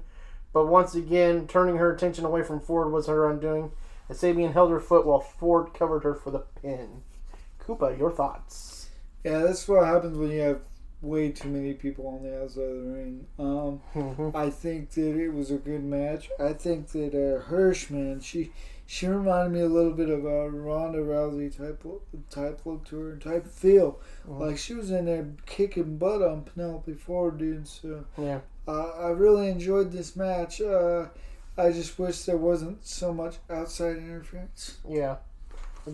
but 0.53 0.67
once 0.69 0.95
again, 0.95 1.49
turning 1.49 1.79
her 1.79 1.93
attention 1.93 2.25
away 2.25 2.45
from 2.45 2.61
Ford 2.61 2.93
was 2.93 3.09
her 3.09 3.29
undoing. 3.29 3.73
As 4.09 4.21
Sabian 4.23 4.53
held 4.53 4.71
her 4.71 4.79
foot 4.79 5.05
while 5.05 5.19
Ford 5.19 5.75
covered 5.75 6.05
her 6.05 6.15
for 6.15 6.31
the 6.31 6.45
pin. 6.63 7.03
Koopa, 7.61 7.99
your 7.99 8.13
thoughts? 8.13 8.91
Yeah, 9.25 9.41
that's 9.41 9.67
what 9.67 9.85
happens 9.85 10.17
when 10.17 10.31
you 10.31 10.43
have 10.43 10.61
way 11.01 11.33
too 11.33 11.49
many 11.49 11.75
people 11.75 12.07
on 12.07 12.23
the 12.23 12.41
outside 12.41 12.63
of 12.63 12.85
the 12.85 12.89
ring. 12.89 13.27
Um, 13.37 13.81
Mhm. 13.97 14.33
I 14.33 14.49
think 14.49 14.91
that 14.91 15.17
it 15.17 15.31
was 15.31 15.51
a 15.51 15.57
good 15.57 15.83
match. 15.83 16.31
I 16.39 16.53
think 16.53 16.87
that 16.93 17.15
uh, 17.17 17.51
Hirschman, 17.51 18.23
she 18.23 18.53
she 18.87 19.07
reminded 19.07 19.53
me 19.53 19.61
a 19.61 19.69
little 19.69 19.93
bit 19.93 20.09
of 20.11 20.25
a 20.25 20.51
Ronda 20.51 20.99
Rousey 20.99 21.57
type 21.57 21.85
look- 21.85 22.07
type 22.31 22.61
look 22.65 22.85
to 22.87 22.99
her, 23.01 23.17
type 23.17 23.47
feel. 23.47 24.01
Like 24.27 24.59
she 24.59 24.75
was 24.75 24.91
in 24.91 25.07
there 25.07 25.29
kicking 25.47 25.97
butt 25.99 26.23
on 26.23 26.43
Penelope 26.43 26.93
Ford, 26.95 27.39
dude. 27.39 27.67
So 27.69 28.05
Yeah. 28.19 28.41
uh, 28.69 28.91
I 28.91 29.09
really 29.11 29.49
enjoyed 29.49 29.93
this 29.93 30.15
match. 30.17 30.61
Uh, 30.61 31.07
I 31.57 31.71
just 31.73 31.99
wish 31.99 32.23
there 32.25 32.37
wasn't 32.37 32.85
so 32.87 33.13
much 33.13 33.37
outside 33.51 33.97
interference. 33.97 34.79
Yeah. 34.89 35.17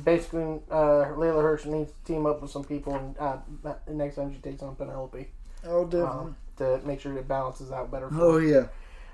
Basically, 0.04 0.60
uh, 0.70 1.06
Leyla 1.16 1.40
Hirsch 1.42 1.64
needs 1.64 1.90
to 1.92 2.12
team 2.12 2.26
up 2.26 2.42
with 2.42 2.50
some 2.50 2.64
people 2.64 2.94
and 2.94 3.16
uh, 3.18 3.38
the 3.62 3.94
next 3.94 4.16
time 4.16 4.32
she 4.34 4.38
takes 4.40 4.62
on 4.62 4.76
Penelope 4.76 5.26
Oh, 5.64 5.84
definitely. 5.84 6.08
um, 6.08 6.36
to 6.58 6.80
make 6.84 7.00
sure 7.00 7.16
it 7.16 7.26
balances 7.26 7.70
out 7.72 7.90
better. 7.90 8.08
For 8.10 8.20
oh 8.20 8.32
her. 8.34 8.42
yeah. 8.42 8.66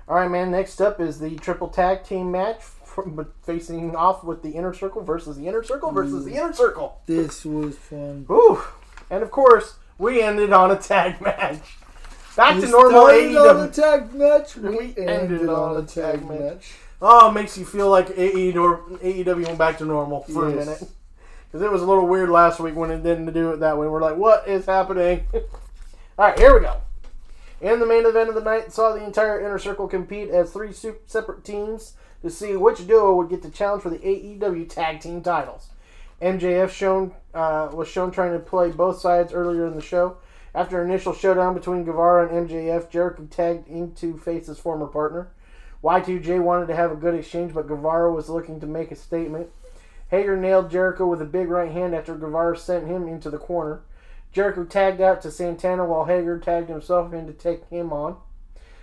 All 0.07 0.15
right, 0.15 0.29
man. 0.29 0.51
Next 0.51 0.81
up 0.81 0.99
is 1.01 1.19
the 1.19 1.35
triple 1.35 1.67
tag 1.67 2.03
team 2.03 2.31
match 2.31 2.61
from, 2.61 3.27
facing 3.43 3.95
off 3.95 4.23
with 4.23 4.43
the 4.43 4.51
inner 4.51 4.73
circle 4.73 5.01
versus 5.01 5.37
the 5.37 5.47
inner 5.47 5.63
circle 5.63 5.91
versus 5.91 6.25
the 6.25 6.35
inner 6.35 6.53
circle. 6.53 7.01
This 7.05 7.43
was 7.43 7.77
fun. 7.77 8.25
Woo! 8.27 8.61
And 9.09 9.23
of 9.23 9.31
course, 9.31 9.75
we 9.97 10.21
ended 10.21 10.53
on 10.53 10.71
a 10.71 10.77
tag 10.77 11.21
match. 11.21 11.77
Back 12.35 12.55
to 12.55 12.65
We 12.65 12.71
normal 12.71 13.09
E 13.11 13.31
started 13.31 13.57
on 13.57 13.67
a 13.67 13.71
tag 13.71 14.13
match. 14.13 14.55
We, 14.57 14.69
We 14.69 14.79
ended, 14.97 15.09
ended 15.09 15.49
on 15.49 15.75
on 15.75 15.83
a 15.83 15.87
tag 15.87 16.27
match. 16.27 16.73
Oh, 17.01 17.29
it 17.29 17.33
makes 17.33 17.57
you 17.57 17.65
feel 17.65 17.89
like 17.89 18.07
AEW 18.09 18.99
AEW 18.99 19.45
went 19.45 19.57
back 19.57 19.77
to 19.79 19.85
normal 19.85 20.23
for 20.23 20.47
a 20.47 20.51
minute. 20.51 20.83
Because 21.47 21.61
it 21.61 21.71
was 21.71 21.81
a 21.81 21.85
little 21.85 22.07
weird 22.07 22.29
last 22.29 22.59
week 22.59 22.75
when 22.75 22.91
it 22.91 23.03
didn't 23.03 23.31
do 23.33 23.51
it 23.51 23.59
that 23.61 23.77
way. 23.77 23.87
We're 23.87 24.01
like, 24.01 24.17
what 24.17 24.47
is 24.47 24.65
happening? 24.65 25.25
All 25.33 26.27
right, 26.29 26.37
here 26.37 26.53
we 26.53 26.61
go. 26.61 26.81
In 27.61 27.79
the 27.79 27.85
main 27.85 28.05
event 28.05 28.29
of 28.29 28.35
the 28.35 28.41
night, 28.41 28.73
saw 28.73 28.93
the 28.93 29.03
entire 29.03 29.39
inner 29.39 29.59
circle 29.59 29.87
compete 29.87 30.29
as 30.29 30.51
three 30.51 30.73
separate 30.73 31.43
teams 31.43 31.93
to 32.21 32.29
see 32.29 32.55
which 32.55 32.85
duo 32.85 33.15
would 33.15 33.29
get 33.29 33.41
the 33.41 33.49
challenge 33.49 33.83
for 33.83 33.89
the 33.89 33.99
AEW 33.99 34.67
tag 34.67 34.99
team 34.99 35.21
titles. 35.21 35.69
MJF 36.21 36.69
shown 36.69 37.13
uh, 37.33 37.69
was 37.73 37.87
shown 37.87 38.11
trying 38.11 38.33
to 38.33 38.39
play 38.39 38.71
both 38.71 38.99
sides 38.99 39.33
earlier 39.33 39.67
in 39.67 39.75
the 39.75 39.81
show. 39.81 40.17
After 40.53 40.81
an 40.81 40.89
initial 40.89 41.13
showdown 41.13 41.53
between 41.53 41.83
Guevara 41.83 42.33
and 42.33 42.49
MJF, 42.49 42.89
Jericho 42.89 43.27
tagged 43.29 43.67
in 43.67 43.93
to 43.95 44.17
face 44.17 44.47
his 44.47 44.59
former 44.59 44.87
partner. 44.87 45.29
Y2J 45.83 46.41
wanted 46.41 46.67
to 46.67 46.75
have 46.75 46.91
a 46.91 46.95
good 46.95 47.13
exchange, 47.13 47.53
but 47.53 47.67
Guevara 47.67 48.11
was 48.11 48.29
looking 48.29 48.59
to 48.61 48.65
make 48.65 48.91
a 48.91 48.95
statement. 48.95 49.49
Hager 50.09 50.37
nailed 50.37 50.71
Jericho 50.71 51.05
with 51.05 51.21
a 51.21 51.25
big 51.25 51.49
right 51.49 51.71
hand 51.71 51.93
after 51.93 52.15
Guevara 52.15 52.57
sent 52.57 52.87
him 52.87 53.07
into 53.07 53.29
the 53.29 53.37
corner. 53.37 53.81
Jericho 54.35 54.65
tagged 54.65 54.99
out 54.99 55.21
to 55.21 55.31
Santana 55.31 55.85
while 55.85 56.03
Hager 56.03 56.37
tagged 56.37 56.67
himself 56.67 57.13
in 57.13 57.25
to 57.25 57.31
take 57.31 57.69
him 57.69 57.93
on. 57.93 58.17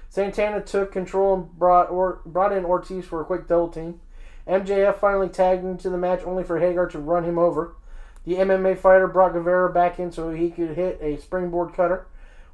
Santana 0.09 0.62
took 0.62 0.90
control 0.90 1.34
and 1.34 1.53
brought 1.59 1.90
or, 1.90 2.22
brought 2.24 2.55
in 2.55 2.64
Ortiz 2.64 3.05
for 3.05 3.20
a 3.20 3.24
quick 3.26 3.46
double 3.46 3.68
team. 3.68 4.00
MJF 4.48 4.96
finally 4.96 5.28
tagged 5.28 5.62
into 5.62 5.90
the 5.90 5.98
match 5.98 6.22
only 6.24 6.42
for 6.42 6.59
Hager 6.59 6.86
to 6.86 6.98
run 6.98 7.24
him 7.24 7.38
over. 7.38 7.76
The 8.24 8.36
MMA 8.36 8.78
fighter 8.78 9.07
brought 9.07 9.34
Guevara 9.34 9.70
back 9.70 9.98
in 9.98 10.11
so 10.11 10.30
he 10.30 10.50
could 10.50 10.74
hit 10.74 10.98
a 11.03 11.20
springboard 11.20 11.74
cutter. 11.74 12.07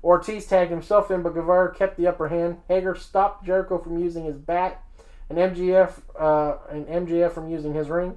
Ortiz 0.03 0.47
tagged 0.47 0.73
himself 0.73 1.09
in, 1.09 1.23
but 1.23 1.35
Guevara 1.35 1.73
kept 1.73 1.99
the 1.99 2.09
upper 2.09 2.29
hand. 2.29 2.59
Hager 2.67 2.97
stopped 2.97 3.47
Jericho 3.47 3.79
from 3.79 3.99
using 3.99 4.25
his 4.25 4.37
bat, 4.37 4.83
and 5.31 5.39
MJF 5.39 6.03
uh, 6.19 6.57
and 6.69 6.87
MJF 6.87 7.31
from 7.31 7.49
using 7.49 7.75
his 7.75 7.91
ring. 7.91 8.17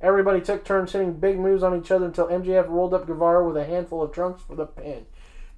Everybody 0.00 0.40
took 0.40 0.64
turns 0.64 0.92
hitting 0.92 1.14
big 1.14 1.38
moves 1.38 1.62
on 1.62 1.78
each 1.78 1.90
other 1.90 2.06
until 2.06 2.28
MJF 2.28 2.68
rolled 2.68 2.94
up 2.94 3.06
Guevara 3.06 3.46
with 3.46 3.56
a 3.56 3.64
handful 3.64 4.02
of 4.02 4.12
trunks 4.12 4.42
for 4.42 4.56
the 4.56 4.66
pin. 4.66 5.06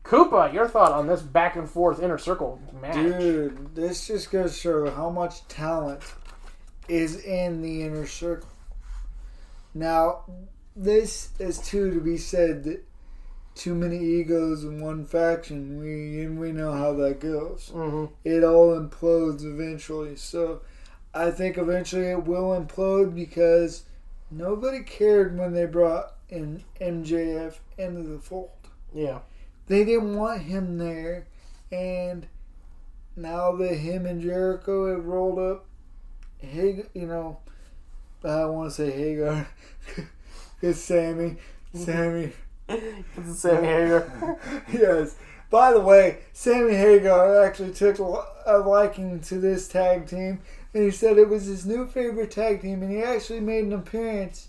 Koopa, 0.05 0.53
your 0.53 0.66
thought 0.66 0.90
on 0.90 1.07
this 1.07 1.22
back 1.22 1.55
and 1.55 1.70
forth 1.70 2.03
inner 2.03 2.18
circle 2.18 2.61
match? 2.80 2.95
Dude, 2.95 3.74
this 3.74 4.09
just 4.09 4.32
goes 4.32 4.55
to 4.55 4.59
show 4.59 4.90
how 4.90 5.11
much 5.11 5.47
talent 5.47 6.03
is 6.88 7.22
in 7.24 7.62
the 7.62 7.82
inner 7.82 8.07
circle. 8.07 8.49
Now, 9.74 10.24
this 10.74 11.30
is 11.38 11.59
too 11.59 11.93
to 11.95 12.01
be 12.01 12.16
said 12.16 12.64
that 12.64 12.84
too 13.55 13.74
many 13.74 13.99
egos 13.99 14.64
in 14.64 14.80
one 14.80 15.05
faction. 15.05 15.78
We 15.78 16.22
and 16.22 16.38
we 16.40 16.51
know 16.53 16.72
how 16.72 16.95
that 16.95 17.20
goes. 17.20 17.70
hmm 17.72 18.07
It 18.24 18.43
all 18.43 18.78
implodes 18.78 19.45
eventually. 19.45 20.16
So, 20.16 20.62
I 21.14 21.30
think 21.30 21.59
eventually 21.59 22.07
it 22.07 22.24
will 22.24 22.59
implode 22.59 23.14
because 23.14 23.84
nobody 24.32 24.82
cared 24.82 25.38
when 25.38 25.52
they 25.52 25.66
brought 25.66 26.14
in 26.28 26.64
MJF 26.80 27.58
into 27.78 28.02
the 28.02 28.18
fold 28.18 28.50
Yeah. 28.94 29.20
they 29.66 29.84
didn't 29.84 30.16
want 30.16 30.42
him 30.42 30.78
there, 30.78 31.26
and 31.70 32.26
now 33.16 33.52
that 33.56 33.74
him 33.76 34.06
and 34.06 34.20
Jericho 34.22 34.90
have 34.94 35.04
rolled 35.06 35.38
up, 35.38 35.66
Hagar, 36.38 36.86
you 36.94 37.06
know, 37.06 37.38
I 38.24 38.44
want 38.46 38.70
to 38.70 38.74
say 38.76 38.90
Hagar, 38.90 39.46
it's 40.62 40.80
Sammy, 40.80 41.36
Sammy, 41.74 42.32
It's 42.68 43.38
Sammy 43.40 43.66
Hagar. 43.66 44.38
yes. 44.72 45.16
By 45.50 45.72
the 45.72 45.80
way, 45.80 46.18
Sammy 46.32 46.74
Hagar 46.74 47.44
actually 47.44 47.72
took 47.72 47.98
a 47.98 48.24
a 48.46 48.58
liking 48.58 49.20
to 49.20 49.38
this 49.38 49.68
tag 49.68 50.06
team, 50.06 50.40
and 50.74 50.84
he 50.84 50.90
said 50.90 51.18
it 51.18 51.28
was 51.28 51.44
his 51.46 51.66
new 51.66 51.86
favorite 51.86 52.30
tag 52.30 52.62
team, 52.62 52.82
and 52.82 52.90
he 52.90 53.02
actually 53.02 53.40
made 53.40 53.64
an 53.64 53.72
appearance 53.72 54.48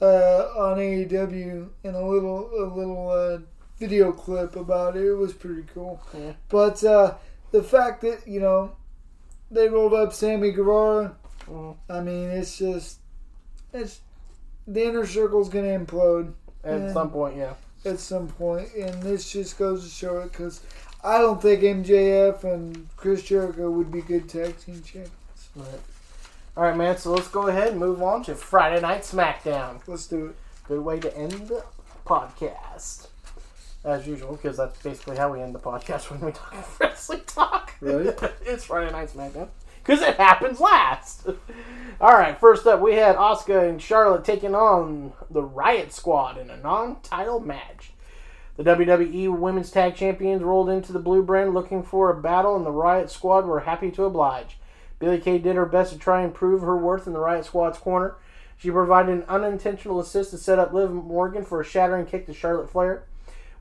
uh, 0.00 0.48
on 0.56 0.78
AEW 0.78 1.68
in 1.84 1.94
a 1.94 2.06
little 2.06 2.50
a 2.58 2.66
little 2.74 3.10
uh, 3.10 3.38
video 3.78 4.12
clip 4.12 4.56
about 4.56 4.96
it. 4.96 5.04
It 5.06 5.14
was 5.14 5.32
pretty 5.32 5.64
cool. 5.74 6.00
Yeah. 6.16 6.32
But 6.48 6.82
uh, 6.84 7.14
the 7.52 7.62
fact 7.62 8.00
that 8.02 8.26
you 8.26 8.40
know 8.40 8.72
they 9.50 9.68
rolled 9.68 9.94
up 9.94 10.12
Sammy 10.12 10.50
Guevara, 10.52 11.16
Mhm. 11.48 11.76
I 11.88 12.00
mean, 12.00 12.30
it's 12.30 12.58
just 12.58 12.98
it's 13.72 14.00
the 14.66 14.84
inner 14.86 15.06
circle's 15.06 15.48
gonna 15.48 15.78
implode 15.78 16.32
At 16.64 16.92
some 16.92 17.10
point, 17.10 17.36
yeah. 17.36 17.54
at 17.84 17.98
some 17.98 18.28
point, 18.28 18.68
and 18.74 19.02
this 19.02 19.30
just 19.32 19.58
goes 19.58 19.82
to 19.84 19.90
show 19.90 20.18
it 20.18 20.30
because 20.32 20.60
I 21.02 21.18
don't 21.18 21.42
think 21.42 21.62
MJF 21.62 22.44
and 22.44 22.88
Chris 22.96 23.22
Jericho 23.24 23.70
would 23.70 23.90
be 23.90 24.02
good 24.02 24.28
tag 24.28 24.56
team 24.58 24.80
champions. 24.82 25.10
Right. 25.54 25.80
All 26.56 26.64
right, 26.64 26.76
man. 26.76 26.96
So 26.96 27.12
let's 27.12 27.28
go 27.28 27.48
ahead 27.48 27.68
and 27.68 27.78
move 27.78 28.02
on 28.02 28.22
to 28.24 28.34
Friday 28.34 28.80
Night 28.80 29.02
SmackDown. 29.02 29.80
Let's 29.86 30.06
do 30.06 30.26
it. 30.26 30.36
Good 30.68 30.80
way 30.80 31.00
to 31.00 31.16
end 31.16 31.32
the 31.48 31.64
podcast, 32.06 33.08
as 33.84 34.06
usual, 34.06 34.36
because 34.36 34.56
that's 34.56 34.80
basically 34.82 35.16
how 35.16 35.32
we 35.32 35.40
end 35.40 35.54
the 35.54 35.58
podcast 35.58 36.10
when 36.10 36.20
we 36.20 36.32
talk 36.32 36.80
wrestling 36.80 37.22
talk. 37.26 37.72
Right. 37.80 38.14
it's 38.46 38.64
Friday 38.64 38.92
Night 38.92 39.10
SmackDown 39.10 39.48
because 39.82 40.00
it 40.02 40.16
happens 40.16 40.60
last. 40.60 41.26
All 42.00 42.12
right. 42.12 42.38
First 42.38 42.66
up, 42.66 42.80
we 42.80 42.94
had 42.94 43.16
Asuka 43.16 43.68
and 43.68 43.80
Charlotte 43.80 44.24
taking 44.24 44.54
on 44.54 45.12
the 45.30 45.42
Riot 45.42 45.92
Squad 45.92 46.38
in 46.38 46.50
a 46.50 46.56
non-title 46.56 47.40
match. 47.40 47.92
The 48.56 48.64
WWE 48.64 49.36
Women's 49.36 49.70
Tag 49.70 49.96
Champions 49.96 50.42
rolled 50.42 50.68
into 50.68 50.92
the 50.92 50.98
Blue 50.98 51.22
Brand 51.22 51.54
looking 51.54 51.82
for 51.82 52.10
a 52.10 52.20
battle, 52.20 52.54
and 52.56 52.66
the 52.66 52.70
Riot 52.70 53.10
Squad 53.10 53.46
were 53.46 53.60
happy 53.60 53.90
to 53.92 54.04
oblige. 54.04 54.58
Billie 55.02 55.18
Kay 55.18 55.38
did 55.38 55.56
her 55.56 55.66
best 55.66 55.92
to 55.92 55.98
try 55.98 56.22
and 56.22 56.32
prove 56.32 56.62
her 56.62 56.76
worth 56.76 57.08
in 57.08 57.12
the 57.12 57.18
Riot 57.18 57.44
Squad's 57.44 57.76
corner. 57.76 58.14
She 58.56 58.70
provided 58.70 59.10
an 59.10 59.24
unintentional 59.28 59.98
assist 59.98 60.30
to 60.30 60.38
set 60.38 60.60
up 60.60 60.72
Liv 60.72 60.92
Morgan 60.92 61.44
for 61.44 61.60
a 61.60 61.64
shattering 61.64 62.06
kick 62.06 62.24
to 62.26 62.32
Charlotte 62.32 62.70
Flair. 62.70 63.02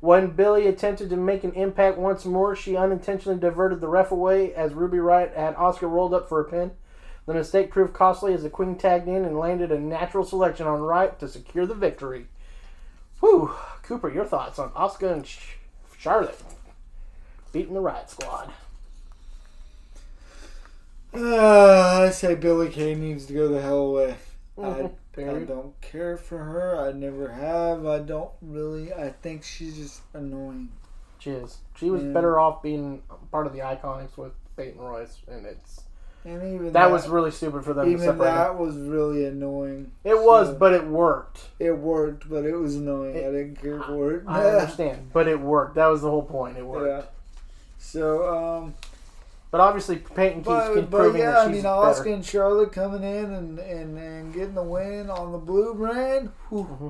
When 0.02 0.36
Billy 0.36 0.68
attempted 0.68 1.10
to 1.10 1.18
make 1.18 1.44
an 1.44 1.54
impact 1.54 1.98
once 1.98 2.26
more, 2.26 2.56
she 2.56 2.78
unintentionally 2.78 3.40
diverted 3.40 3.82
the 3.82 3.88
ref 3.88 4.12
away 4.12 4.54
as 4.54 4.76
Ruby 4.76 5.00
Riot 5.00 5.34
had 5.36 5.56
Asuka 5.56 5.90
rolled 5.90 6.14
up 6.14 6.30
for 6.30 6.40
a 6.40 6.46
pin. 6.46 6.74
The 7.26 7.34
mistake 7.34 7.72
proved 7.72 7.96
costly 7.96 8.36
as 8.36 8.44
the 8.44 8.50
Queen 8.52 8.76
tagged 8.76 9.08
in 9.08 9.26
and 9.26 9.40
landed 9.40 9.72
a 9.72 9.80
natural 9.80 10.24
selection 10.24 10.68
on 10.68 10.84
Riot 10.84 11.20
to 11.22 11.28
secure 11.28 11.66
the 11.66 11.74
victory. 11.74 12.28
Whew. 13.20 13.52
Cooper, 13.82 14.10
your 14.10 14.26
thoughts 14.26 14.60
on 14.60 14.70
Asuka 14.74 15.12
and 15.12 15.28
Charlotte 15.98 16.40
beating 17.52 17.74
the 17.74 17.80
Riot 17.80 18.12
Squad? 18.12 18.54
Uh, 21.14 22.04
I 22.08 22.10
say 22.12 22.36
Billie 22.36 22.70
Kay 22.70 22.96
needs 22.96 23.26
to 23.26 23.34
go 23.34 23.48
the 23.50 23.62
hell 23.62 23.80
away. 23.80 24.16
I, 24.62 24.90
I 25.18 25.44
don't 25.44 25.74
care 25.82 26.18
for 26.18 26.38
her. 26.38 26.80
I 26.88 26.92
never 26.94 27.30
have. 27.32 27.86
I 27.86 28.00
don't 28.00 28.32
really. 28.42 28.94
I 28.94 29.10
think 29.10 29.44
she's 29.44 29.76
just 29.76 30.02
annoying. 30.14 30.70
She 31.20 31.32
is. 31.32 31.58
She 31.76 31.90
was 31.90 32.04
Yeah. 32.04 32.10
better 32.12 32.40
off 32.40 32.62
being 32.64 33.04
part 33.32 33.46
of 33.46 33.54
the 33.54 33.60
Iconics 33.60 34.18
with 34.18 34.32
Peyton 34.56 34.80
Royce, 34.82 35.18
and 35.28 35.46
it's 35.46 35.82
And 36.24 36.42
even 36.56 36.72
That 36.74 36.92
was 36.92 37.08
really 37.10 37.32
stupid 37.32 37.66
for 37.66 37.74
them 37.74 37.86
to 37.86 37.92
even 37.92 38.18
that 38.20 38.58
was 38.58 38.78
really 38.78 39.26
annoying. 39.26 39.92
It 40.04 40.18
was, 40.20 40.54
but 40.54 40.72
it 40.74 40.86
worked. 40.86 41.48
it 41.60 41.72
worked, 41.76 42.30
but 42.30 42.46
it 42.46 42.56
was 42.56 42.76
annoying. 42.76 43.18
I 43.18 43.22
didn't 43.32 43.56
care 43.62 43.82
for 43.82 44.14
it. 44.14 44.24
I 44.28 44.46
understand, 44.46 45.10
but 45.12 45.28
it 45.28 45.40
worked. 45.40 45.76
That 45.76 45.88
was 45.88 46.02
the 46.04 46.10
whole 46.10 46.22
point. 46.24 46.58
It 46.58 46.66
worked. 46.66 47.06
yeah. 47.06 47.10
So, 47.80 48.62
um, 48.64 48.76
But 49.52 49.60
obviously, 49.60 49.98
Peyton 49.98 50.40
keeps 50.40 50.46
but, 50.46 50.90
but 50.90 50.98
proving 50.98 51.22
yeah, 51.22 51.32
that 51.32 51.38
I 51.40 51.46
she's 51.48 51.64
mean, 51.64 51.64
better. 51.64 52.10
And 52.10 52.26
Charlotte 52.26 52.72
coming 52.72 53.04
in 53.04 53.34
and, 53.34 53.60
and, 53.60 53.98
and 53.98 54.34
getting 54.34 54.56
the 54.56 54.64
win 54.64 55.10
on 55.10 55.34
the 55.34 55.38
blue 55.38 55.74
brand. 55.74 56.32
Mm-hmm. 56.50 56.88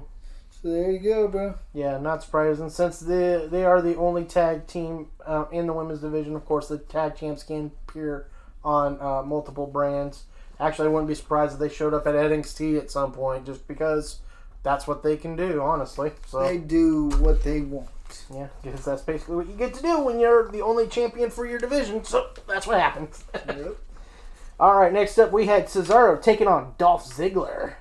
So 0.61 0.69
there 0.69 0.91
you 0.91 0.99
go, 0.99 1.27
bro. 1.27 1.55
Yeah, 1.73 1.97
not 1.97 2.21
surprising. 2.23 2.69
Since 2.69 2.99
they 2.99 3.47
they 3.49 3.65
are 3.65 3.81
the 3.81 3.95
only 3.95 4.25
tag 4.25 4.67
team 4.67 5.07
uh, 5.25 5.45
in 5.51 5.65
the 5.65 5.73
women's 5.73 6.01
division, 6.01 6.35
of 6.35 6.45
course, 6.45 6.67
the 6.67 6.77
tag 6.77 7.15
champs 7.15 7.41
can 7.41 7.71
appear 7.87 8.27
on 8.63 9.01
uh, 9.01 9.23
multiple 9.23 9.65
brands. 9.65 10.25
Actually, 10.59 10.89
I 10.89 10.91
wouldn't 10.91 11.07
be 11.07 11.15
surprised 11.15 11.53
if 11.53 11.59
they 11.59 11.69
showed 11.69 11.95
up 11.95 12.05
at 12.05 12.13
NXT 12.13 12.77
at 12.77 12.91
some 12.91 13.11
point, 13.11 13.47
just 13.47 13.67
because 13.67 14.19
that's 14.61 14.85
what 14.85 15.01
they 15.01 15.17
can 15.17 15.35
do, 15.35 15.61
honestly. 15.61 16.11
So 16.27 16.43
They 16.43 16.59
do 16.59 17.09
what 17.19 17.43
they 17.43 17.61
want. 17.61 17.89
Yeah, 18.33 18.47
because 18.63 18.85
that's 18.85 19.01
basically 19.01 19.35
what 19.35 19.47
you 19.47 19.53
get 19.55 19.73
to 19.75 19.81
do 19.81 19.99
when 20.01 20.19
you're 20.19 20.49
the 20.51 20.61
only 20.61 20.87
champion 20.87 21.29
for 21.29 21.45
your 21.45 21.59
division. 21.59 22.03
So 22.03 22.27
that's 22.47 22.67
what 22.67 22.79
happens. 22.79 23.23
Yep. 23.47 23.77
All 24.59 24.79
right, 24.79 24.93
next 24.93 25.17
up 25.17 25.31
we 25.31 25.47
had 25.47 25.65
Cesaro 25.67 26.21
taking 26.21 26.47
on 26.47 26.73
Dolph 26.77 27.05
Ziggler. 27.09 27.75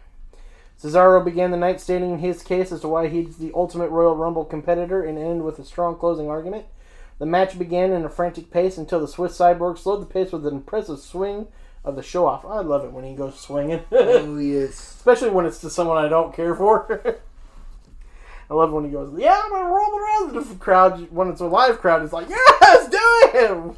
Cesaro 0.83 1.23
began 1.23 1.51
the 1.51 1.59
night 1.59 1.79
stating 1.81 2.19
his 2.21 2.43
case 2.43 2.73
as 2.73 2.81
to 2.81 2.89
why 2.89 3.09
he's 3.09 3.37
the 3.37 3.53
ultimate 3.55 3.91
Royal 3.91 4.17
Rumble 4.17 4.47
competitor 4.47 5.03
and 5.05 5.19
ended 5.19 5.43
with 5.43 5.59
a 5.59 5.65
strong 5.65 5.97
closing 5.97 6.31
argument. 6.31 6.65
The 7.19 7.27
match 7.27 7.59
began 7.59 7.93
in 7.93 8.07
a 8.07 8.09
frantic 8.09 8.51
pace 8.51 8.79
until 8.79 8.99
the 8.99 9.07
Swiss 9.09 9.37
Cyborg 9.39 9.77
slowed 9.77 10.01
the 10.01 10.07
pace 10.07 10.33
with 10.33 10.47
an 10.47 10.55
impressive 10.55 11.01
swing 11.01 11.49
of 11.85 11.97
the 11.97 12.03
show 12.03 12.27
off. 12.27 12.47
I 12.47 12.61
love 12.61 12.83
it 12.85 12.93
when 12.93 13.05
he 13.05 13.15
goes 13.15 13.39
swinging, 13.39 13.83
Oh, 13.93 14.39
yes. 14.39 14.71
especially 14.97 15.29
when 15.29 15.45
it's 15.45 15.59
to 15.61 15.69
someone 15.69 16.03
I 16.03 16.09
don't 16.09 16.35
care 16.35 16.55
for. 16.55 17.21
I 18.51 18.55
love 18.55 18.73
when 18.73 18.85
he 18.85 18.91
goes, 18.91 19.13
"Yeah, 19.17 19.41
I'm 19.45 19.51
gonna 19.51 19.73
roll 19.73 19.99
around." 19.99 20.35
The 20.35 20.55
crowd, 20.57 21.11
when 21.13 21.29
it's 21.29 21.41
a 21.41 21.47
live 21.47 21.81
crowd, 21.81 22.03
it's 22.03 22.13
like, 22.13 22.29
"Yes, 22.29 22.89
do 22.89 22.99
it!" 22.99 23.77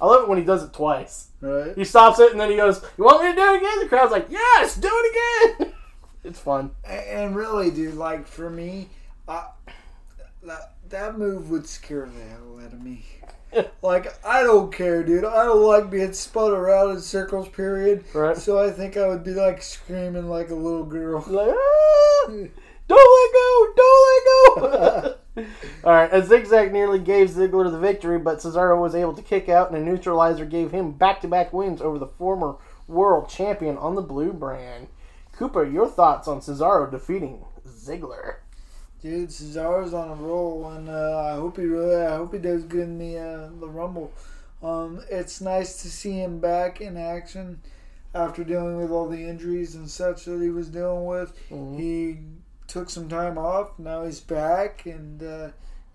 I 0.00 0.06
love 0.06 0.22
it 0.22 0.28
when 0.28 0.38
he 0.38 0.44
does 0.44 0.64
it 0.64 0.72
twice. 0.72 1.28
Right? 1.40 1.76
He 1.76 1.84
stops 1.84 2.18
it 2.18 2.32
and 2.32 2.40
then 2.40 2.50
he 2.50 2.56
goes, 2.56 2.82
"You 2.98 3.04
want 3.04 3.22
me 3.22 3.30
to 3.30 3.36
do 3.36 3.54
it 3.54 3.56
again?" 3.58 3.80
The 3.80 3.88
crowd's 3.88 4.10
like, 4.10 4.26
"Yes, 4.28 4.74
do 4.74 4.88
it 4.90 5.58
again." 5.60 5.72
it's 6.24 6.40
fun. 6.40 6.72
And 6.84 7.36
really, 7.36 7.70
dude, 7.70 7.94
like 7.94 8.26
for 8.26 8.50
me, 8.50 8.88
I, 9.28 9.46
that, 10.42 10.74
that 10.88 11.16
move 11.16 11.50
would 11.50 11.66
scare 11.66 12.06
the 12.06 12.24
hell 12.24 12.60
out 12.64 12.72
of 12.72 12.82
me. 12.82 13.04
like 13.82 14.12
I 14.24 14.42
don't 14.42 14.72
care, 14.72 15.02
dude. 15.02 15.24
I 15.24 15.44
don't 15.44 15.62
like 15.62 15.90
being 15.90 16.12
spun 16.12 16.52
around 16.52 16.90
in 16.90 17.00
circles. 17.00 17.48
Period. 17.48 18.04
Right. 18.14 18.36
So 18.36 18.58
I 18.58 18.70
think 18.70 18.96
I 18.96 19.06
would 19.08 19.24
be 19.24 19.32
like 19.32 19.62
screaming 19.62 20.28
like 20.28 20.50
a 20.50 20.54
little 20.54 20.84
girl. 20.84 21.24
Like, 21.26 21.54
ah, 21.56 22.30
don't 22.90 23.10
let 23.16 23.32
go, 23.32 23.72
don't 23.76 24.62
let 24.62 25.02
go. 25.02 25.16
All 25.84 25.92
right, 25.92 26.12
a 26.12 26.24
zigzag 26.24 26.72
nearly 26.72 26.98
gave 26.98 27.30
Ziggler 27.30 27.70
the 27.70 27.78
victory, 27.78 28.18
but 28.18 28.38
Cesaro 28.38 28.80
was 28.80 28.94
able 28.94 29.14
to 29.14 29.22
kick 29.22 29.48
out, 29.48 29.70
and 29.70 29.78
a 29.78 29.84
neutralizer 29.84 30.44
gave 30.44 30.72
him 30.72 30.92
back-to-back 30.92 31.52
wins 31.52 31.80
over 31.80 31.98
the 31.98 32.06
former 32.06 32.56
world 32.88 33.28
champion 33.28 33.78
on 33.78 33.94
the 33.94 34.02
blue 34.02 34.32
brand. 34.32 34.88
Cooper, 35.32 35.64
your 35.64 35.88
thoughts 35.88 36.28
on 36.28 36.40
Cesaro 36.40 36.90
defeating 36.90 37.44
Ziggler? 37.66 38.36
Dude, 39.00 39.30
Cesaro's 39.30 39.94
on 39.94 40.10
a 40.10 40.14
roll, 40.14 40.68
and 40.70 40.90
uh, 40.90 41.18
I 41.18 41.36
hope 41.36 41.56
he 41.56 41.64
really, 41.64 42.04
I 42.04 42.16
hope 42.16 42.34
he 42.34 42.38
does 42.38 42.64
good 42.64 42.82
in 42.82 42.98
the 42.98 43.18
uh, 43.18 43.50
the 43.58 43.68
Rumble. 43.68 44.12
Um, 44.62 45.02
it's 45.08 45.40
nice 45.40 45.80
to 45.82 45.90
see 45.90 46.18
him 46.18 46.38
back 46.38 46.82
in 46.82 46.98
action 46.98 47.62
after 48.14 48.44
dealing 48.44 48.76
with 48.76 48.90
all 48.90 49.08
the 49.08 49.26
injuries 49.26 49.74
and 49.74 49.88
such 49.88 50.26
that 50.26 50.42
he 50.42 50.50
was 50.50 50.68
dealing 50.68 51.06
with. 51.06 51.32
He 51.48 52.18
took 52.70 52.88
some 52.90 53.08
time 53.08 53.36
off. 53.38 53.78
Now 53.78 54.04
he's 54.04 54.20
back, 54.20 54.86
and 54.86 55.22
uh, 55.22 55.48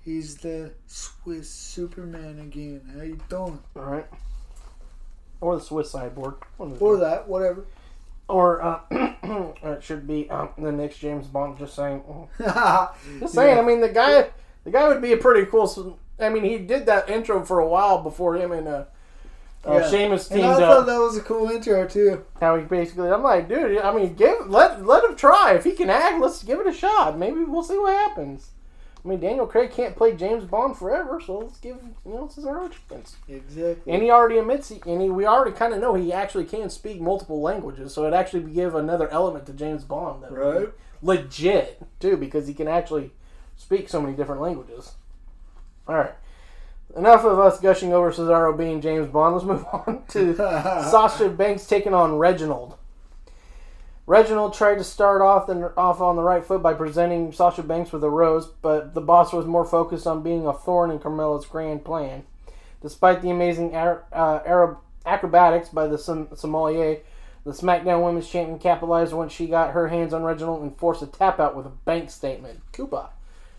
he's 0.04 0.38
the 0.38 0.74
Swiss 0.88 1.50
Superman 1.50 2.40
again. 2.40 2.82
How 2.96 3.04
you 3.04 3.20
doing? 3.30 3.60
All 3.76 3.84
right, 3.84 4.06
or 5.42 5.56
the 5.58 5.62
Swiss 5.64 5.94
cyborg, 5.94 6.36
One 6.58 6.72
of 6.72 6.80
the 6.80 6.86
Or 6.86 6.98
that, 6.98 7.28
whatever. 7.28 7.66
or 8.28 8.62
uh, 8.62 8.80
it 9.64 9.84
should 9.84 10.06
be 10.08 10.30
um, 10.30 10.50
the 10.58 10.72
next 10.72 10.98
James 11.00 11.28
Bond. 11.28 11.58
Just 11.58 11.76
saying. 11.76 12.04
Just 12.40 13.34
saying. 13.34 13.58
I 13.58 13.62
mean, 13.62 13.82
the 13.82 13.90
guy, 13.90 14.30
the 14.64 14.72
guy 14.72 14.88
would 14.88 15.02
be 15.02 15.14
a 15.14 15.18
pretty 15.18 15.50
cool. 15.50 16.00
I 16.20 16.30
mean, 16.30 16.44
he 16.44 16.58
did 16.60 16.86
that 16.88 17.10
intro 17.10 17.44
for 17.44 17.60
a 17.60 17.68
while 17.68 18.02
before 18.02 18.36
him 18.36 18.52
and 18.52 18.68
uh, 18.68 18.86
uh, 19.68 19.74
Yeah. 19.78 19.90
Sheamus 19.90 20.30
and 20.32 20.42
teamed 20.42 20.54
I 20.54 20.60
thought 20.60 20.80
up. 20.82 20.86
that 20.86 20.98
was 21.00 21.18
a 21.18 21.22
cool 21.22 21.50
intro 21.50 21.88
too. 21.88 22.24
How 22.40 22.56
he 22.58 22.64
basically, 22.64 23.10
I'm 23.10 23.24
like, 23.24 23.48
dude. 23.50 23.80
I 23.80 23.94
mean, 23.94 24.14
give 24.16 24.48
let 24.48 24.86
let 24.86 25.04
him 25.04 25.16
try. 25.16 25.54
If 25.54 25.64
he 25.64 25.72
can 25.74 25.90
act, 25.90 26.20
let's 26.22 26.44
give 26.44 26.60
it 26.60 26.68
a 26.68 26.74
shot. 26.74 27.18
Maybe 27.18 27.44
we'll 27.44 27.64
see 27.64 27.78
what 27.78 27.94
happens. 27.94 28.52
I 29.04 29.08
mean, 29.08 29.20
Daniel 29.20 29.46
Craig 29.46 29.72
can't 29.72 29.96
play 29.96 30.16
James 30.16 30.46
Bond 30.46 30.76
forever, 30.76 31.22
so 31.24 31.38
let's 31.38 31.60
give 31.60 31.78
you 32.08 32.12
know 32.12 32.26
Cesaro 32.28 32.66
a 32.66 32.94
chance. 32.94 33.16
Exactly. 33.30 33.94
And 33.94 34.02
he 34.02 34.10
already 34.10 34.40
admits, 34.40 34.70
he, 34.70 34.82
and 34.88 35.00
he, 35.00 35.12
we 35.12 35.28
already 35.28 35.56
kind 35.56 35.76
of 35.76 35.80
know 35.80 35.94
he 35.94 36.12
actually 36.12 36.46
can 36.46 36.72
speak 36.72 37.00
multiple 37.00 37.40
languages, 37.40 37.94
so 37.94 38.08
it 38.08 38.16
actually 38.16 38.52
give 38.52 38.74
another 38.74 39.08
element 39.10 39.46
to 39.46 39.54
James 39.54 39.84
Bond 39.84 40.24
that 40.24 40.32
Right. 40.32 40.70
legit 41.04 41.80
too, 42.00 42.18
because 42.18 42.48
he 42.48 42.56
can 42.56 42.68
actually 42.68 43.12
speak 43.56 43.90
so 43.90 44.02
many 44.02 44.16
different 44.16 44.42
languages. 44.42 44.94
All 45.88 45.94
right, 45.96 46.14
enough 46.96 47.24
of 47.24 47.40
us 47.40 47.60
gushing 47.60 47.94
over 47.94 48.12
Cesaro 48.12 48.58
being 48.58 48.82
James 48.82 49.08
Bond. 49.08 49.36
Let's 49.36 49.46
move 49.46 49.66
on 49.66 50.04
to 50.10 50.36
Sasha 50.90 51.30
Banks 51.30 51.66
taking 51.66 51.94
on 51.94 52.18
Reginald. 52.18 52.78
Reginald 54.08 54.54
tried 54.54 54.76
to 54.76 54.84
start 54.84 55.22
off 55.22 55.48
the, 55.48 55.74
off 55.76 56.00
on 56.00 56.16
the 56.16 56.22
right 56.22 56.46
foot 56.46 56.62
by 56.62 56.76
presenting 56.76 57.32
Sasha 57.32 57.64
Banks 57.64 57.92
with 57.92 58.04
a 58.04 58.10
rose, 58.10 58.46
but 58.46 58.94
the 58.94 59.02
boss 59.02 59.34
was 59.34 59.48
more 59.48 59.66
focused 59.66 60.06
on 60.06 60.22
being 60.22 60.46
a 60.46 60.54
thorn 60.54 60.92
in 60.92 61.00
Carmella's 61.00 61.46
grand 61.48 61.84
plan. 61.84 62.24
Despite 62.82 63.24
the 63.24 63.32
amazing 63.32 63.76
ar- 63.76 64.04
uh, 64.14 64.42
Arab 64.46 64.78
acrobatics 65.08 65.70
by 65.70 65.88
the 65.88 65.98
Som- 65.98 66.30
sommelier, 66.36 67.00
the 67.46 67.52
SmackDown 67.52 68.04
Women's 68.04 68.30
Champion 68.30 68.60
capitalized 68.60 69.14
once 69.14 69.34
she 69.34 69.48
got 69.48 69.72
her 69.74 69.88
hands 69.88 70.14
on 70.14 70.24
Reginald 70.24 70.62
and 70.62 70.78
forced 70.78 71.02
a 71.02 71.08
tap 71.08 71.40
out 71.40 71.56
with 71.56 71.66
a 71.66 71.70
bank 71.70 72.12
statement. 72.12 72.60
Koopa, 72.74 73.10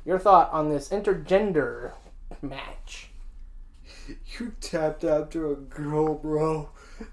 your 0.05 0.19
thought 0.21 0.53
on 0.53 0.69
this 0.69 0.91
intergender 0.91 1.93
match? 2.41 3.11
You 4.39 4.53
tapped 4.61 5.05
out 5.05 5.31
to 5.33 5.51
a 5.51 5.57
girl, 5.57 6.15
bro. 6.15 6.69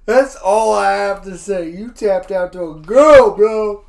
That's 0.05 0.35
all 0.35 0.73
I 0.73 0.91
have 0.93 1.23
to 1.23 1.37
say. 1.37 1.69
You 1.69 1.91
tapped 1.91 2.31
out 2.31 2.53
to 2.53 2.71
a 2.71 2.75
girl, 2.79 3.35
bro. 3.35 3.85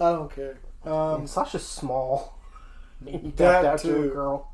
I 0.00 0.12
don't 0.12 0.34
care. 0.34 0.58
Um, 0.84 1.26
Sasha's 1.26 1.66
small. 1.66 2.32
You 3.06 3.32
tapped 3.36 3.66
out 3.66 3.78
to 3.80 4.04
a 4.04 4.08
girl. 4.08 4.48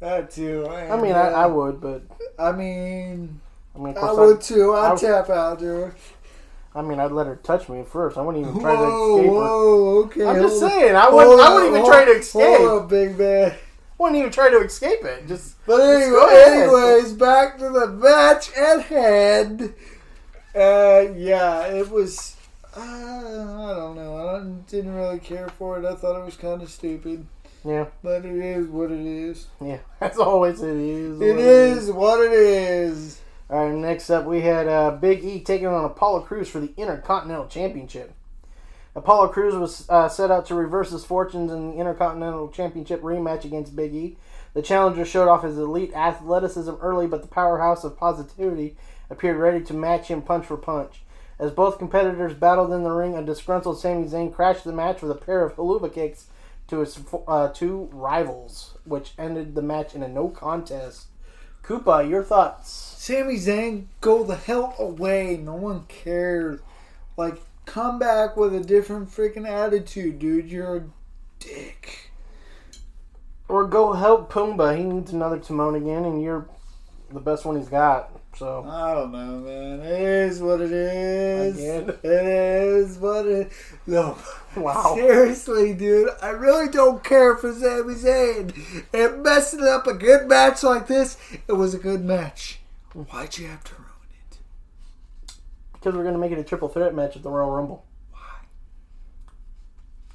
that 0.00 0.30
too. 0.30 0.66
I 0.68 1.00
mean, 1.00 1.12
I, 1.12 1.28
I 1.30 1.46
would, 1.46 1.80
but 1.80 2.02
I 2.38 2.52
mean, 2.52 3.40
I 3.74 3.78
mean, 3.78 3.96
I 3.96 4.12
would 4.12 4.42
too. 4.42 4.74
I'd 4.74 4.92
I- 4.92 4.96
tap 4.96 5.30
out 5.30 5.60
to 5.60 5.64
her. 5.64 5.94
I 6.74 6.82
mean, 6.82 6.98
I'd 6.98 7.12
let 7.12 7.26
her 7.28 7.36
touch 7.36 7.68
me 7.70 7.84
first. 7.84 8.18
I 8.18 8.20
wouldn't 8.20 8.44
even 8.46 8.60
try 8.60 8.72
to 8.72 8.76
Whoa, 8.82 9.16
escape 9.16 9.30
her. 9.30 9.32
whoa, 9.32 9.98
okay. 10.06 10.26
I'm 10.26 10.42
just 10.42 10.58
saying, 10.60 10.94
I 10.96 11.08
wouldn't. 11.08 11.40
I 11.40 11.54
wouldn't 11.54 11.70
even 11.70 11.80
hold- 11.82 11.92
try 11.92 12.04
to 12.04 12.10
escape. 12.10 12.42
Hold 12.58 12.82
on, 12.82 12.88
big 12.88 13.16
man. 13.18 13.54
Wouldn't 14.04 14.18
even 14.18 14.32
try 14.32 14.50
to 14.50 14.58
escape 14.60 15.02
it. 15.02 15.26
Just 15.26 15.56
But 15.64 15.80
anyway, 15.80 16.44
anyways, 16.46 17.14
back 17.14 17.56
to 17.56 17.70
the 17.70 17.86
match 17.86 18.52
at 18.54 18.82
hand. 18.82 19.72
Uh, 20.54 21.06
yeah, 21.16 21.62
it 21.68 21.90
was. 21.90 22.36
Uh, 22.76 22.80
I 22.80 23.72
don't 23.74 23.96
know. 23.96 24.14
I 24.28 24.32
don't, 24.34 24.66
didn't 24.66 24.94
really 24.94 25.20
care 25.20 25.48
for 25.48 25.78
it. 25.78 25.86
I 25.86 25.94
thought 25.94 26.20
it 26.20 26.24
was 26.26 26.36
kind 26.36 26.60
of 26.60 26.68
stupid. 26.70 27.26
yeah, 27.64 27.86
But 28.02 28.26
it 28.26 28.36
is 28.36 28.66
what 28.66 28.90
it 28.92 29.00
is. 29.06 29.46
yeah. 29.64 29.78
As 30.02 30.18
always, 30.18 30.60
it 30.60 30.76
is. 30.76 31.18
It 31.18 31.32
what 31.32 31.38
is 31.40 31.90
what 31.90 32.20
it 32.26 32.32
is. 32.34 33.22
All 33.48 33.64
right. 33.70 33.74
Next 33.74 34.10
up, 34.10 34.26
we 34.26 34.42
had 34.42 34.68
uh, 34.68 34.90
Big 34.90 35.24
E 35.24 35.40
taking 35.40 35.66
on 35.68 35.86
Apollo 35.86 36.20
Crews 36.24 36.50
for 36.50 36.60
the 36.60 36.74
Intercontinental 36.76 37.46
Championship. 37.46 38.12
Apollo 38.96 39.28
Crews 39.28 39.54
was 39.54 39.88
uh, 39.88 40.08
set 40.08 40.30
out 40.30 40.46
to 40.46 40.54
reverse 40.54 40.90
his 40.90 41.04
fortunes 41.04 41.50
in 41.50 41.70
the 41.70 41.76
Intercontinental 41.78 42.48
Championship 42.48 43.02
rematch 43.02 43.44
against 43.44 43.74
Big 43.74 43.94
E. 43.94 44.16
The 44.54 44.62
challenger 44.62 45.04
showed 45.04 45.28
off 45.28 45.42
his 45.42 45.58
elite 45.58 45.92
athleticism 45.94 46.74
early, 46.80 47.08
but 47.08 47.22
the 47.22 47.28
powerhouse 47.28 47.82
of 47.82 47.96
positivity 47.96 48.76
appeared 49.10 49.36
ready 49.36 49.64
to 49.64 49.74
match 49.74 50.06
him 50.06 50.22
punch 50.22 50.46
for 50.46 50.56
punch. 50.56 51.02
As 51.40 51.50
both 51.50 51.78
competitors 51.78 52.34
battled 52.34 52.72
in 52.72 52.84
the 52.84 52.92
ring, 52.92 53.16
a 53.16 53.24
disgruntled 53.24 53.80
Sami 53.80 54.06
Zayn 54.06 54.32
crashed 54.32 54.62
the 54.62 54.72
match 54.72 55.02
with 55.02 55.10
a 55.10 55.16
pair 55.16 55.44
of 55.44 55.56
Helluva 55.56 55.92
kicks 55.92 56.28
to 56.68 56.78
his 56.78 56.98
uh, 57.26 57.48
two 57.48 57.88
rivals, 57.92 58.78
which 58.84 59.12
ended 59.18 59.56
the 59.56 59.62
match 59.62 59.96
in 59.96 60.04
a 60.04 60.08
no 60.08 60.28
contest. 60.28 61.08
Koopa, 61.64 62.08
your 62.08 62.22
thoughts? 62.22 62.70
Sami 62.70 63.36
Zayn, 63.36 63.86
go 64.00 64.22
the 64.22 64.36
hell 64.36 64.76
away. 64.78 65.36
No 65.36 65.54
one 65.54 65.84
cares. 65.88 66.60
Like, 67.16 67.40
come 67.66 67.98
back 67.98 68.36
with 68.36 68.54
a 68.54 68.60
different 68.60 69.10
freaking 69.10 69.48
attitude, 69.48 70.18
dude. 70.18 70.50
You're 70.50 70.76
a 70.76 70.84
dick. 71.38 72.10
Or 73.48 73.66
go 73.66 73.92
help 73.92 74.32
Pumbaa. 74.32 74.76
He 74.76 74.84
needs 74.84 75.12
another 75.12 75.38
Timon 75.38 75.74
again, 75.74 76.04
and 76.04 76.22
you're 76.22 76.48
the 77.12 77.20
best 77.20 77.44
one 77.44 77.56
he's 77.56 77.68
got. 77.68 78.10
So 78.36 78.64
I 78.68 78.94
don't 78.94 79.12
know, 79.12 79.38
man. 79.38 79.80
It 79.80 80.00
is 80.00 80.42
what 80.42 80.60
it 80.60 80.72
is. 80.72 81.56
Again. 81.56 81.96
It 82.02 82.26
is 82.26 82.98
what 82.98 83.26
it. 83.26 83.52
No, 83.86 84.18
wow. 84.56 84.94
seriously, 84.96 85.72
dude. 85.72 86.10
I 86.20 86.30
really 86.30 86.68
don't 86.68 87.04
care 87.04 87.36
for 87.36 87.52
Sami 87.52 87.94
Zayn. 87.94 88.84
And 88.92 89.22
messing 89.22 89.62
up 89.62 89.86
a 89.86 89.94
good 89.94 90.26
match 90.26 90.64
like 90.64 90.88
this, 90.88 91.16
it 91.46 91.52
was 91.52 91.74
a 91.74 91.78
good 91.78 92.04
match. 92.04 92.58
Why'd 92.92 93.38
you 93.38 93.46
have 93.48 93.62
to? 93.64 93.83
Because 95.84 95.98
we're 95.98 96.04
gonna 96.04 96.16
make 96.16 96.32
it 96.32 96.38
a 96.38 96.44
triple 96.44 96.70
threat 96.70 96.94
match 96.94 97.14
at 97.14 97.22
the 97.22 97.28
Royal 97.28 97.50
Rumble. 97.50 97.84
Why? 98.10 98.46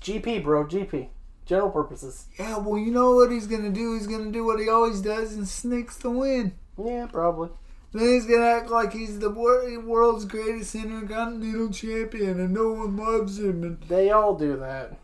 GP, 0.02 0.44
bro. 0.44 0.66
GP. 0.66 1.10
General 1.46 1.70
purposes. 1.70 2.26
Yeah, 2.40 2.58
well, 2.58 2.80
you 2.80 2.90
know 2.90 3.14
what 3.14 3.32
he's 3.32 3.46
gonna 3.46 3.70
do? 3.70 3.94
He's 3.94 4.08
gonna 4.08 4.32
do 4.32 4.44
what 4.44 4.60
he 4.60 4.68
always 4.68 5.00
does 5.00 5.36
and 5.36 5.48
sneaks 5.48 5.96
the 5.96 6.10
win. 6.10 6.54
Yeah, 6.84 7.06
probably. 7.06 7.50
Then 7.92 8.08
he's 8.08 8.26
gonna 8.26 8.48
act 8.48 8.72
like 8.72 8.94
he's 8.94 9.20
the 9.20 9.30
world's 9.30 10.26
greatest 10.26 10.74
intercontinental 10.74 11.70
champion 11.70 12.40
and 12.40 12.52
no 12.52 12.72
one 12.72 12.98
loves 12.98 13.38
him. 13.38 13.62
And 13.62 13.80
They 13.82 14.10
all 14.10 14.36
do 14.36 14.58
that. 14.58 14.98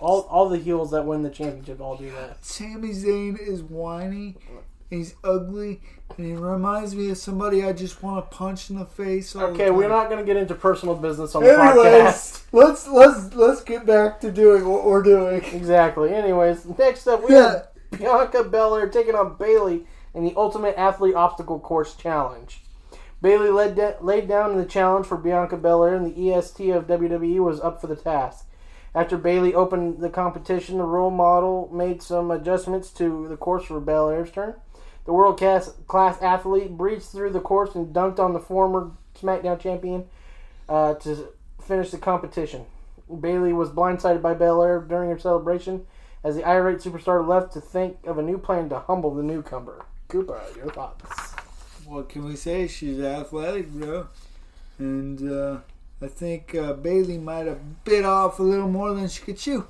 All 0.00 0.22
all 0.22 0.48
the 0.48 0.56
heels 0.56 0.92
that 0.92 1.04
win 1.04 1.22
the 1.22 1.28
championship 1.28 1.82
all 1.82 1.98
do 1.98 2.10
that. 2.12 2.42
Sami 2.42 2.94
Zayn 2.94 3.38
is 3.38 3.62
whiny, 3.62 4.36
he's 4.90 5.14
ugly, 5.24 5.80
and 6.16 6.26
he 6.26 6.32
reminds 6.34 6.94
me 6.94 7.10
of 7.10 7.18
somebody 7.18 7.64
I 7.64 7.72
just 7.72 8.02
want 8.02 8.30
to 8.30 8.36
punch 8.36 8.70
in 8.70 8.78
the 8.78 8.84
face. 8.86 9.34
Okay, 9.36 9.66
the 9.66 9.72
we're 9.74 9.88
not 9.88 10.08
gonna 10.10 10.24
get 10.24 10.36
into 10.36 10.54
personal 10.54 10.94
business 10.94 11.34
on 11.34 11.42
the 11.44 11.50
Anyways, 11.52 11.76
podcast. 12.12 12.42
let's 12.52 12.88
let's 12.88 13.34
let's 13.34 13.62
get 13.62 13.86
back 13.86 14.20
to 14.20 14.30
doing 14.32 14.66
what 14.68 14.84
we're 14.84 15.02
doing. 15.02 15.42
Exactly. 15.52 16.12
Anyways, 16.14 16.64
next 16.78 17.06
up 17.06 17.26
we 17.28 17.34
Yeah. 17.34 17.42
have 17.52 17.68
Bianca 17.98 18.44
Belair 18.44 18.88
taking 18.88 19.14
on 19.14 19.36
Bayley 19.36 19.86
in 20.14 20.24
the 20.24 20.34
Ultimate 20.36 20.74
Athlete 20.78 21.14
Obstacle 21.14 21.58
Course 21.60 21.94
Challenge. 21.94 22.62
Bayley 23.20 23.50
led 23.50 23.74
da- 23.76 23.94
laid 24.00 24.28
down 24.28 24.56
the 24.56 24.64
challenge 24.64 25.06
for 25.06 25.16
Bianca 25.16 25.56
Belair, 25.56 25.94
and 25.94 26.06
the 26.14 26.32
EST 26.32 26.70
of 26.70 26.86
WWE 26.86 27.40
was 27.40 27.60
up 27.60 27.80
for 27.80 27.86
the 27.88 27.96
task. 27.96 28.46
After 28.94 29.16
Bayley 29.18 29.54
opened 29.54 30.00
the 30.00 30.08
competition, 30.08 30.78
the 30.78 30.84
role 30.84 31.10
model 31.10 31.68
made 31.72 32.00
some 32.02 32.30
adjustments 32.30 32.90
to 32.92 33.26
the 33.28 33.36
course 33.36 33.64
for 33.64 33.80
Belair's 33.80 34.30
turn. 34.30 34.54
The 35.08 35.14
world 35.14 35.38
class, 35.38 36.20
athlete 36.20 36.76
breezed 36.76 37.12
through 37.12 37.30
the 37.30 37.40
course 37.40 37.74
and 37.74 37.94
dunked 37.94 38.18
on 38.18 38.34
the 38.34 38.38
former 38.38 38.90
SmackDown 39.18 39.58
champion 39.58 40.04
uh, 40.68 40.96
to 40.96 41.30
finish 41.62 41.90
the 41.90 41.96
competition. 41.96 42.66
Bayley 43.18 43.54
was 43.54 43.70
blindsided 43.70 44.20
by 44.20 44.34
Belair 44.34 44.80
during 44.80 45.08
her 45.08 45.18
celebration 45.18 45.86
as 46.22 46.36
the 46.36 46.46
irate 46.46 46.80
superstar 46.80 47.26
left 47.26 47.54
to 47.54 47.60
think 47.62 47.96
of 48.04 48.18
a 48.18 48.22
new 48.22 48.36
plan 48.36 48.68
to 48.68 48.80
humble 48.80 49.14
the 49.14 49.22
newcomer. 49.22 49.86
Cooper, 50.08 50.42
your 50.54 50.70
thoughts? 50.72 51.32
What 51.86 52.10
can 52.10 52.26
we 52.26 52.36
say? 52.36 52.68
She's 52.68 53.00
athletic, 53.00 53.72
bro, 53.72 54.08
and 54.78 55.32
uh, 55.32 55.60
I 56.02 56.08
think 56.08 56.54
uh, 56.54 56.74
Bayley 56.74 57.16
might 57.16 57.46
have 57.46 57.82
bit 57.82 58.04
off 58.04 58.40
a 58.40 58.42
little 58.42 58.68
more 58.68 58.92
than 58.92 59.08
she 59.08 59.22
could 59.22 59.38
chew. 59.38 59.68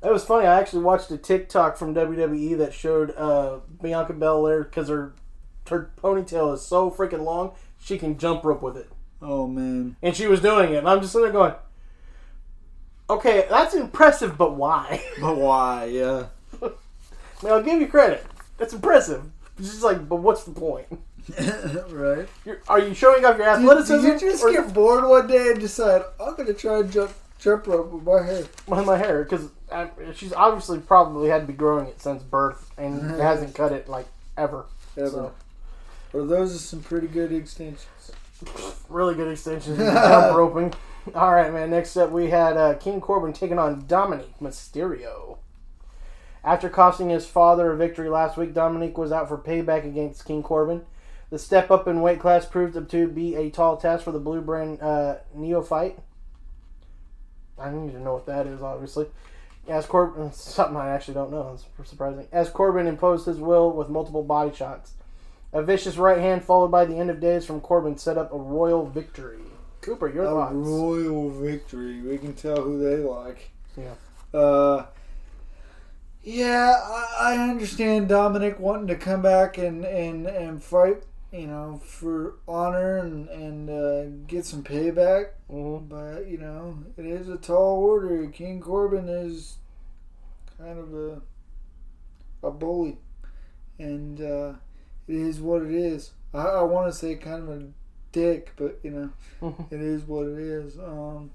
That 0.00 0.12
was 0.12 0.24
funny. 0.24 0.46
I 0.46 0.60
actually 0.60 0.84
watched 0.84 1.10
a 1.10 1.18
TikTok 1.18 1.76
from 1.76 1.94
WWE 1.94 2.56
that 2.58 2.72
showed 2.72 3.10
uh, 3.16 3.58
Bianca 3.82 4.12
Belair 4.12 4.62
because 4.64 4.88
her 4.88 5.14
her 5.68 5.90
ponytail 6.02 6.54
is 6.54 6.62
so 6.62 6.90
freaking 6.90 7.24
long 7.24 7.52
she 7.80 7.98
can 7.98 8.16
jump 8.18 8.42
rope 8.44 8.62
with 8.62 8.76
it, 8.76 8.90
Oh 9.20 9.46
man. 9.46 9.96
and 10.02 10.16
she 10.16 10.26
was 10.26 10.40
doing 10.40 10.72
it. 10.72 10.78
And 10.78 10.88
I'm 10.88 11.00
just 11.00 11.12
sitting 11.12 11.24
there 11.24 11.32
going, 11.32 11.54
"Okay, 13.10 13.46
that's 13.50 13.74
impressive, 13.74 14.36
but 14.38 14.54
why?" 14.54 15.02
But 15.20 15.36
why? 15.36 15.84
Yeah. 15.86 16.26
I 16.62 16.66
mean, 17.42 17.52
I'll 17.52 17.62
give 17.62 17.80
you 17.80 17.86
credit. 17.88 18.24
That's 18.56 18.72
impressive. 18.72 19.22
It's 19.58 19.68
just 19.70 19.82
like, 19.82 20.08
but 20.08 20.16
what's 20.16 20.44
the 20.44 20.52
point? 20.52 20.86
right. 21.90 22.26
You're, 22.44 22.60
are 22.68 22.78
you 22.80 22.94
showing 22.94 23.24
off 23.24 23.36
your 23.36 23.46
Did, 23.46 23.58
athleticism? 23.60 24.06
did 24.06 24.22
you 24.22 24.30
just 24.30 24.42
or- 24.44 24.52
get 24.52 24.72
bored 24.72 25.04
one 25.04 25.26
day 25.26 25.48
and 25.50 25.60
decide 25.60 26.02
I'm 26.20 26.34
gonna 26.36 26.54
try 26.54 26.78
and 26.80 26.90
jump 26.90 27.12
jump 27.38 27.66
rope 27.66 27.90
with 27.92 28.02
my 28.04 28.22
hair? 28.24 28.44
with 28.66 28.86
my 28.86 28.96
hair 28.96 29.24
because 29.24 29.50
she's 30.14 30.32
obviously 30.32 30.78
probably 30.78 31.28
had 31.28 31.40
to 31.42 31.46
be 31.46 31.52
growing 31.52 31.86
it 31.86 32.00
since 32.00 32.22
birth 32.22 32.70
and 32.78 33.20
hasn't 33.20 33.54
cut 33.54 33.72
it 33.72 33.88
like 33.88 34.06
ever. 34.36 34.66
Ever. 34.96 35.10
So 35.10 35.34
Or 36.12 36.26
those 36.26 36.54
are 36.54 36.58
some 36.58 36.82
pretty 36.82 37.06
good 37.08 37.32
extensions. 37.32 38.12
really 38.88 39.14
good 39.14 39.30
extensions, 39.30 39.78
jump 39.78 40.36
roping. 40.36 40.72
All 41.14 41.34
right, 41.34 41.52
man. 41.52 41.70
Next 41.70 41.96
up, 41.96 42.10
we 42.10 42.30
had 42.30 42.56
uh, 42.56 42.74
King 42.74 43.00
Corbin 43.00 43.32
taking 43.32 43.58
on 43.58 43.86
Dominic 43.86 44.38
Mysterio. 44.40 45.38
After 46.44 46.68
costing 46.68 47.10
his 47.10 47.26
father 47.26 47.72
a 47.72 47.76
victory 47.76 48.08
last 48.08 48.36
week, 48.36 48.54
Dominic 48.54 48.96
was 48.96 49.10
out 49.10 49.28
for 49.28 49.36
payback 49.36 49.84
against 49.84 50.24
King 50.24 50.42
Corbin. 50.42 50.82
The 51.30 51.38
step 51.38 51.70
up 51.70 51.86
in 51.86 52.00
weight 52.00 52.20
class 52.20 52.46
proved 52.46 52.90
to 52.90 53.08
be 53.08 53.34
a 53.34 53.50
tall 53.50 53.76
task 53.76 54.04
for 54.04 54.12
the 54.12 54.18
blue 54.18 54.40
brand 54.40 54.80
uh, 54.80 55.16
neophyte. 55.34 55.98
I 57.58 57.70
need 57.70 57.92
to 57.92 58.00
know 58.00 58.14
what 58.14 58.26
that 58.26 58.46
is, 58.46 58.62
obviously. 58.62 59.06
As 59.68 59.84
Corbin, 59.86 60.32
something 60.32 60.76
I 60.76 60.88
actually 60.90 61.14
don't 61.14 61.30
know. 61.30 61.58
It's 61.78 61.90
surprising. 61.90 62.26
As 62.32 62.48
Corbin 62.48 62.86
imposed 62.86 63.26
his 63.26 63.36
will 63.38 63.70
with 63.72 63.88
multiple 63.90 64.22
body 64.22 64.54
shots, 64.54 64.92
a 65.52 65.62
vicious 65.62 65.96
right 65.96 66.18
hand 66.18 66.42
followed 66.44 66.68
by 66.70 66.84
the 66.86 66.96
end 66.96 67.10
of 67.10 67.20
days 67.20 67.44
from 67.44 67.60
Corbin 67.60 67.98
set 67.98 68.16
up 68.16 68.32
a 68.32 68.36
royal 68.38 68.86
victory. 68.86 69.38
Cooper, 69.82 70.08
your 70.08 70.24
A 70.24 70.28
thoughts? 70.28 70.54
royal 70.54 71.30
victory. 71.30 72.00
We 72.00 72.18
can 72.18 72.34
tell 72.34 72.60
who 72.62 72.78
they 72.82 72.96
like. 72.96 73.50
Yeah. 73.76 73.94
Uh, 74.38 74.86
yeah, 76.22 76.74
I, 76.84 77.34
I 77.36 77.48
understand 77.48 78.08
Dominic 78.08 78.58
wanting 78.58 78.88
to 78.88 78.96
come 78.96 79.22
back 79.22 79.56
and, 79.58 79.84
and, 79.84 80.26
and 80.26 80.62
fight, 80.62 81.02
you 81.32 81.46
know, 81.46 81.80
for 81.84 82.36
honor 82.46 82.98
and, 82.98 83.28
and 83.28 83.70
uh, 83.70 84.04
get 84.26 84.44
some 84.44 84.62
payback. 84.62 85.30
hmm 85.48 85.78
But, 85.78 86.26
you 86.26 86.38
know, 86.38 86.78
it 86.96 87.06
is 87.06 87.28
a 87.28 87.36
tall 87.36 87.78
order. 87.78 88.26
King 88.28 88.60
Corbin 88.60 89.08
is 89.08 89.56
kind 90.58 90.78
of 90.78 90.94
a, 90.94 91.20
a 92.42 92.50
bully. 92.50 92.98
And 93.78 94.20
uh, 94.20 94.52
it 95.06 95.14
is 95.14 95.40
what 95.40 95.62
it 95.62 95.72
is. 95.72 96.12
I, 96.34 96.44
I 96.44 96.62
want 96.62 96.92
to 96.92 96.98
say 96.98 97.14
kind 97.16 97.42
of 97.42 97.48
a 97.48 97.66
dick, 98.12 98.52
but, 98.56 98.78
you 98.82 98.90
know, 99.40 99.54
it 99.70 99.80
is 99.80 100.04
what 100.04 100.26
it 100.26 100.38
is. 100.38 100.78
Um, 100.78 101.30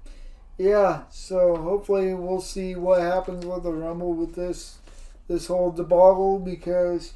yeah, 0.58 1.02
so 1.10 1.56
hopefully 1.56 2.14
we'll 2.14 2.40
see 2.40 2.76
what 2.76 3.00
happens 3.00 3.44
with 3.44 3.62
the 3.64 3.72
Rumble 3.72 4.14
with 4.14 4.34
this 4.34 4.78
this 5.26 5.46
whole 5.46 5.72
debacle 5.72 6.38
because 6.38 7.14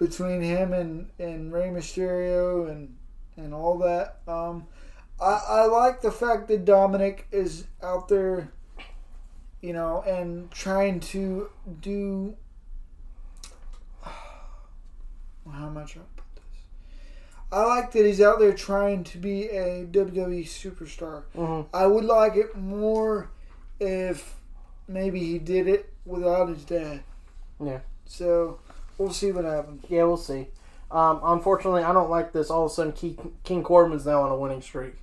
between 0.00 0.40
him 0.40 0.72
and, 0.72 1.10
and 1.18 1.52
Rey 1.52 1.68
Mysterio 1.68 2.68
and 2.68 2.96
and 3.36 3.54
all 3.54 3.78
that, 3.78 4.18
um, 4.26 4.66
I, 5.20 5.40
I 5.48 5.66
like 5.66 6.02
the 6.02 6.10
fact 6.10 6.48
that 6.48 6.64
Dominic 6.64 7.26
is 7.30 7.66
out 7.82 8.08
there, 8.08 8.50
you 9.60 9.72
know, 9.72 10.02
and 10.02 10.50
trying 10.50 11.00
to 11.00 11.48
do. 11.80 12.36
How 14.02 15.68
much 15.68 15.96
I 15.96 16.00
put 16.16 16.24
this? 16.34 16.44
I 17.52 17.64
like 17.64 17.92
that 17.92 18.04
he's 18.04 18.20
out 18.20 18.40
there 18.40 18.52
trying 18.52 19.04
to 19.04 19.18
be 19.18 19.44
a 19.48 19.86
WWE 19.86 20.44
superstar. 20.44 21.22
Mhm. 21.36 21.66
I 21.72 21.86
would 21.86 22.04
like 22.04 22.36
it 22.36 22.56
more 22.56 23.30
if 23.78 24.34
maybe 24.88 25.20
he 25.20 25.38
did 25.38 25.66
it 25.68 25.92
without 26.04 26.48
his 26.48 26.64
dad. 26.64 27.02
Yeah. 27.62 27.80
So 28.06 28.58
we'll 29.00 29.12
see 29.12 29.32
what 29.32 29.44
happens. 29.44 29.82
Yeah, 29.88 30.04
we'll 30.04 30.16
see. 30.16 30.48
Um, 30.90 31.20
unfortunately, 31.24 31.82
I 31.82 31.92
don't 31.92 32.10
like 32.10 32.32
this. 32.32 32.50
All 32.50 32.66
of 32.66 32.70
a 32.70 32.74
sudden, 32.74 32.92
King, 32.92 33.32
King 33.44 33.62
Corbin's 33.62 34.04
now 34.06 34.22
on 34.22 34.30
a 34.30 34.36
winning 34.36 34.60
streak. 34.60 34.94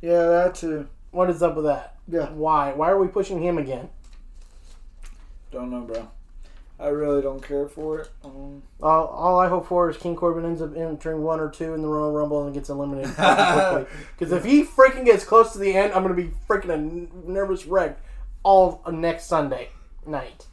Yeah, 0.00 0.26
that 0.28 0.54
too. 0.54 0.88
What 1.10 1.28
is 1.28 1.42
up 1.42 1.56
with 1.56 1.64
that? 1.64 1.96
Yeah. 2.08 2.30
Why? 2.30 2.72
Why 2.72 2.90
are 2.90 2.98
we 2.98 3.08
pushing 3.08 3.42
him 3.42 3.58
again? 3.58 3.88
Don't 5.50 5.70
know, 5.70 5.80
bro. 5.80 6.08
I 6.78 6.88
really 6.88 7.20
don't 7.20 7.42
care 7.42 7.66
for 7.66 8.00
it. 8.00 8.10
Um, 8.24 8.62
All, 8.80 9.06
all 9.08 9.38
I 9.38 9.48
hope 9.48 9.66
for 9.66 9.90
is 9.90 9.98
King 9.98 10.16
Corbin 10.16 10.46
ends 10.46 10.62
up 10.62 10.74
entering 10.74 11.22
one 11.22 11.38
or 11.40 11.50
two 11.50 11.74
in 11.74 11.82
the 11.82 11.88
Royal 11.88 12.12
Rumble 12.12 12.44
and 12.46 12.54
gets 12.54 12.70
eliminated 12.70 13.14
quickly. 13.16 13.86
Because 14.18 14.32
if 14.32 14.44
he 14.44 14.64
freaking 14.64 15.04
gets 15.04 15.24
close 15.24 15.52
to 15.52 15.58
the 15.58 15.74
end, 15.74 15.92
I'm 15.92 16.02
going 16.02 16.16
to 16.16 16.22
be 16.22 16.30
freaking 16.48 16.70
a 16.70 17.30
nervous 17.30 17.66
wreck 17.66 17.98
all 18.44 18.82
next 18.90 19.26
Sunday 19.26 19.68
night. 20.06 20.46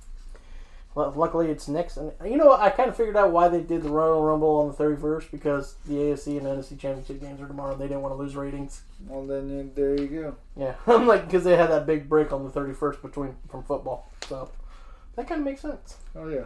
Luckily, 0.97 1.51
it's 1.51 1.67
next. 1.67 1.97
And 1.97 2.11
you 2.25 2.37
know. 2.37 2.51
I 2.51 2.71
kind 2.71 2.89
of 2.89 2.97
figured 2.97 3.15
out 3.15 3.31
why 3.31 3.47
they 3.49 3.61
did 3.61 3.83
the 3.83 3.89
Royal 3.89 4.23
Rumble 4.23 4.55
on 4.57 4.69
the 4.69 4.73
31st 4.73 5.29
because 5.31 5.75
the 5.85 5.93
AFC 5.93 6.37
and 6.37 6.47
NFC 6.47 6.79
Championship 6.79 7.21
games 7.21 7.39
are 7.39 7.47
tomorrow. 7.47 7.75
They 7.75 7.87
didn't 7.87 8.01
want 8.01 8.13
to 8.13 8.17
lose 8.17 8.35
ratings. 8.35 8.81
well, 9.07 9.25
then 9.25 9.49
you, 9.49 9.71
there 9.75 9.99
you 9.99 10.07
go. 10.07 10.35
Yeah, 10.55 10.75
I'm 10.87 11.05
like 11.05 11.25
because 11.25 11.43
they 11.43 11.55
had 11.55 11.69
that 11.69 11.85
big 11.85 12.09
break 12.09 12.33
on 12.33 12.43
the 12.43 12.49
31st 12.49 13.01
between 13.01 13.35
from 13.49 13.63
football, 13.63 14.11
so 14.27 14.49
that 15.15 15.27
kind 15.27 15.41
of 15.41 15.45
makes 15.45 15.61
sense. 15.61 15.97
Oh 16.15 16.27
yeah. 16.29 16.45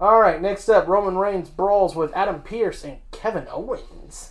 All 0.00 0.18
right, 0.18 0.40
next 0.40 0.70
up, 0.70 0.88
Roman 0.88 1.18
Reigns 1.18 1.50
brawls 1.50 1.94
with 1.94 2.10
Adam 2.16 2.40
Pearce 2.40 2.82
and 2.84 2.98
Kevin 3.10 3.46
Owens. 3.50 4.30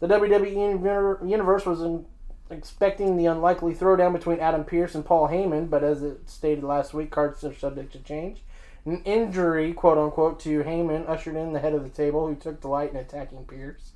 The 0.00 0.08
WWE 0.08 1.28
universe 1.28 1.66
was 1.66 1.82
in, 1.82 2.06
expecting 2.52 3.16
the 3.16 3.26
unlikely 3.26 3.74
throwdown 3.74 4.12
between 4.12 4.40
Adam 4.40 4.64
Pearce 4.64 4.94
and 4.94 5.04
Paul 5.04 5.28
Heyman, 5.28 5.70
but 5.70 5.82
as 5.82 6.02
it 6.02 6.28
stated 6.28 6.64
last 6.64 6.94
week, 6.94 7.10
cards 7.10 7.42
are 7.44 7.54
subject 7.54 7.92
to 7.92 7.98
change. 7.98 8.42
An 8.84 9.02
injury, 9.04 9.72
quote 9.72 9.98
unquote, 9.98 10.40
to 10.40 10.62
Heyman 10.62 11.08
ushered 11.08 11.36
in 11.36 11.52
the 11.52 11.60
head 11.60 11.74
of 11.74 11.84
the 11.84 11.88
table, 11.88 12.26
who 12.26 12.34
took 12.34 12.60
delight 12.60 12.90
in 12.90 12.96
attacking 12.96 13.44
Pearce. 13.44 13.92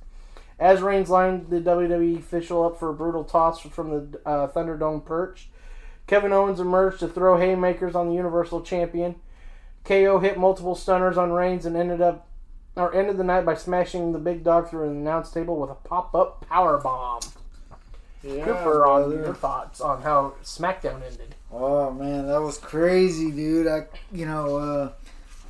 As 0.59 0.81
Reigns 0.81 1.09
lined 1.09 1.49
the 1.49 1.61
WWE 1.61 2.17
official 2.17 2.65
up 2.65 2.79
for 2.79 2.89
a 2.89 2.93
brutal 2.93 3.23
toss 3.23 3.61
from 3.61 3.89
the 3.89 4.19
uh, 4.25 4.47
Thunderdome 4.47 5.05
perch, 5.05 5.49
Kevin 6.07 6.33
Owens 6.33 6.59
emerged 6.59 6.99
to 6.99 7.07
throw 7.07 7.37
haymakers 7.37 7.95
on 7.95 8.07
the 8.07 8.15
Universal 8.15 8.61
Champion. 8.61 9.15
KO 9.83 10.19
hit 10.19 10.39
multiple 10.39 10.73
stunners 10.73 11.17
on 11.17 11.31
Reigns 11.31 11.65
and 11.65 11.75
ended 11.75 12.01
up 12.01 12.27
or 12.75 12.93
ended 12.93 13.17
the 13.17 13.23
night 13.23 13.45
by 13.45 13.55
smashing 13.55 14.11
the 14.11 14.19
big 14.19 14.43
dog 14.43 14.69
through 14.69 14.89
an 14.89 14.95
announce 14.95 15.31
table 15.31 15.57
with 15.57 15.69
a 15.69 15.75
pop-up 15.75 16.47
power 16.47 16.77
bomb. 16.77 17.21
Yeah, 18.27 18.43
Cooper, 18.45 18.85
on 18.85 19.03
brother. 19.09 19.23
your 19.25 19.33
thoughts 19.33 19.79
on 19.81 20.01
how 20.01 20.33
SmackDown 20.43 21.01
ended? 21.03 21.35
Oh 21.51 21.91
man, 21.91 22.27
that 22.27 22.41
was 22.41 22.57
crazy, 22.57 23.31
dude. 23.31 23.67
I, 23.67 23.85
you 24.11 24.25
know, 24.25 24.57
uh, 24.57 24.91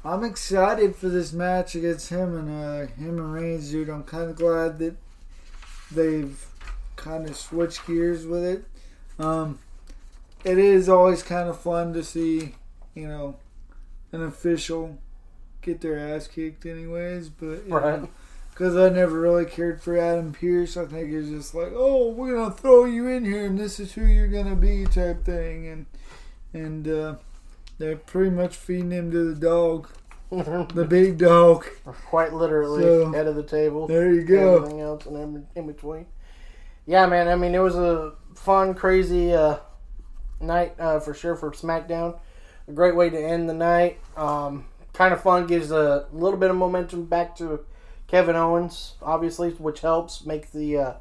I'm 0.05 0.23
excited 0.23 0.95
for 0.95 1.09
this 1.09 1.33
match 1.33 1.73
against 1.75 2.09
him 2.09 2.35
and 2.37 2.49
uh, 2.49 2.91
him 2.93 3.17
and 3.17 3.33
Reigns, 3.33 3.71
dude. 3.71 3.89
I'm 3.89 4.03
kind 4.03 4.29
of 4.29 4.35
glad 4.35 4.77
that 4.79 4.95
they've 5.91 6.45
kind 6.95 7.27
of 7.27 7.35
switched 7.35 7.85
gears 7.87 8.25
with 8.25 8.43
it. 8.43 8.65
Um, 9.19 9.59
it 10.43 10.57
is 10.59 10.87
always 10.87 11.23
kind 11.23 11.49
of 11.49 11.59
fun 11.59 11.93
to 11.93 12.03
see, 12.03 12.55
you 12.93 13.07
know, 13.07 13.37
an 14.11 14.21
official 14.21 14.97
get 15.61 15.81
their 15.81 15.97
ass 16.15 16.27
kicked, 16.27 16.65
anyways. 16.65 17.29
But 17.29 17.65
you 17.67 17.75
Right. 17.75 18.01
know, 18.03 18.09
because 18.57 18.75
I 18.75 18.89
never 18.89 19.19
really 19.19 19.45
cared 19.45 19.83
for 19.83 19.95
Adam 19.95 20.33
Pearce. 20.33 20.77
I 20.77 20.85
think 20.85 21.13
it's 21.13 21.29
just 21.29 21.53
like, 21.53 21.71
oh, 21.75 22.09
we're 22.09 22.35
gonna 22.35 22.51
throw 22.51 22.85
you 22.85 23.07
in 23.07 23.23
here, 23.23 23.45
and 23.45 23.59
this 23.59 23.79
is 23.79 23.93
who 23.93 24.03
you're 24.03 24.27
gonna 24.27 24.55
be, 24.55 24.85
type 24.85 25.23
thing, 25.23 25.67
and 25.67 25.85
and 26.53 26.87
uh, 26.87 27.15
they're 27.77 27.97
pretty 27.97 28.31
much 28.31 28.55
feeding 28.55 28.89
him 28.89 29.11
to 29.11 29.31
the 29.31 29.39
dog, 29.39 29.89
the 30.31 30.87
big 30.89 31.19
dog. 31.19 31.67
Quite 32.07 32.33
literally, 32.33 32.81
So, 32.81 33.11
head 33.11 33.27
of 33.27 33.35
the 33.35 33.43
table. 33.43 33.85
There 33.85 34.11
you 34.11 34.23
go. 34.23 34.55
Everything 34.55 34.81
else 34.81 35.05
and 35.05 35.45
in, 35.53 35.67
between. 35.67 36.07
Yeah, 36.87 37.05
man. 37.05 37.27
I 37.27 37.35
mean, 37.35 37.53
it 37.53 37.59
was 37.59 37.75
a 37.75 38.13
fun, 38.33 38.73
crazy 38.73 39.33
uh, 39.33 39.57
night 40.41 40.73
uh, 40.79 40.99
for 40.99 41.13
sure 41.13 41.35
for 41.35 41.51
SmackDown. 41.51 42.17
A 42.67 42.71
great 42.71 42.95
way 42.95 43.11
to 43.11 43.23
end 43.23 43.47
the 43.47 43.53
night. 43.53 43.99
Um, 44.15 44.65
kind 44.93 45.13
of 45.13 45.21
fun, 45.21 45.45
gives 45.45 45.69
a 45.69 46.07
little 46.11 46.39
bit 46.39 46.49
of 46.49 46.55
momentum 46.55 47.05
back 47.05 47.35
to 47.35 47.63
Kevin 48.07 48.35
Owens, 48.35 48.95
obviously, 49.01 49.51
which 49.51 49.81
helps 49.81 50.25
make 50.25 50.51
the 50.51 50.77
uh, 50.77 50.93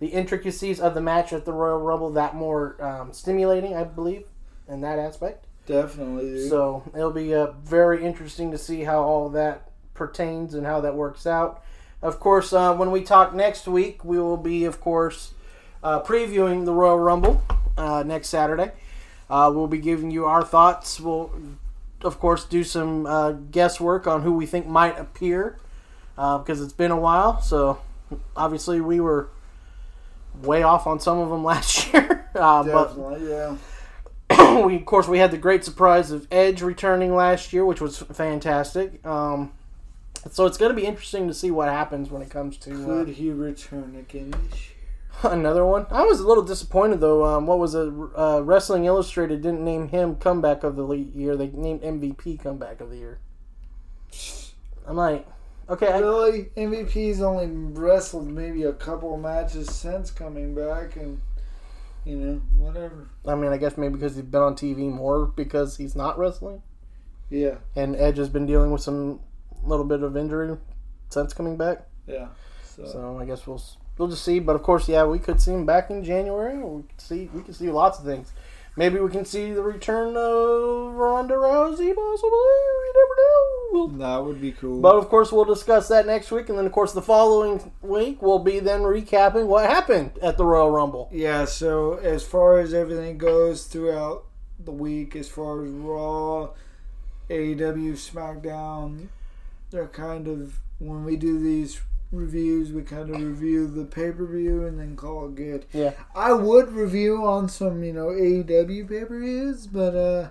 the 0.00 0.08
intricacies 0.08 0.80
of 0.80 0.94
the 0.94 1.00
match 1.00 1.32
at 1.32 1.44
the 1.44 1.52
Royal 1.52 1.78
Rumble 1.78 2.10
that 2.12 2.34
more 2.34 2.82
um, 2.82 3.12
stimulating, 3.12 3.74
I 3.74 3.84
believe, 3.84 4.24
in 4.68 4.80
that 4.80 4.98
aspect. 4.98 5.46
Definitely, 5.66 6.30
dude. 6.30 6.48
So 6.48 6.84
it'll 6.94 7.10
be 7.10 7.34
uh, 7.34 7.52
very 7.64 8.04
interesting 8.04 8.50
to 8.52 8.58
see 8.58 8.84
how 8.84 9.02
all 9.02 9.28
that 9.30 9.70
pertains 9.94 10.54
and 10.54 10.64
how 10.64 10.80
that 10.80 10.94
works 10.94 11.26
out. 11.26 11.62
Of 12.00 12.20
course, 12.20 12.52
uh, 12.52 12.74
when 12.74 12.90
we 12.90 13.02
talk 13.02 13.34
next 13.34 13.66
week, 13.66 14.04
we 14.04 14.18
will 14.18 14.36
be, 14.36 14.64
of 14.64 14.80
course, 14.80 15.34
uh, 15.82 16.00
previewing 16.02 16.64
the 16.64 16.72
Royal 16.72 16.98
Rumble 16.98 17.42
uh, 17.76 18.04
next 18.06 18.28
Saturday. 18.28 18.70
Uh, 19.28 19.50
we'll 19.52 19.66
be 19.66 19.78
giving 19.78 20.10
you 20.10 20.24
our 20.24 20.44
thoughts. 20.44 21.00
We'll, 21.00 21.30
of 22.02 22.20
course, 22.20 22.44
do 22.44 22.62
some 22.62 23.04
uh, 23.04 23.32
guesswork 23.32 24.06
on 24.06 24.22
who 24.22 24.32
we 24.32 24.46
think 24.46 24.66
might 24.66 24.98
appear 24.98 25.58
because 26.38 26.60
it's 26.60 26.72
been 26.72 26.90
a 26.90 26.98
while. 27.00 27.40
So 27.40 27.78
obviously, 28.36 28.80
we 28.80 28.98
were 29.00 29.28
way 30.42 30.62
off 30.62 30.86
on 30.86 30.98
some 31.00 31.18
of 31.18 31.30
them 31.30 31.44
last 31.52 31.92
year. 31.92 32.28
uh, 32.34 32.62
but 32.64 33.20
yeah. 33.20 33.56
we 34.64 34.76
of 34.76 34.84
course 34.84 35.08
we 35.08 35.18
had 35.18 35.30
the 35.30 35.38
great 35.38 35.64
surprise 35.64 36.10
of 36.10 36.26
Edge 36.30 36.60
returning 36.60 37.14
last 37.14 37.52
year, 37.52 37.64
which 37.64 37.80
was 37.80 37.98
fantastic. 37.98 39.04
Um, 39.06 39.52
so 40.30 40.44
it's 40.46 40.58
going 40.58 40.70
to 40.70 40.76
be 40.76 40.86
interesting 40.86 41.28
to 41.28 41.34
see 41.34 41.50
what 41.50 41.68
happens 41.68 42.10
when 42.10 42.20
it 42.22 42.30
comes 42.30 42.56
to 42.58 42.70
Could 42.84 43.08
he 43.08 43.30
return 43.30 43.96
again 43.96 44.30
this 44.50 44.60
year? 44.60 44.74
uh, 45.24 45.28
another 45.32 45.64
one. 45.64 45.86
I 45.90 46.02
was 46.02 46.20
a 46.20 46.26
little 46.26 46.44
disappointed 46.44 47.00
though. 47.00 47.24
Um, 47.24 47.46
what 47.46 47.58
was 47.58 47.74
a 47.74 47.86
Uh, 48.16 48.40
Wrestling 48.44 48.84
Illustrated 48.84 49.40
didn't 49.42 49.64
name 49.64 49.88
him 49.88 50.16
comeback 50.16 50.64
of 50.64 50.76
the 50.76 50.86
year. 50.92 51.36
They 51.36 51.48
named 51.48 51.82
MVP 51.82 52.42
comeback 52.42 52.80
of 52.80 52.90
the 52.90 52.96
year. 52.96 53.18
I'm 54.86 54.96
like, 54.96 55.26
okay, 55.68 55.88
I, 55.88 55.98
Really, 55.98 56.44
MVP's 56.56 57.20
only 57.20 57.46
wrestled 57.46 58.28
maybe 58.28 58.64
a 58.64 58.72
couple 58.72 59.14
of 59.14 59.20
matches 59.20 59.74
since 59.74 60.10
coming 60.10 60.54
back, 60.54 60.96
and 60.96 61.20
you 62.04 62.16
know, 62.16 62.40
whatever. 62.56 63.08
I 63.26 63.34
mean, 63.34 63.52
I 63.52 63.56
guess 63.56 63.76
maybe 63.76 63.94
because 63.94 64.14
he's 64.16 64.24
been 64.24 64.42
on 64.42 64.54
TV 64.54 64.90
more 64.90 65.26
because 65.26 65.76
he's 65.76 65.94
not 65.94 66.18
wrestling, 66.18 66.62
Yeah, 67.30 67.56
and 67.76 67.96
Edge 67.96 68.16
has 68.18 68.28
been 68.28 68.46
dealing 68.46 68.70
with 68.70 68.80
some 68.80 69.20
little 69.62 69.84
bit 69.84 70.02
of 70.02 70.16
injury 70.16 70.56
since 71.10 71.32
coming 71.32 71.56
back. 71.56 71.86
yeah. 72.06 72.28
So, 72.64 72.84
So 72.86 73.18
I 73.18 73.24
guess 73.24 73.46
we'll 73.46 73.62
we'll 73.96 74.08
just 74.08 74.24
see. 74.24 74.38
But 74.38 74.54
of 74.56 74.62
course, 74.62 74.88
yeah, 74.88 75.04
we 75.04 75.18
could 75.18 75.40
see 75.40 75.52
him 75.52 75.66
back 75.66 75.90
in 75.90 76.04
January. 76.04 76.56
We 76.58 76.82
could 76.82 77.00
see 77.00 77.28
we 77.34 77.42
could 77.42 77.54
see 77.56 77.70
lots 77.70 77.98
of 77.98 78.04
things. 78.04 78.32
Maybe 78.78 79.00
we 79.00 79.10
can 79.10 79.24
see 79.24 79.52
the 79.52 79.62
return 79.62 80.16
of 80.16 80.94
Ronda 80.94 81.34
Rousey, 81.34 81.92
possibly. 81.96 82.30
We 82.78 82.92
never 82.94 83.16
know. 83.18 83.98
That 83.98 84.24
would 84.24 84.40
be 84.40 84.52
cool. 84.52 84.80
But 84.80 84.94
of 84.94 85.08
course, 85.08 85.32
we'll 85.32 85.44
discuss 85.44 85.88
that 85.88 86.06
next 86.06 86.30
week, 86.30 86.48
and 86.48 86.56
then 86.56 86.64
of 86.64 86.70
course 86.70 86.92
the 86.92 87.02
following 87.02 87.72
week 87.82 88.22
we'll 88.22 88.38
be 88.38 88.60
then 88.60 88.82
recapping 88.82 89.48
what 89.48 89.68
happened 89.68 90.12
at 90.22 90.36
the 90.36 90.46
Royal 90.46 90.70
Rumble. 90.70 91.08
yeah, 91.10 91.44
so 91.44 91.94
as 91.94 92.22
far 92.22 92.60
as 92.60 92.72
everything 92.72 93.18
goes 93.18 93.64
throughout 93.64 94.26
the 94.64 94.70
week, 94.70 95.16
as 95.16 95.28
far 95.28 95.64
as 95.64 95.70
Raw, 95.72 96.50
AEW, 97.28 97.94
SmackDown, 97.94 99.08
they're 99.72 99.88
kind 99.88 100.28
of 100.28 100.60
when 100.78 101.04
we 101.04 101.16
do 101.16 101.40
these 101.40 101.80
reviews, 102.12 102.72
we 102.72 102.82
kind 102.82 103.10
of 103.14 103.20
review 103.20 103.66
the 103.66 103.84
pay 103.84 104.10
per 104.12 104.26
view 104.26 104.66
and 104.66 104.78
then 104.78 104.96
call 104.96 105.26
it 105.26 105.34
good. 105.34 105.66
Yeah. 105.72 105.92
I 106.14 106.32
would 106.32 106.72
review 106.72 107.24
on 107.24 107.48
some, 107.48 107.82
you 107.82 107.92
know, 107.92 108.06
AEW 108.06 108.88
pay 108.88 109.04
per 109.04 109.18
views, 109.20 109.66
but 109.66 109.94
uh, 109.94 110.30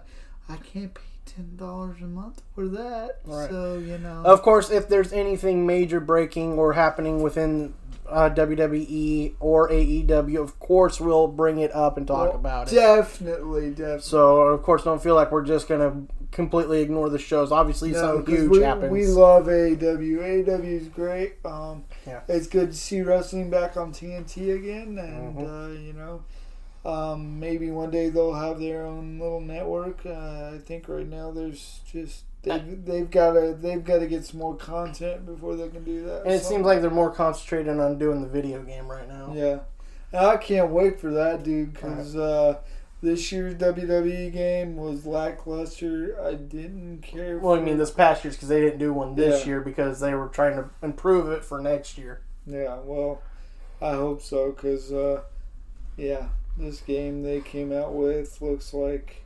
I 0.49 0.57
can't 0.57 0.93
pay 0.93 1.01
ten 1.25 1.55
dollars 1.55 2.01
a 2.01 2.05
month 2.05 2.41
for 2.55 2.67
that. 2.69 3.19
Right. 3.25 3.49
So 3.49 3.77
you 3.77 3.97
know, 3.97 4.23
Of 4.25 4.41
course, 4.41 4.69
if 4.71 4.87
there's 4.87 5.13
anything 5.13 5.65
major 5.67 5.99
breaking 5.99 6.53
or 6.53 6.73
happening 6.73 7.21
within 7.21 7.73
uh, 8.09 8.29
WWE 8.29 9.33
or 9.39 9.69
AEW, 9.69 10.41
of 10.41 10.59
course 10.59 10.99
we'll 10.99 11.27
bring 11.27 11.59
it 11.59 11.73
up 11.75 11.97
and 11.97 12.07
talk 12.07 12.33
about 12.33 12.71
it. 12.71 12.75
definitely, 12.75 13.71
definitely. 13.71 14.01
So, 14.01 14.41
of 14.43 14.63
course, 14.63 14.83
don't 14.83 15.03
feel 15.03 15.15
like 15.15 15.31
we're 15.31 15.43
just 15.43 15.67
to 15.81 16.07
completely 16.41 16.81
ignore 16.83 17.09
the 17.09 17.17
shows. 17.17 17.51
Obviously, 17.51 17.89
No, 17.93 17.99
something 17.99 18.35
huge 18.35 18.49
we, 18.51 18.61
happens. 18.61 18.91
We 18.91 19.07
love 19.07 19.47
AEW. 19.47 20.19
AEW 20.21 20.63
is 20.81 20.87
great. 20.87 21.43
Um, 21.43 21.83
Yeah. 22.05 22.19
It's 22.27 22.45
good 22.45 22.71
to 22.73 22.77
see 22.77 23.01
wrestling 23.01 23.49
back 23.49 23.75
on 23.75 23.91
TNT 23.91 24.51
again, 24.51 24.99
and 24.99 25.35
Mhm. 25.35 25.41
uh, 25.41 25.71
you 25.79 25.93
know, 25.93 26.21
um, 26.85 27.39
maybe 27.39 27.71
one 27.71 27.89
day 27.89 28.09
they'll 28.09 28.35
have 28.35 28.59
their 28.59 28.85
own 28.85 29.17
little 29.19 29.41
network. 29.41 30.05
Uh, 30.05 30.51
I 30.53 30.59
think 30.63 30.87
right 30.87 31.09
now 31.09 31.31
there's 31.31 31.81
just 31.91 32.23
they've, 32.43 32.85
they've 32.85 33.09
got 33.09 33.31
to 33.33 33.55
they've 33.59 33.83
got 33.83 33.97
to 33.99 34.05
get 34.07 34.23
some 34.23 34.39
more 34.39 34.55
content 34.55 35.25
before 35.25 35.55
they 35.55 35.69
can 35.69 35.83
do 35.83 36.05
that. 36.05 36.23
and 36.25 36.33
it 36.35 36.43
So- 36.43 36.49
seems 36.49 36.65
like 36.67 36.81
they're 36.81 36.91
more 36.91 37.09
concentrated 37.11 37.79
on 37.79 37.97
doing 37.97 38.21
the 38.21 38.27
video 38.27 38.61
game 38.61 38.87
right 38.87 39.07
now. 39.07 39.31
Yeah, 39.35 39.59
and 40.13 40.23
I 40.27 40.37
can't 40.37 40.69
wait 40.69 40.99
for 40.99 41.09
that, 41.09 41.41
dude. 41.43 41.73
Because 41.73 42.15
uh, 42.15 42.57
this 43.01 43.31
year's 43.31 43.55
WWE 43.55 44.31
game 44.33 44.75
was 44.75 45.05
lackluster. 45.05 46.17
I 46.21 46.33
didn't 46.33 47.01
care. 47.01 47.37
Well, 47.37 47.55
I 47.55 47.59
mean, 47.61 47.77
this 47.77 47.91
past 47.91 48.23
year's 48.23 48.35
because 48.35 48.49
they 48.49 48.61
didn't 48.61 48.79
do 48.79 48.93
one 48.93 49.15
this 49.15 49.41
Yeah. 49.41 49.47
year 49.47 49.61
because 49.61 49.99
they 49.99 50.13
were 50.15 50.27
trying 50.27 50.55
to 50.55 50.69
improve 50.81 51.29
it 51.31 51.43
for 51.43 51.59
next 51.61 51.97
year. 51.97 52.21
Yeah, 52.45 52.77
well, 52.83 53.21
I 53.81 53.91
hope 53.91 54.21
so 54.21 54.51
because, 54.51 54.91
uh, 54.91 55.21
yeah, 55.97 56.29
this 56.57 56.81
game 56.81 57.21
they 57.23 57.41
came 57.41 57.71
out 57.71 57.93
with 57.93 58.41
looks 58.41 58.73
like 58.73 59.23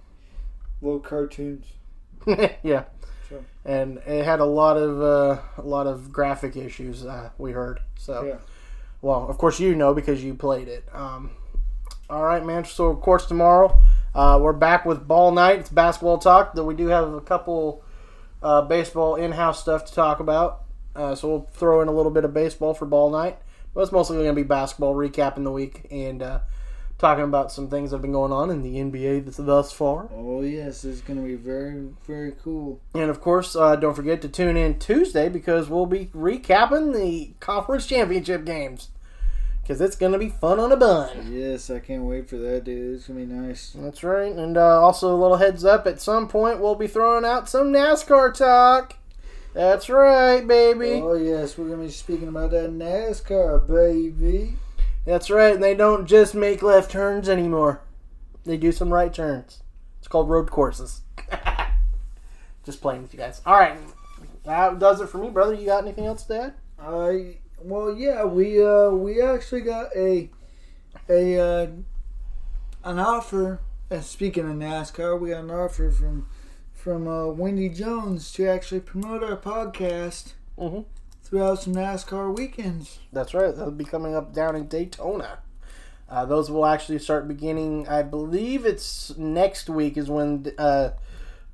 little 0.82 1.00
cartoons. 1.00 1.66
yeah. 2.28 2.84
Sure. 3.30 3.40
And 3.64 4.00
it 4.00 4.26
had 4.26 4.40
a 4.42 4.46
lot 4.46 4.76
of 4.76 5.02
uh, 5.02 5.42
a 5.58 5.62
lot 5.62 5.88
of 5.88 6.12
graphic 6.12 6.58
issues. 6.58 7.06
Uh, 7.06 7.30
we 7.38 7.52
heard. 7.54 7.80
So, 7.98 8.26
Yeah. 8.26 8.36
well, 9.02 9.28
of 9.30 9.38
course 9.38 9.60
you 9.60 9.74
know 9.76 9.94
because 9.94 10.22
you 10.24 10.34
played 10.34 10.68
it. 10.68 10.84
Um, 10.94 11.32
all 12.12 12.24
right, 12.24 12.46
man. 12.46 12.66
So 12.66 12.88
of 12.88 13.02
course 13.02 13.26
tomorrow 13.26 13.80
uh, 14.14 14.38
we're 14.42 14.54
back 14.54 14.86
with 14.86 15.08
ball 15.08 15.32
night. 15.32 15.60
It's 15.60 15.70
basketball 15.70 16.18
talk. 16.18 16.54
Though 16.54 16.66
we 16.66 16.76
do 16.76 16.88
have 16.88 17.14
a 17.14 17.22
couple 17.22 17.84
uh, 18.44 18.62
baseball 18.64 19.16
in-house 19.16 19.62
stuff 19.62 19.86
to 19.86 19.94
talk 19.94 20.20
about. 20.20 20.64
Uh, 20.94 21.16
so 21.16 21.28
we'll 21.30 21.48
throw 21.54 21.82
in 21.82 21.88
a 21.88 21.92
little 21.92 22.12
bit 22.12 22.26
of 22.26 22.34
baseball 22.34 22.74
for 22.74 22.86
ball 22.86 23.10
night. 23.10 23.38
But 23.74 23.82
it's 23.82 23.94
mostly 23.94 24.18
going 24.18 24.28
to 24.28 24.34
be 24.34 24.44
basketball, 24.44 24.94
recapping 24.94 25.46
the 25.46 25.52
week 25.52 25.88
and 25.90 26.22
uh, 26.22 26.40
talking 26.98 27.24
about 27.24 27.54
some 27.54 27.70
things 27.70 27.92
that 27.92 27.98
have 27.98 28.02
been 28.02 28.12
going 28.12 28.34
on 28.34 28.50
in 28.50 28.62
the 28.62 28.76
NBA 28.76 29.26
thus- 29.26 29.38
thus 29.38 29.72
far. 29.72 30.10
Oh 30.14 30.42
yes, 30.42 30.84
it's 30.84 31.02
gonna 31.02 31.22
be 31.22 31.36
very 31.36 31.88
very 32.06 32.34
cool. 32.44 32.80
And 32.94 33.10
of 33.10 33.22
course, 33.22 33.56
uh, 33.56 33.76
don't 33.76 33.96
forget 33.96 34.22
to 34.22 34.30
tune 34.30 34.58
in 34.58 34.78
Tuesday 34.78 35.30
because 35.30 35.70
we'll 35.70 35.86
be 35.86 36.08
recapping 36.08 36.94
the 36.94 37.32
conference 37.40 37.88
championship 37.88 38.46
games. 38.46 38.90
Because 39.72 39.80
it's 39.80 39.96
going 39.96 40.12
to 40.12 40.18
be 40.18 40.28
fun 40.28 40.60
on 40.60 40.74
a 40.74 40.76
bun. 40.76 41.32
Yes, 41.32 41.70
I 41.70 41.80
can't 41.80 42.04
wait 42.04 42.28
for 42.28 42.36
that, 42.36 42.66
dude. 42.66 42.96
It's 42.96 43.08
gonna 43.08 43.22
be 43.22 43.26
nice. 43.26 43.72
That's 43.72 44.04
right. 44.04 44.34
And 44.34 44.58
uh, 44.58 44.82
also, 44.82 45.16
a 45.16 45.16
little 45.16 45.38
heads 45.38 45.64
up 45.64 45.88
at 45.88 46.02
some 46.02 46.28
point, 46.28 46.60
we'll 46.60 46.76
be 46.76 46.88
throwing 46.88 47.24
out 47.24 47.48
some 47.48 47.72
NASCAR 47.72 48.34
talk. 48.34 48.98
That's 49.54 49.90
right, 49.90 50.46
baby. 50.46 51.02
Oh 51.02 51.14
yes, 51.14 51.58
we're 51.58 51.70
gonna 51.70 51.84
be 51.84 51.90
speaking 51.90 52.28
about 52.28 52.52
that 52.52 52.70
NASCAR, 52.72 53.66
baby. 53.66 54.58
That's 55.06 55.30
right. 55.30 55.54
And 55.54 55.64
they 55.64 55.74
don't 55.74 56.06
just 56.06 56.36
make 56.36 56.62
left 56.62 56.92
turns 56.92 57.30
anymore, 57.30 57.80
they 58.44 58.58
do 58.58 58.74
some 58.74 58.94
right 58.94 59.14
turns. 59.14 59.64
It's 60.00 60.10
called 60.10 60.30
road 60.30 60.52
courses. 60.52 61.04
just 62.66 62.82
playing 62.82 63.04
with 63.04 63.14
you 63.14 63.20
guys. 63.20 63.42
All 63.46 63.58
right. 63.58 63.78
That 64.44 64.80
does 64.80 65.00
it 65.00 65.08
for 65.08 65.18
me, 65.18 65.30
brother. 65.30 65.54
You 65.54 65.68
got 65.68 65.84
anything 65.84 66.08
else 66.08 66.24
to 66.24 66.42
add? 66.42 66.54
I 66.78 67.38
well, 67.64 67.96
yeah, 67.96 68.24
we 68.26 68.64
uh 68.64 68.90
we 68.90 69.22
actually 69.22 69.62
got 69.62 69.96
a 69.96 70.30
a 71.10 71.40
uh, 71.40 71.68
an 72.84 73.00
offer. 73.00 73.60
And 73.90 74.04
speaking 74.04 74.46
of 74.50 74.56
NASCAR, 74.56 75.20
we 75.20 75.30
got 75.32 75.44
an 75.44 75.52
offer 75.52 75.92
from 75.92 76.28
from 76.74 77.08
uh, 77.08 77.28
Wendy 77.28 77.70
Jones 77.70 78.32
to 78.34 78.48
actually 78.48 78.80
promote 78.82 79.24
our 79.24 79.38
podcast 79.38 80.34
Mhm. 80.58 80.86
throughout 81.24 81.62
some 81.62 81.74
NASCAR 81.76 82.36
weekends. 82.36 83.00
That's 83.14 83.34
right. 83.34 83.56
They'll 83.56 83.70
be 83.72 83.84
coming 83.86 84.16
up 84.16 84.34
down 84.34 84.56
in 84.56 84.68
Daytona. 84.68 85.40
Uh, 86.10 86.26
those 86.26 86.50
will 86.52 86.66
actually 86.66 87.00
start 87.00 87.28
beginning. 87.28 87.88
I 87.88 88.02
believe 88.02 88.66
it's 88.66 89.16
next 89.18 89.70
week 89.70 89.96
is 89.98 90.10
when 90.10 90.52
uh, 90.58 90.90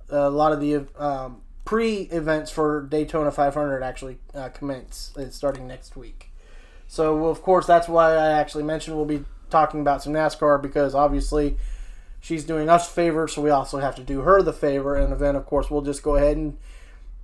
a 0.10 0.30
lot 0.30 0.52
of 0.54 0.60
the 0.62 0.86
um, 0.98 1.42
pre-events 1.68 2.50
for 2.50 2.82
Daytona 2.84 3.30
500 3.30 3.84
actually 3.84 4.20
uh, 4.34 4.48
commence. 4.48 5.12
It's 5.18 5.36
starting 5.36 5.68
next 5.68 5.98
week. 5.98 6.32
So, 6.88 7.18
well, 7.18 7.30
of 7.30 7.42
course, 7.42 7.68
that's 7.68 7.90
why 7.90 8.14
I 8.14 8.30
actually 8.30 8.64
mentioned 8.64 8.96
we'll 8.96 9.06
be 9.06 9.26
talking 9.50 9.82
about 9.82 10.02
some 10.02 10.14
NASCAR 10.14 10.62
because 10.62 10.96
obviously 10.96 11.58
she's 12.22 12.46
doing 12.46 12.70
us 12.70 12.88
a 12.88 12.92
favor, 12.92 13.28
so 13.28 13.42
we 13.42 13.50
also 13.50 13.80
have 13.80 13.96
to 13.96 14.02
do 14.02 14.22
her 14.22 14.42
the 14.42 14.54
favor. 14.54 14.96
And 14.96 15.20
then, 15.20 15.36
of 15.36 15.46
course, 15.46 15.70
we'll 15.70 15.82
just 15.82 16.04
go 16.04 16.16
ahead 16.16 16.38
and 16.38 16.58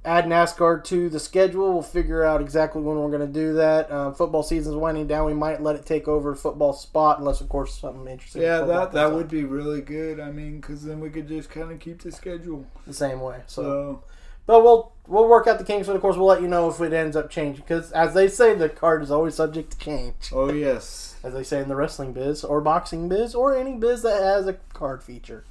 add 0.04 0.26
NASCAR 0.26 0.84
to 0.84 1.08
the 1.08 1.22
schedule. 1.22 1.72
We'll 1.72 1.82
figure 1.82 2.26
out 2.26 2.42
exactly 2.42 2.82
when 2.82 2.98
we're 2.98 3.18
going 3.18 3.26
to 3.26 3.34
do 3.34 3.54
that. 3.54 3.90
Uh, 3.90 4.12
football 4.12 4.44
season's 4.44 4.76
winding 4.76 5.08
down. 5.08 5.26
We 5.26 5.34
might 5.34 5.64
let 5.64 5.78
it 5.78 5.86
take 5.86 6.10
over 6.10 6.36
football 6.36 6.74
spot, 6.74 7.20
unless, 7.20 7.40
of 7.40 7.48
course, 7.48 7.80
something 7.80 8.12
interesting. 8.12 8.42
Yeah, 8.42 8.60
that 8.66 8.92
that 8.92 9.14
would 9.14 9.30
be 9.30 9.46
really 9.46 9.80
good. 9.80 10.20
I 10.20 10.32
mean, 10.32 10.60
because 10.60 10.84
then 10.84 11.00
we 11.00 11.10
could 11.10 11.30
just 11.30 11.50
kind 11.50 11.72
of 11.72 11.80
keep 11.80 12.02
the 12.02 12.12
schedule. 12.12 12.66
the 12.86 12.94
same 12.94 13.22
way. 13.22 13.44
So, 13.48 13.62
So 13.62 14.04
but 14.46 14.64
we'll 14.64 14.92
we'll 15.08 15.28
work 15.28 15.48
out 15.48 15.58
the 15.58 15.66
kinks, 15.66 15.88
and 15.88 15.96
of 15.96 16.02
course, 16.02 16.16
we'll 16.16 16.28
let 16.28 16.42
you 16.42 16.48
know 16.48 16.70
if 16.70 16.80
it 16.82 16.94
ends 16.94 17.16
up 17.16 17.30
changing. 17.30 17.64
Because 17.64 17.92
as 17.92 18.14
they 18.14 18.28
say, 18.28 18.54
the 18.54 18.70
card 18.70 19.02
is 19.04 19.12
always 19.12 19.36
subject 19.36 19.72
to 19.72 19.78
change. 19.78 20.32
oh 20.32 20.52
yes, 20.52 21.16
as 21.24 21.34
they 21.34 21.44
say 21.44 21.62
in 21.62 21.70
the 21.70 21.76
wrestling 21.76 22.14
biz 22.14 22.44
or 22.44 22.62
boxing 22.62 23.10
biz 23.10 23.36
or 23.36 23.56
any 23.56 23.76
biz 23.76 24.02
that 24.04 24.22
has 24.22 24.48
a 24.48 24.54
card 24.74 25.04
feature. 25.04 25.44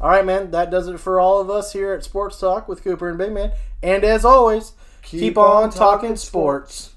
All 0.00 0.08
right, 0.08 0.26
man, 0.26 0.50
that 0.50 0.70
does 0.70 0.88
it 0.88 0.98
for 0.98 1.20
all 1.20 1.40
of 1.40 1.48
us 1.48 1.72
here 1.72 1.92
at 1.92 2.02
Sports 2.02 2.40
Talk 2.40 2.68
with 2.68 2.82
Cooper 2.82 3.08
and 3.08 3.18
Big 3.18 3.30
Man. 3.30 3.52
And 3.84 4.02
as 4.02 4.24
always, 4.24 4.72
keep, 5.02 5.38
on, 5.38 5.70
talking, 5.70 6.16
sports. 6.16 6.90